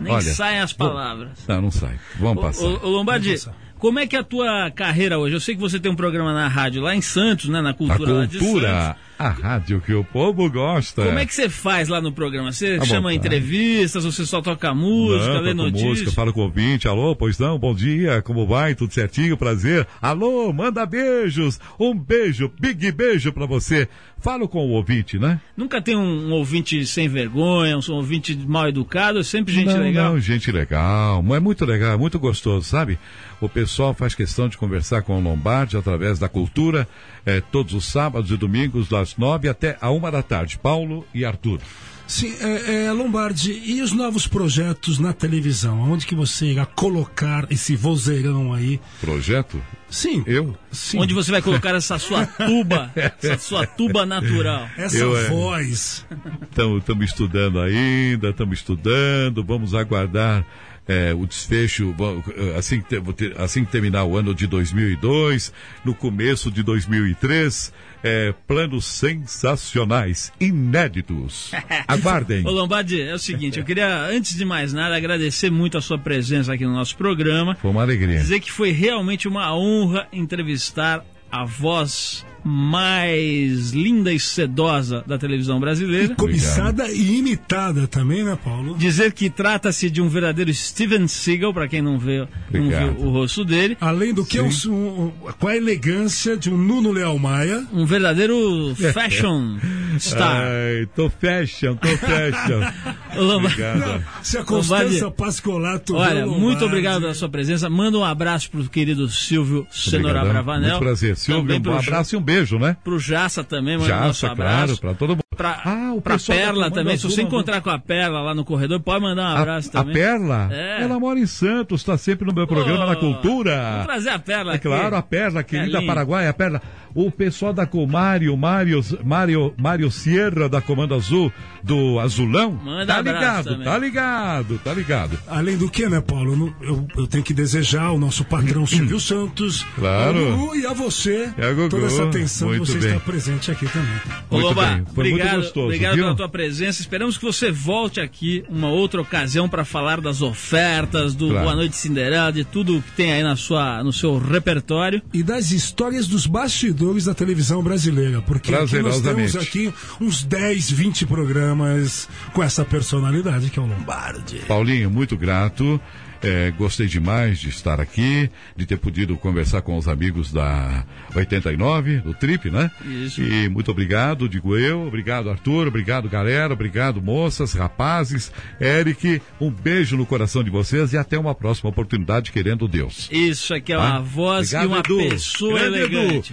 Nem 0.00 0.12
olha, 0.12 0.22
saem 0.22 0.60
as 0.60 0.72
vou- 0.72 0.88
palavras. 0.88 1.30
Não, 1.48 1.60
não 1.62 1.70
sai. 1.70 1.98
Vamos 2.18 2.38
Ô, 2.38 2.46
passar. 2.46 2.64
ô, 2.66 2.88
Lombardi, 2.88 3.34
como 3.78 3.98
é 3.98 4.06
que 4.06 4.14
é 4.16 4.20
a 4.20 4.24
tua 4.24 4.70
carreira 4.70 5.18
hoje? 5.18 5.34
Eu 5.36 5.40
sei 5.40 5.54
que 5.54 5.60
você 5.60 5.78
tem 5.80 5.90
um 5.90 5.96
programa 5.96 6.32
na 6.32 6.48
rádio 6.48 6.82
lá 6.82 6.94
em 6.94 7.00
Santos, 7.00 7.48
né? 7.48 7.60
Na 7.60 7.70
A 7.70 7.74
Cultura 7.74 8.12
lá 8.12 8.26
de 8.26 8.38
cultura, 8.38 8.68
Santos. 8.68 9.00
A 9.18 9.28
rádio 9.28 9.80
que 9.80 9.94
o 9.94 10.02
povo 10.02 10.50
gosta. 10.50 11.04
Como 11.04 11.18
é 11.18 11.24
que 11.24 11.32
você 11.34 11.48
faz 11.48 11.88
lá 11.88 12.00
no 12.00 12.10
programa? 12.12 12.50
Você 12.50 12.78
Tá 12.78 12.84
chama 12.84 13.10
vontade. 13.10 13.16
entrevistas, 13.18 14.04
você 14.04 14.26
só 14.26 14.40
toca 14.42 14.74
música, 14.74 15.34
Não, 15.34 15.40
lê 15.40 15.54
notícias? 15.54 15.88
música, 15.88 16.10
falo 16.10 16.32
com 16.32 16.40
o 16.40 16.44
ouvinte. 16.44 16.88
Alô, 16.88 17.14
pois 17.14 17.38
não, 17.38 17.56
bom 17.58 17.72
dia, 17.74 18.20
como 18.22 18.46
vai? 18.46 18.74
Tudo 18.74 18.92
certinho, 18.92 19.36
prazer. 19.36 19.86
Alô, 20.00 20.52
manda 20.52 20.84
beijos. 20.84 21.60
Um 21.78 21.94
beijo, 21.96 22.50
big 22.58 22.90
beijo 22.90 23.32
pra 23.32 23.46
você. 23.46 23.88
Falo 24.18 24.48
com 24.48 24.64
o 24.66 24.70
ouvinte, 24.70 25.18
né? 25.18 25.40
Nunca 25.56 25.80
tem 25.82 25.96
um, 25.96 26.28
um 26.28 26.32
ouvinte 26.32 26.84
sem 26.86 27.08
vergonha, 27.08 27.76
um 27.76 27.92
ouvinte 27.92 28.36
mal 28.36 28.68
educado, 28.68 29.18
é 29.18 29.22
sempre 29.24 29.52
gente 29.52 29.72
não, 29.72 29.80
legal. 29.80 30.12
Não, 30.12 30.20
gente 30.20 30.50
legal. 30.50 31.24
É 31.34 31.40
muito 31.40 31.64
legal, 31.64 31.92
é 31.92 31.96
muito 31.96 32.18
gostoso, 32.20 32.66
sabe? 32.68 32.98
O 33.40 33.48
pessoal 33.48 33.92
faz 33.92 34.14
questão 34.14 34.48
de 34.48 34.56
conversar 34.56 35.02
com 35.02 35.18
o 35.18 35.20
Lombardi 35.20 35.76
através 35.76 36.20
da 36.20 36.28
cultura, 36.28 36.86
eh, 37.26 37.42
todos 37.50 37.74
os 37.74 37.84
sábados 37.84 38.30
e 38.30 38.36
domingos, 38.36 38.88
das 39.02 39.16
nove 39.16 39.48
até 39.48 39.76
a 39.80 39.90
uma 39.90 40.10
da 40.10 40.22
tarde. 40.22 40.58
Paulo 40.58 41.04
e 41.12 41.24
Arthur. 41.24 41.60
Sim, 42.06 42.34
é, 42.40 42.84
é, 42.84 42.92
Lombardi, 42.92 43.52
e 43.64 43.80
os 43.82 43.92
novos 43.92 44.26
projetos 44.26 44.98
na 44.98 45.12
televisão? 45.12 45.80
Onde 45.90 46.06
que 46.06 46.14
você 46.14 46.46
irá 46.46 46.66
colocar 46.66 47.46
esse 47.50 47.74
vozeirão 47.74 48.52
aí? 48.52 48.80
Projeto? 49.00 49.60
Sim. 49.92 50.24
Eu? 50.26 50.56
Sim. 50.70 50.98
Onde 50.98 51.12
você 51.12 51.30
vai 51.30 51.42
colocar 51.42 51.74
essa 51.74 51.98
sua 51.98 52.26
tuba, 52.26 52.90
essa 52.96 53.38
sua 53.38 53.66
tuba 53.66 54.06
natural. 54.06 54.68
Essa 54.76 54.96
Eu, 54.96 55.16
é. 55.16 55.28
voz. 55.28 56.06
Estamos 56.50 57.10
estudando 57.10 57.60
ainda, 57.60 58.30
estamos 58.30 58.58
estudando, 58.58 59.44
vamos 59.44 59.74
aguardar 59.74 60.44
eh, 60.88 61.14
o 61.14 61.26
desfecho 61.26 61.94
eh, 62.36 62.58
assim 62.58 62.80
que, 62.80 63.00
assim 63.38 63.64
que 63.64 63.70
terminar 63.70 64.04
o 64.04 64.16
ano 64.16 64.34
de 64.34 64.46
2002, 64.46 65.52
no 65.84 65.94
começo 65.94 66.50
de 66.50 66.62
2003, 66.62 67.72
eh, 68.02 68.34
planos 68.48 68.84
sensacionais, 68.84 70.32
inéditos. 70.40 71.52
Aguardem. 71.86 72.44
Ô 72.46 72.50
Lombardi, 72.50 73.00
é 73.00 73.14
o 73.14 73.18
seguinte, 73.18 73.58
eu 73.58 73.64
queria, 73.64 74.06
antes 74.06 74.34
de 74.34 74.44
mais 74.44 74.72
nada, 74.72 74.96
agradecer 74.96 75.50
muito 75.50 75.78
a 75.78 75.80
sua 75.80 75.98
presença 75.98 76.52
aqui 76.52 76.64
no 76.64 76.72
nosso 76.72 76.96
programa. 76.96 77.56
Foi 77.60 77.70
uma 77.70 77.82
alegria. 77.82 78.18
Dizer 78.18 78.40
que 78.40 78.50
foi 78.50 78.72
realmente 78.72 79.28
uma 79.28 79.54
honra 79.54 79.81
entrevistar 80.12 81.04
a 81.30 81.44
voz 81.44 82.24
mais 82.44 83.70
linda 83.70 84.12
e 84.12 84.18
sedosa 84.20 85.02
da 85.06 85.16
televisão 85.18 85.58
brasileira. 85.60 86.14
Cobiçada 86.14 86.90
e 86.90 87.18
imitada 87.18 87.86
também, 87.86 88.22
né, 88.24 88.36
Paulo? 88.42 88.76
Dizer 88.76 89.12
que 89.12 89.28
trata-se 89.30 89.88
de 89.90 90.00
um 90.00 90.08
verdadeiro 90.08 90.52
Steven 90.52 91.06
Seagal, 91.08 91.52
para 91.54 91.68
quem 91.68 91.82
não, 91.82 91.98
vê, 91.98 92.18
não 92.52 92.60
Obrigado. 92.60 92.94
viu 92.94 93.06
o 93.06 93.10
rosto 93.10 93.44
dele. 93.44 93.76
Além 93.80 94.12
do 94.14 94.24
que, 94.24 94.40
um, 94.40 94.48
um, 94.68 94.70
um- 95.06 95.12
com 95.38 95.48
a 95.48 95.56
elegância 95.56 96.36
de 96.36 96.50
um 96.50 96.56
Nuno 96.56 96.92
Leal 96.92 97.18
Maia. 97.18 97.66
Um 97.72 97.84
verdadeiro 97.86 98.74
fashion 98.92 99.58
star. 99.98 100.42
Ai, 100.46 100.86
tô 100.94 101.10
fashion, 101.10 101.76
tô 101.76 101.88
fashion. 101.96 102.60
Lombardi- 103.16 103.62
Obrigado. 103.62 104.04
Se 104.22 104.36
a 104.36 104.40
Lombardi, 104.40 104.68
Constância 104.68 105.10
Pascolato. 105.10 105.94
Olha, 105.94 106.26
o 106.26 106.30
muito 106.30 106.42
Lombardi. 106.42 106.64
obrigado 106.64 107.00
pela 107.02 107.14
sua 107.14 107.28
presença. 107.28 107.68
Manda 107.68 107.98
um 107.98 108.04
abraço 108.04 108.50
pro 108.50 108.62
querido 108.68 109.08
Silvio 109.08 109.66
Obrigadão. 109.88 110.28
Bravanel. 110.30 110.70
Muito 110.70 110.78
prazer. 110.80 111.16
Silvio, 111.16 111.60
um 111.70 111.78
abraço 111.78 112.14
e 112.14 112.18
um 112.18 112.22
beijo, 112.22 112.31
né? 112.58 112.76
Pro 112.82 112.98
Jaça 112.98 113.42
também, 113.44 113.76
manda 113.78 113.94
nosso 113.94 114.20
Jaça, 114.22 114.32
abraço. 114.32 114.56
claro, 114.66 114.78
pra 114.80 114.94
todo 114.94 115.10
mundo. 115.10 115.22
Pra, 115.36 115.60
Ah, 115.64 115.92
o 115.94 116.00
pra 116.02 116.16
da 116.16 116.22
Perla 116.24 116.70
também. 116.70 116.96
Se 116.98 117.04
você 117.04 117.22
encontrar 117.22 117.60
com 117.62 117.70
a 117.70 117.78
Perla 117.78 118.20
lá 118.20 118.34
no 118.34 118.44
corredor, 118.44 118.78
pode 118.80 119.00
mandar 119.02 119.34
um 119.34 119.36
abraço 119.40 119.70
A, 119.72 119.80
a 119.80 119.82
também. 119.82 119.94
Perla? 119.94 120.48
É. 120.52 120.82
Ela 120.82 121.00
mora 121.00 121.18
em 121.18 121.26
Santos, 121.26 121.80
está 121.80 121.96
sempre 121.96 122.26
no 122.26 122.34
meu 122.34 122.46
programa 122.46 122.84
na 122.86 122.96
Cultura. 122.96 123.70
Vamos 123.72 123.86
trazer 123.86 124.10
a 124.10 124.18
Perla 124.18 124.52
É 124.52 124.56
aqui. 124.56 124.68
claro, 124.68 124.94
a 124.94 125.02
Perla, 125.02 125.42
querida 125.42 125.70
Perlinha. 125.72 125.86
Paraguai, 125.86 126.28
a 126.28 126.32
Perla. 126.34 126.60
O 126.94 127.10
pessoal 127.10 127.54
da 127.54 127.64
Comário, 127.66 128.36
Mário, 128.36 128.82
Mário, 129.02 129.54
Mário 129.58 129.90
Sierra, 129.90 130.46
da 130.50 130.60
Comando 130.60 130.94
Azul, 130.94 131.32
do 131.62 131.98
Azulão. 131.98 132.52
Manda 132.62 132.84
tá 132.86 132.98
abraço 132.98 133.18
ligado, 133.18 133.44
também. 133.44 133.64
tá 133.64 133.78
ligado, 133.78 134.58
tá 134.62 134.74
ligado. 134.74 135.18
Além 135.26 135.56
do 135.56 135.70
que, 135.70 135.88
né, 135.88 136.02
Paulo? 136.02 136.54
Eu 136.60 136.86
Eu, 136.96 137.06
tenho 137.06 137.24
que 137.24 137.32
desejar 137.32 137.84
ao 137.84 137.98
nosso 137.98 138.22
patrão 138.24 138.66
Silvio 138.68 139.00
Santos, 139.00 139.64
Claro. 139.74 140.36
Gugu 140.36 140.56
e 140.56 140.66
a 140.66 140.74
você, 140.74 141.30
E 141.38 141.42
a 141.42 141.52
Gugu. 141.54 141.70
toda 141.70 141.86
essa 141.86 142.04
atenção 142.04 142.21
Muito 142.46 142.64
de 142.64 142.72
você 142.72 142.78
bem. 142.78 142.88
estar 142.88 143.00
presente 143.00 143.50
aqui 143.50 143.66
também. 143.68 143.96
Ô, 144.30 144.36
Muito 144.38 144.54
muito 144.54 144.90
obrigado, 144.90 145.36
gostoso, 145.36 145.66
obrigado 145.66 145.94
viu? 145.94 146.04
pela 146.04 146.16
tua 146.16 146.28
presença. 146.28 146.80
Esperamos 146.80 147.18
que 147.18 147.24
você 147.24 147.50
volte 147.50 148.00
aqui 148.00 148.44
uma 148.48 148.68
outra 148.68 149.00
ocasião 149.00 149.48
para 149.48 149.64
falar 149.64 150.00
das 150.00 150.22
ofertas, 150.22 151.14
do 151.14 151.28
Claro. 151.28 151.44
Boa 151.44 151.56
Noite 151.56 151.76
Cinderela, 151.76 152.32
de 152.32 152.44
tudo 152.44 152.82
que 152.82 152.92
tem 152.92 153.12
aí 153.12 153.22
na 153.22 153.36
sua, 153.36 153.82
no 153.82 153.92
seu 153.92 154.18
repertório. 154.18 155.02
E 155.12 155.22
das 155.22 155.50
histórias 155.50 156.06
dos 156.06 156.26
bastidores 156.26 157.04
da 157.04 157.14
televisão 157.14 157.62
brasileira, 157.62 158.22
porque 158.22 158.54
aqui 158.54 158.78
nós 158.80 159.00
temos 159.00 159.36
aqui 159.36 159.72
uns 160.00 160.22
10, 160.22 160.70
20 160.70 161.06
programas 161.06 162.08
com 162.32 162.42
essa 162.42 162.64
personalidade 162.64 163.50
que 163.50 163.58
é 163.58 163.62
o 163.62 163.66
Lombardi. 163.66 164.38
Paulinho, 164.48 164.90
muito 164.90 165.16
grato. 165.16 165.80
É, 166.22 166.52
gostei 166.52 166.86
demais 166.86 167.38
de 167.40 167.48
estar 167.48 167.80
aqui, 167.80 168.30
de 168.56 168.64
ter 168.64 168.76
podido 168.76 169.16
conversar 169.16 169.60
com 169.62 169.76
os 169.76 169.88
amigos 169.88 170.32
da 170.32 170.84
89, 171.16 171.98
do 171.98 172.14
Trip, 172.14 172.48
né? 172.50 172.70
Isso. 172.84 173.20
E 173.22 173.48
muito 173.48 173.70
obrigado, 173.70 174.28
digo 174.28 174.56
eu. 174.56 174.86
Obrigado, 174.86 175.28
Arthur. 175.28 175.66
Obrigado, 175.66 176.08
galera. 176.08 176.52
Obrigado, 176.52 177.02
moças, 177.02 177.52
rapazes. 177.54 178.30
Eric, 178.60 179.20
um 179.40 179.50
beijo 179.50 179.96
no 179.96 180.06
coração 180.06 180.44
de 180.44 180.50
vocês 180.50 180.92
e 180.92 180.96
até 180.96 181.18
uma 181.18 181.34
próxima 181.34 181.70
oportunidade, 181.70 182.30
querendo 182.30 182.68
Deus. 182.68 183.08
Isso 183.10 183.52
aqui 183.52 183.72
é 183.72 183.76
Tá? 183.76 183.82
uma 183.82 184.00
voz 184.00 184.54
Obrigado, 184.54 184.64
e 184.64 184.66
uma 184.68 184.78
Edu. 184.78 185.10
pessoa 185.10 185.58
Grande 185.58 185.76
elegante. 185.78 186.32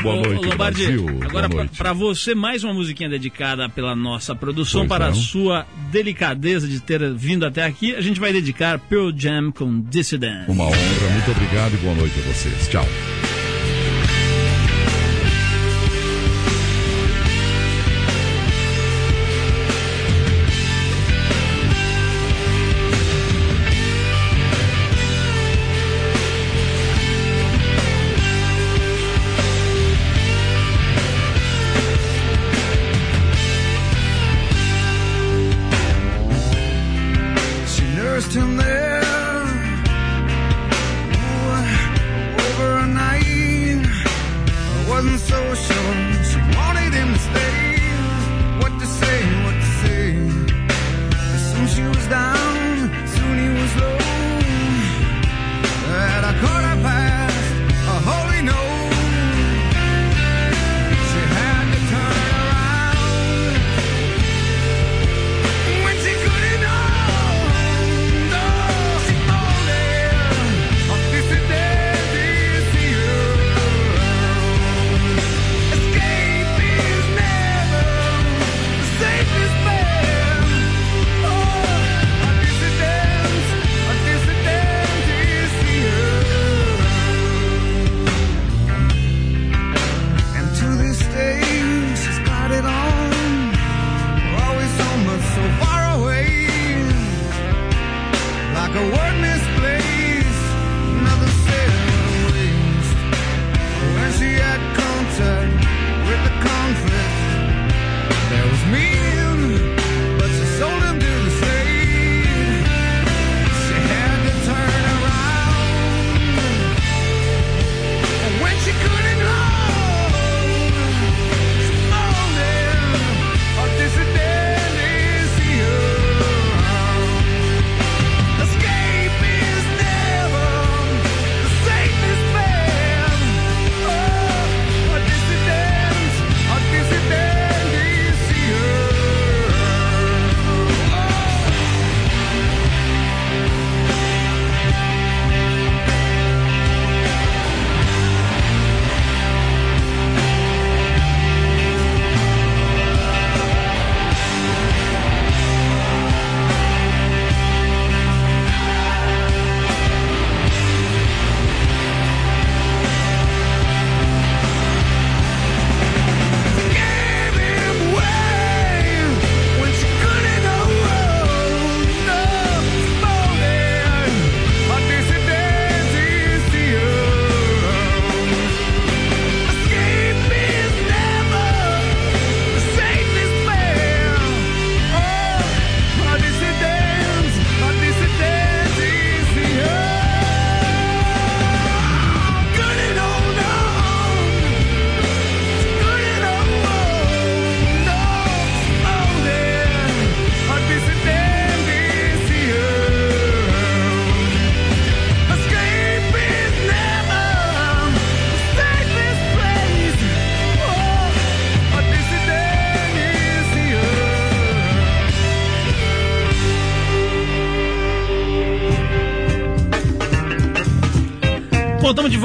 Boa 0.00 0.16
noite, 0.16 0.44
Lombardi, 0.46 0.84
Brasil. 0.86 1.20
agora 1.24 1.48
pra 1.76 1.92
você 1.92 2.34
mais 2.34 2.64
uma 2.64 2.72
musiquinha 2.74 3.08
dedicada 3.08 3.68
pela 3.68 3.94
nossa 3.94 4.34
produção, 4.34 4.80
Pois 4.82 4.88
para 4.88 5.06
a 5.06 5.08
não. 5.08 5.14
sua 5.14 5.66
delicadeza 5.90 6.66
de 6.66 6.80
ter 6.80 7.12
vindo 7.14 7.44
até 7.44 7.64
aqui. 7.64 7.94
A 7.94 8.00
gente 8.00 8.18
vai 8.20 8.32
dedicar 8.32 8.78
Pearl 8.78 9.10
Jam 9.16 9.52
com 9.52 9.80
Dissident. 9.82 10.48
Uma 10.48 10.64
honra. 10.64 10.76
Muito 11.12 11.30
obrigado 11.30 11.74
e 11.74 11.76
boa 11.78 11.94
noite 11.94 12.14
a 12.18 12.32
vocês. 12.32 12.68
Tchau. 12.68 12.86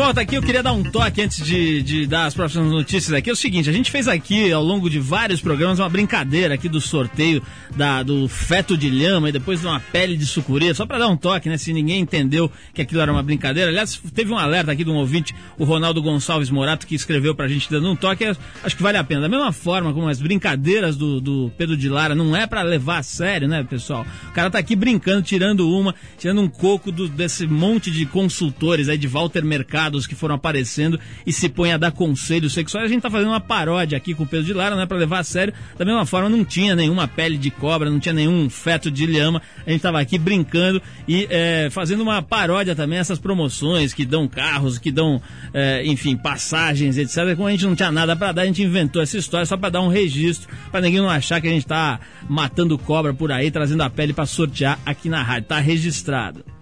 Volta 0.08 0.22
aqui. 0.22 0.36
Eu 0.36 0.42
queria 0.42 0.64
dar 0.64 0.72
um 0.72 0.84
toque 0.84 1.22
antes 1.22 1.44
de, 1.46 1.82
de 1.84 2.08
dar 2.08 2.26
as 2.28 2.34
próximas 2.34 2.72
notícias 2.72 3.12
aqui. 3.14 3.30
É 3.30 3.34
o 3.34 3.36
seguinte, 3.36 3.70
a 3.70 3.74
gente 3.74 3.92
fez 3.92 4.08
aqui 4.08 4.52
ao 4.54 4.64
longo 4.64 4.90
de 4.90 5.00
vários 5.00 5.42
programas 5.42 5.80
uma 5.80 5.90
brincadeira 5.90 6.54
aqui 6.54 6.70
do 6.70 6.80
sorteio 6.80 7.44
da, 7.76 8.04
do 8.04 8.26
feto 8.30 8.78
de 8.78 8.90
lhama 8.90 9.28
e 9.28 9.32
depois 9.34 9.60
de 9.60 9.68
uma 9.68 9.82
pele 9.82 10.16
de 10.16 10.26
sucuri, 10.26 10.74
só 10.74 10.86
para 10.86 11.00
dar 11.00 11.10
um 11.10 11.18
toque, 11.18 11.50
né? 11.50 11.58
Se 11.58 11.74
ninguém 11.74 12.00
entendeu 12.00 12.50
que 12.74 12.82
aquilo 12.82 13.02
era 13.02 13.12
uma 13.12 13.22
brincadeira. 13.22 13.70
Aliás, 13.70 14.00
teve 14.16 14.32
um 14.32 14.38
alerta 14.38 14.72
aqui 14.72 14.86
de 14.86 14.90
um 14.90 14.96
ouvinte, 14.96 15.36
o 15.58 15.66
Ronaldo 15.66 16.02
Gonçalves 16.02 16.50
Morato, 16.50 16.88
que 16.88 16.96
escreveu 16.96 17.36
pra 17.36 17.50
gente 17.50 17.70
dando 17.70 17.92
um 17.92 17.96
toque. 17.96 18.24
é- 18.24 18.36
Acho 18.64 18.78
que 18.78 18.84
vale 18.84 18.98
a 18.98 19.04
pena. 19.04 19.22
Da 19.22 19.30
mesma 19.30 19.52
forma 19.52 19.94
como 19.94 20.08
as 20.08 20.22
brincadeiras 20.22 20.96
do, 20.96 21.20
do 21.20 21.52
Pedro 21.58 21.76
de 21.76 21.90
Lara 21.90 22.16
não 22.16 22.34
é 22.34 22.48
para 22.48 22.62
levar 22.62 23.00
a 23.00 23.04
sério, 23.04 23.46
né, 23.48 23.62
pessoal? 23.70 24.06
O 24.30 24.32
cara 24.32 24.50
tá 24.50 24.58
aqui 24.58 24.74
brincando, 24.74 25.22
tirando 25.22 25.70
uma, 25.70 25.94
tirando 26.18 26.40
um 26.40 26.48
coco 26.48 26.94
do- 26.94 27.10
desse 27.10 27.46
monte 27.46 27.92
de 27.92 28.06
consultores 28.06 28.88
aí 28.88 28.98
de 28.98 29.08
Walter 29.08 29.44
Mercados 29.44 29.97
que 30.06 30.14
foram 30.14 30.36
aparecendo 30.36 31.00
e 31.26 31.34
se 31.34 31.50
põe 31.50 31.72
a 31.72 31.78
dar 31.78 31.92
conselhos 31.92 32.54
sexuais. 32.54 32.86
A 32.86 32.94
gente 32.94 33.02
tá 33.02 33.10
fazendo 33.10 33.30
uma 33.30 33.40
paródia 33.40 33.98
aqui 33.98 34.14
com 34.14 34.24
o 34.24 34.28
Pedro 34.28 34.46
de 34.46 34.54
Lara, 34.54 34.76
não 34.76 34.84
é 34.84 34.86
para 34.86 34.98
levar 34.98 35.20
a 35.20 35.24
sério. 35.24 35.54
Da 35.78 35.86
mesma 35.86 36.06
forma, 36.06 36.30
não 36.30 36.44
tinha 36.44 36.76
nenhuma 36.76 37.08
pele 37.08 37.38
de 37.38 37.50
cobra, 37.50 37.90
não 37.90 38.00
tinha 38.00 38.14
nenhum 38.14 38.50
feto 38.50 38.92
de 38.92 39.06
lhama. 39.06 39.42
A 39.66 39.72
gente 39.72 39.82
tava 39.82 40.00
aqui 40.00 40.18
brincando 40.18 40.82
e 41.08 41.28
é, 41.30 41.70
fazendo 41.72 42.02
uma 42.02 42.22
paródia 42.22 42.76
também 42.76 43.00
essas 43.00 43.18
promoções 43.18 43.94
que 43.94 44.06
dão 44.06 44.28
carros, 44.28 44.78
que 44.78 44.92
dão, 44.92 45.22
é, 45.54 45.86
enfim, 45.86 46.16
passagens, 46.16 46.98
etc. 46.98 47.36
Como 47.36 47.48
a 47.48 47.52
gente 47.52 47.66
não 47.66 47.76
tinha 47.76 47.92
nada 47.92 48.16
para 48.16 48.32
dar, 48.32 48.42
a 48.42 48.46
gente 48.46 48.62
inventou 48.62 49.02
essa 49.02 49.18
história 49.18 49.46
só 49.46 49.56
para 49.56 49.70
dar 49.70 49.82
um 49.82 49.88
registro, 49.88 50.50
para 50.72 50.82
ninguém 50.82 51.02
não 51.02 51.10
achar 51.10 51.40
que 51.40 51.48
a 51.48 51.52
gente 51.52 51.66
tá 51.66 52.00
matando 52.28 52.78
cobra 52.78 53.14
por 53.14 53.32
aí, 53.32 53.50
trazendo 53.50 53.84
a 53.84 53.90
pele 53.90 54.14
para 54.14 54.26
sortear 54.26 54.80
aqui 54.86 55.10
na 55.10 55.24
rádio. 55.24 55.48
Tá 55.48 55.60
registrado. 55.60 56.57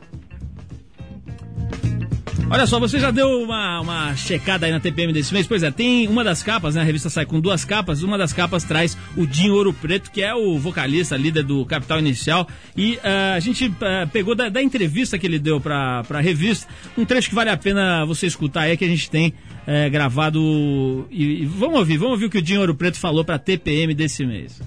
Olha 2.55 2.65
só, 2.65 2.79
você 2.79 2.97
já 2.97 3.11
deu 3.11 3.41
uma, 3.41 3.81
uma 3.81 4.15
checada 4.15 4.65
aí 4.65 4.71
na 4.71 4.79
TPM 4.79 5.11
desse 5.11 5.33
mês? 5.33 5.45
Pois 5.45 5.61
é, 5.61 5.69
tem 5.69 6.07
uma 6.07 6.23
das 6.23 6.41
capas, 6.41 6.75
né? 6.75 6.79
A 6.79 6.83
revista 6.85 7.09
sai 7.09 7.25
com 7.25 7.37
duas 7.37 7.65
capas. 7.65 8.01
Uma 8.01 8.17
das 8.17 8.31
capas 8.31 8.63
traz 8.63 8.97
o 9.17 9.27
Dinho 9.27 9.55
Ouro 9.55 9.73
Preto, 9.73 10.09
que 10.09 10.21
é 10.21 10.33
o 10.33 10.57
vocalista, 10.57 11.17
líder 11.17 11.43
do 11.43 11.65
Capital 11.65 11.99
Inicial. 11.99 12.47
E 12.77 12.97
ah, 13.03 13.33
a 13.33 13.41
gente 13.41 13.69
ah, 13.81 14.07
pegou 14.07 14.35
da, 14.35 14.47
da 14.47 14.63
entrevista 14.63 15.19
que 15.19 15.27
ele 15.27 15.37
deu 15.37 15.59
pra, 15.59 16.05
pra 16.05 16.21
revista 16.21 16.65
um 16.97 17.03
trecho 17.03 17.27
que 17.27 17.35
vale 17.35 17.49
a 17.49 17.57
pena 17.57 18.05
você 18.05 18.25
escutar 18.25 18.61
aí, 18.61 18.77
que 18.77 18.85
a 18.85 18.87
gente 18.87 19.11
tem 19.11 19.33
eh, 19.67 19.89
gravado. 19.89 21.05
E, 21.11 21.41
e 21.41 21.45
vamos 21.45 21.77
ouvir, 21.79 21.97
vamos 21.97 22.13
ouvir 22.13 22.27
o 22.27 22.29
que 22.29 22.37
o 22.37 22.41
Dinho 22.41 22.61
Ouro 22.61 22.73
Preto 22.73 22.97
falou 22.97 23.25
pra 23.25 23.37
TPM 23.37 23.93
desse 23.93 24.25
mês. 24.25 24.61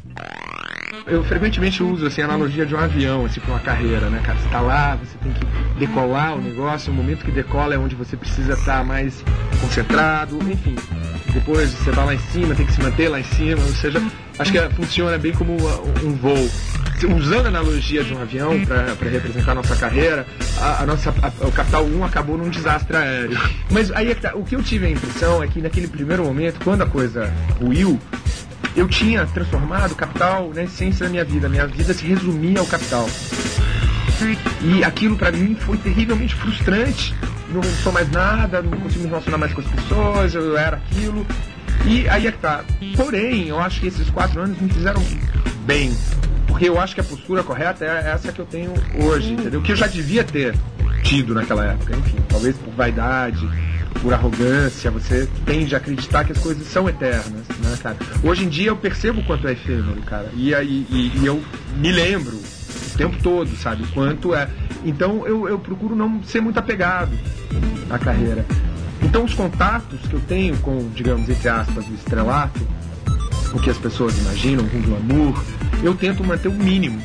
Eu 1.07 1.24
frequentemente 1.24 1.82
uso 1.82 2.07
assim, 2.07 2.20
a 2.22 2.24
analogia 2.24 2.64
de 2.66 2.74
um 2.74 2.78
avião, 2.78 3.24
assim, 3.24 3.41
para 3.41 3.51
uma 3.53 3.61
carreira, 3.61 4.09
né, 4.11 4.20
cara? 4.24 4.39
Você 4.39 4.49
tá 4.49 4.61
lá, 4.61 4.97
você 4.97 5.16
tem 5.18 5.32
que 5.32 5.45
decolar 5.78 6.36
o 6.36 6.41
negócio, 6.41 6.93
o 6.93 6.95
momento 6.95 7.24
que 7.24 7.30
decola 7.30 7.74
é 7.74 7.78
onde 7.78 7.95
você 7.95 8.16
precisa 8.16 8.53
estar 8.55 8.84
mais 8.84 9.24
concentrado, 9.61 10.39
enfim. 10.51 10.76
Depois 11.32 11.70
você 11.70 11.91
vai 11.91 12.07
lá 12.07 12.14
em 12.14 12.18
cima, 12.18 12.55
tem 12.55 12.66
que 12.66 12.72
se 12.72 12.80
manter 12.82 13.09
lá 13.09 13.20
em 13.20 13.24
cima, 13.24 13.61
ou 13.62 13.72
seja, 13.74 14.03
acho 14.39 14.53
que 14.53 14.59
é- 14.59 14.68
funciona 14.70 15.18
bem 15.18 15.32
como 15.32 15.53
um 15.55 16.12
voo. 16.14 16.51
Usando 17.16 17.47
a 17.47 17.49
analogia 17.49 18.03
de 18.03 18.12
um 18.12 18.20
avião 18.20 18.64
para 18.64 19.09
representar 19.09 19.53
a 19.53 19.55
nossa 19.55 19.76
carreira, 19.76 20.26
a, 20.59 20.82
a 20.82 20.86
nossa, 20.86 21.11
a- 21.22 21.47
o 21.47 21.53
Capital 21.53 21.84
1 21.84 22.05
acabou 22.05 22.36
num 22.36 22.49
desastre 22.51 22.97
aéreo. 22.97 23.39
Mas 23.70 23.91
aí 23.93 24.11
é 24.11 24.14
tá, 24.14 24.34
o 24.34 24.43
que 24.43 24.57
eu 24.57 24.62
tive 24.62 24.86
a 24.86 24.91
impressão 24.91 25.43
é 25.43 25.47
que 25.47 25.61
naquele 25.61 25.86
primeiro 25.86 26.24
momento, 26.24 26.59
quando 26.64 26.82
a 26.82 26.86
coisa 26.86 27.32
ruiu, 27.61 28.01
eu 28.79 28.87
tinha 28.87 29.26
transformado 29.26 29.93
o 29.93 29.95
capital 29.97 30.53
na 30.55 30.62
essência 30.62 31.07
da 31.07 31.11
minha 31.11 31.24
vida. 31.24 31.49
Minha 31.49 31.66
vida 31.66 31.93
se 31.93 32.07
resumia 32.07 32.61
ao 32.61 32.66
capital. 32.66 33.09
E 34.62 34.85
aquilo 34.85 35.16
pra 35.16 35.33
mim 35.33 35.57
foi 35.57 35.76
terrivelmente 35.79 36.35
frustrante. 36.37 37.14
Não 37.53 37.62
sou 37.83 37.93
mais 37.93 38.09
nada, 38.11 38.62
não 38.62 38.79
consigo 38.79 39.03
me 39.03 39.09
relacionar 39.09 39.39
mais 39.39 39.53
com 39.53 39.61
as 39.61 39.66
pessoas, 39.66 40.35
eu 40.35 40.57
era 40.57 40.76
aquilo. 40.76 41.26
E 41.87 42.09
aí 42.09 42.26
é 42.26 42.33
que 42.33 42.39
tá. 42.39 42.64
Porém, 42.97 43.49
eu 43.49 43.59
acho 43.59 43.81
que 43.81 43.89
esses 43.89 44.09
quatro 44.11 44.41
anos 44.41 44.61
me 44.61 44.68
fizeram 44.68 45.03
bem. 45.64 45.97
Porque 46.47 46.68
eu 46.68 46.81
acho 46.81 46.95
que 46.95 47.01
a 47.01 47.05
postura 47.05 47.43
correta 47.43 47.85
é 47.85 48.11
essa 48.12 48.33
que 48.33 48.39
eu 48.39 48.47
tenho 48.47 48.72
hoje, 49.03 49.33
entendeu? 49.33 49.61
Que 49.61 49.72
eu 49.72 49.76
já 49.76 49.87
devia 49.87 50.22
ter 50.22 50.55
tido 51.03 51.35
naquela 51.35 51.64
época. 51.64 51.97
Enfim, 51.97 52.18
talvez 52.29 52.57
por 52.57 52.72
vaidade, 52.74 53.49
por 54.03 54.15
arrogância, 54.15 54.91
você 54.91 55.29
tende 55.45 55.75
a 55.75 55.79
acreditar 55.79 56.25
que 56.25 56.33
as 56.33 56.39
coisas 56.39 56.67
são 56.67 56.89
eternas, 56.89 57.47
né, 57.63 57.79
cara? 57.83 57.97
Hoje 58.23 58.45
em 58.45 58.49
dia 58.49 58.69
eu 58.69 58.77
percebo 58.77 59.21
o 59.21 59.25
quanto 59.25 59.49
é 59.49 59.53
efêmero, 59.53 60.01
cara. 60.03 60.31
E, 60.35 60.55
aí 60.55 60.87
e, 60.91 61.13
e 61.21 61.27
eu 61.27 61.43
me 61.77 61.93
lembro 61.93 62.37
o 62.37 62.97
tempo 62.97 63.17
todo, 63.23 63.55
sabe? 63.57 63.83
O 63.83 63.89
quanto 63.89 64.35
é. 64.35 64.49
Então 64.85 65.27
eu, 65.27 65.49
eu 65.49 65.59
procuro 65.59 65.95
não 65.95 66.23
ser 66.23 66.41
muito 66.41 66.59
apegado 66.59 67.13
à 67.91 67.99
carreira. 67.99 68.45
Então 69.03 69.25
os 69.25 69.35
contatos 69.35 70.01
que 70.09 70.15
eu 70.15 70.21
tenho 70.21 70.57
com, 70.59 70.89
digamos, 70.95 71.29
entre 71.29 71.49
aspas, 71.49 71.87
o 71.89 71.95
estrelato, 71.95 72.61
o 73.53 73.59
que 73.59 73.71
as 73.71 73.79
pessoas 73.79 74.17
imaginam 74.19 74.67
com 74.69 74.81
glamour, 74.81 75.43
eu 75.83 75.95
tento 75.95 76.25
manter 76.25 76.49
o 76.49 76.53
mínimo. 76.53 77.01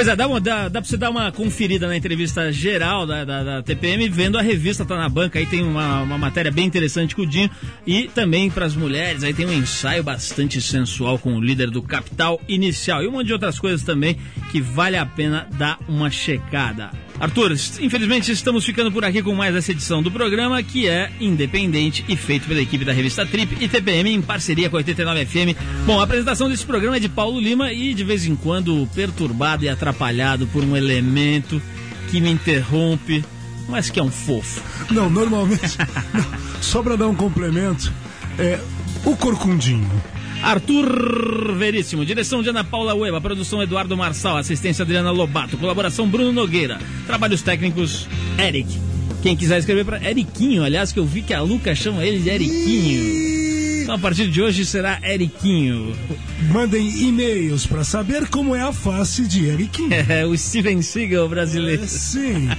Pois 0.00 0.08
é, 0.08 0.16
dá, 0.16 0.26
uma, 0.26 0.40
dá, 0.40 0.62
dá 0.70 0.80
pra 0.80 0.88
você 0.88 0.96
dar 0.96 1.10
uma 1.10 1.30
conferida 1.30 1.86
na 1.86 1.94
entrevista 1.94 2.50
geral 2.50 3.06
da, 3.06 3.22
da, 3.22 3.44
da 3.44 3.62
TPM, 3.62 4.08
vendo 4.08 4.38
a 4.38 4.40
revista 4.40 4.82
Tá 4.82 4.96
na 4.96 5.10
Banca. 5.10 5.38
Aí 5.38 5.44
tem 5.44 5.62
uma, 5.62 6.00
uma 6.00 6.16
matéria 6.16 6.50
bem 6.50 6.64
interessante 6.64 7.14
com 7.14 7.20
o 7.20 7.26
Dinho. 7.26 7.50
E 7.86 8.08
também 8.08 8.50
para 8.50 8.64
as 8.64 8.74
mulheres, 8.74 9.22
aí 9.22 9.34
tem 9.34 9.44
um 9.44 9.52
ensaio 9.52 10.02
bastante 10.02 10.58
sensual 10.62 11.18
com 11.18 11.34
o 11.34 11.40
líder 11.42 11.68
do 11.68 11.82
Capital 11.82 12.40
Inicial. 12.48 13.02
E 13.02 13.08
um 13.08 13.12
monte 13.12 13.26
de 13.26 13.34
outras 13.34 13.58
coisas 13.58 13.82
também 13.82 14.16
que 14.50 14.58
vale 14.58 14.96
a 14.96 15.04
pena 15.04 15.46
dar 15.58 15.78
uma 15.86 16.10
checada. 16.10 16.90
Arthur, 17.20 17.52
infelizmente 17.80 18.32
estamos 18.32 18.64
ficando 18.64 18.90
por 18.90 19.04
aqui 19.04 19.22
com 19.22 19.34
mais 19.34 19.54
essa 19.54 19.72
edição 19.72 20.02
do 20.02 20.10
programa, 20.10 20.62
que 20.62 20.88
é 20.88 21.12
independente 21.20 22.02
e 22.08 22.16
feito 22.16 22.48
pela 22.48 22.62
equipe 22.62 22.82
da 22.82 22.94
revista 22.94 23.26
Trip 23.26 23.62
e 23.62 23.68
TPM 23.68 24.10
em 24.10 24.22
parceria 24.22 24.70
com 24.70 24.76
a 24.76 24.78
89 24.78 25.26
FM. 25.26 25.54
Bom, 25.84 26.00
a 26.00 26.04
apresentação 26.04 26.48
desse 26.48 26.64
programa 26.64 26.96
é 26.96 27.00
de 27.00 27.10
Paulo 27.10 27.38
Lima 27.38 27.74
e 27.74 27.92
de 27.92 28.04
vez 28.04 28.24
em 28.24 28.34
quando 28.34 28.88
perturbado 28.94 29.62
e 29.62 29.68
atrapalhado 29.68 30.46
por 30.46 30.64
um 30.64 30.74
elemento 30.74 31.60
que 32.10 32.22
me 32.22 32.30
interrompe, 32.30 33.22
mas 33.68 33.90
que 33.90 34.00
é 34.00 34.02
um 34.02 34.10
fofo. 34.10 34.62
Não, 34.90 35.10
normalmente. 35.10 35.76
não, 36.14 36.24
só 36.62 36.82
pra 36.82 36.96
dar 36.96 37.06
um 37.06 37.14
complemento, 37.14 37.92
é 38.38 38.58
o 39.04 39.14
Corcundinho. 39.14 39.90
Arthur 40.42 41.54
Veríssimo, 41.56 42.04
direção 42.04 42.42
de 42.42 42.48
Ana 42.48 42.64
Paula 42.64 42.94
Ueba, 42.94 43.20
produção 43.20 43.62
Eduardo 43.62 43.96
Marçal, 43.96 44.36
assistência 44.36 44.82
Adriana 44.82 45.10
Lobato, 45.10 45.56
colaboração 45.58 46.08
Bruno 46.08 46.32
Nogueira, 46.32 46.78
trabalhos 47.06 47.42
técnicos 47.42 48.08
Eric. 48.38 48.78
Quem 49.22 49.36
quiser 49.36 49.58
escrever 49.58 49.84
para 49.84 50.02
Eriquinho, 50.08 50.64
aliás, 50.64 50.92
que 50.92 50.98
eu 50.98 51.04
vi 51.04 51.22
que 51.22 51.34
a 51.34 51.42
Luca 51.42 51.74
chama 51.74 52.04
ele 52.04 52.20
de 52.20 52.30
Eriquinho. 52.30 53.59
Então 53.82 53.94
a 53.94 53.98
partir 53.98 54.28
de 54.28 54.42
hoje 54.42 54.64
será 54.64 54.98
Eriquinho. 55.02 55.94
Mandem 56.52 56.88
e-mails 57.08 57.66
pra 57.66 57.84
saber 57.84 58.26
como 58.28 58.54
é 58.54 58.62
a 58.62 58.72
face 58.72 59.26
de 59.26 59.46
Eriquinho. 59.46 59.90
É, 60.10 60.24
o 60.26 60.36
Steven 60.36 60.82
Seagal 60.82 61.28
brasileiro. 61.28 61.84
É, 61.84 61.86
sim. 61.86 62.48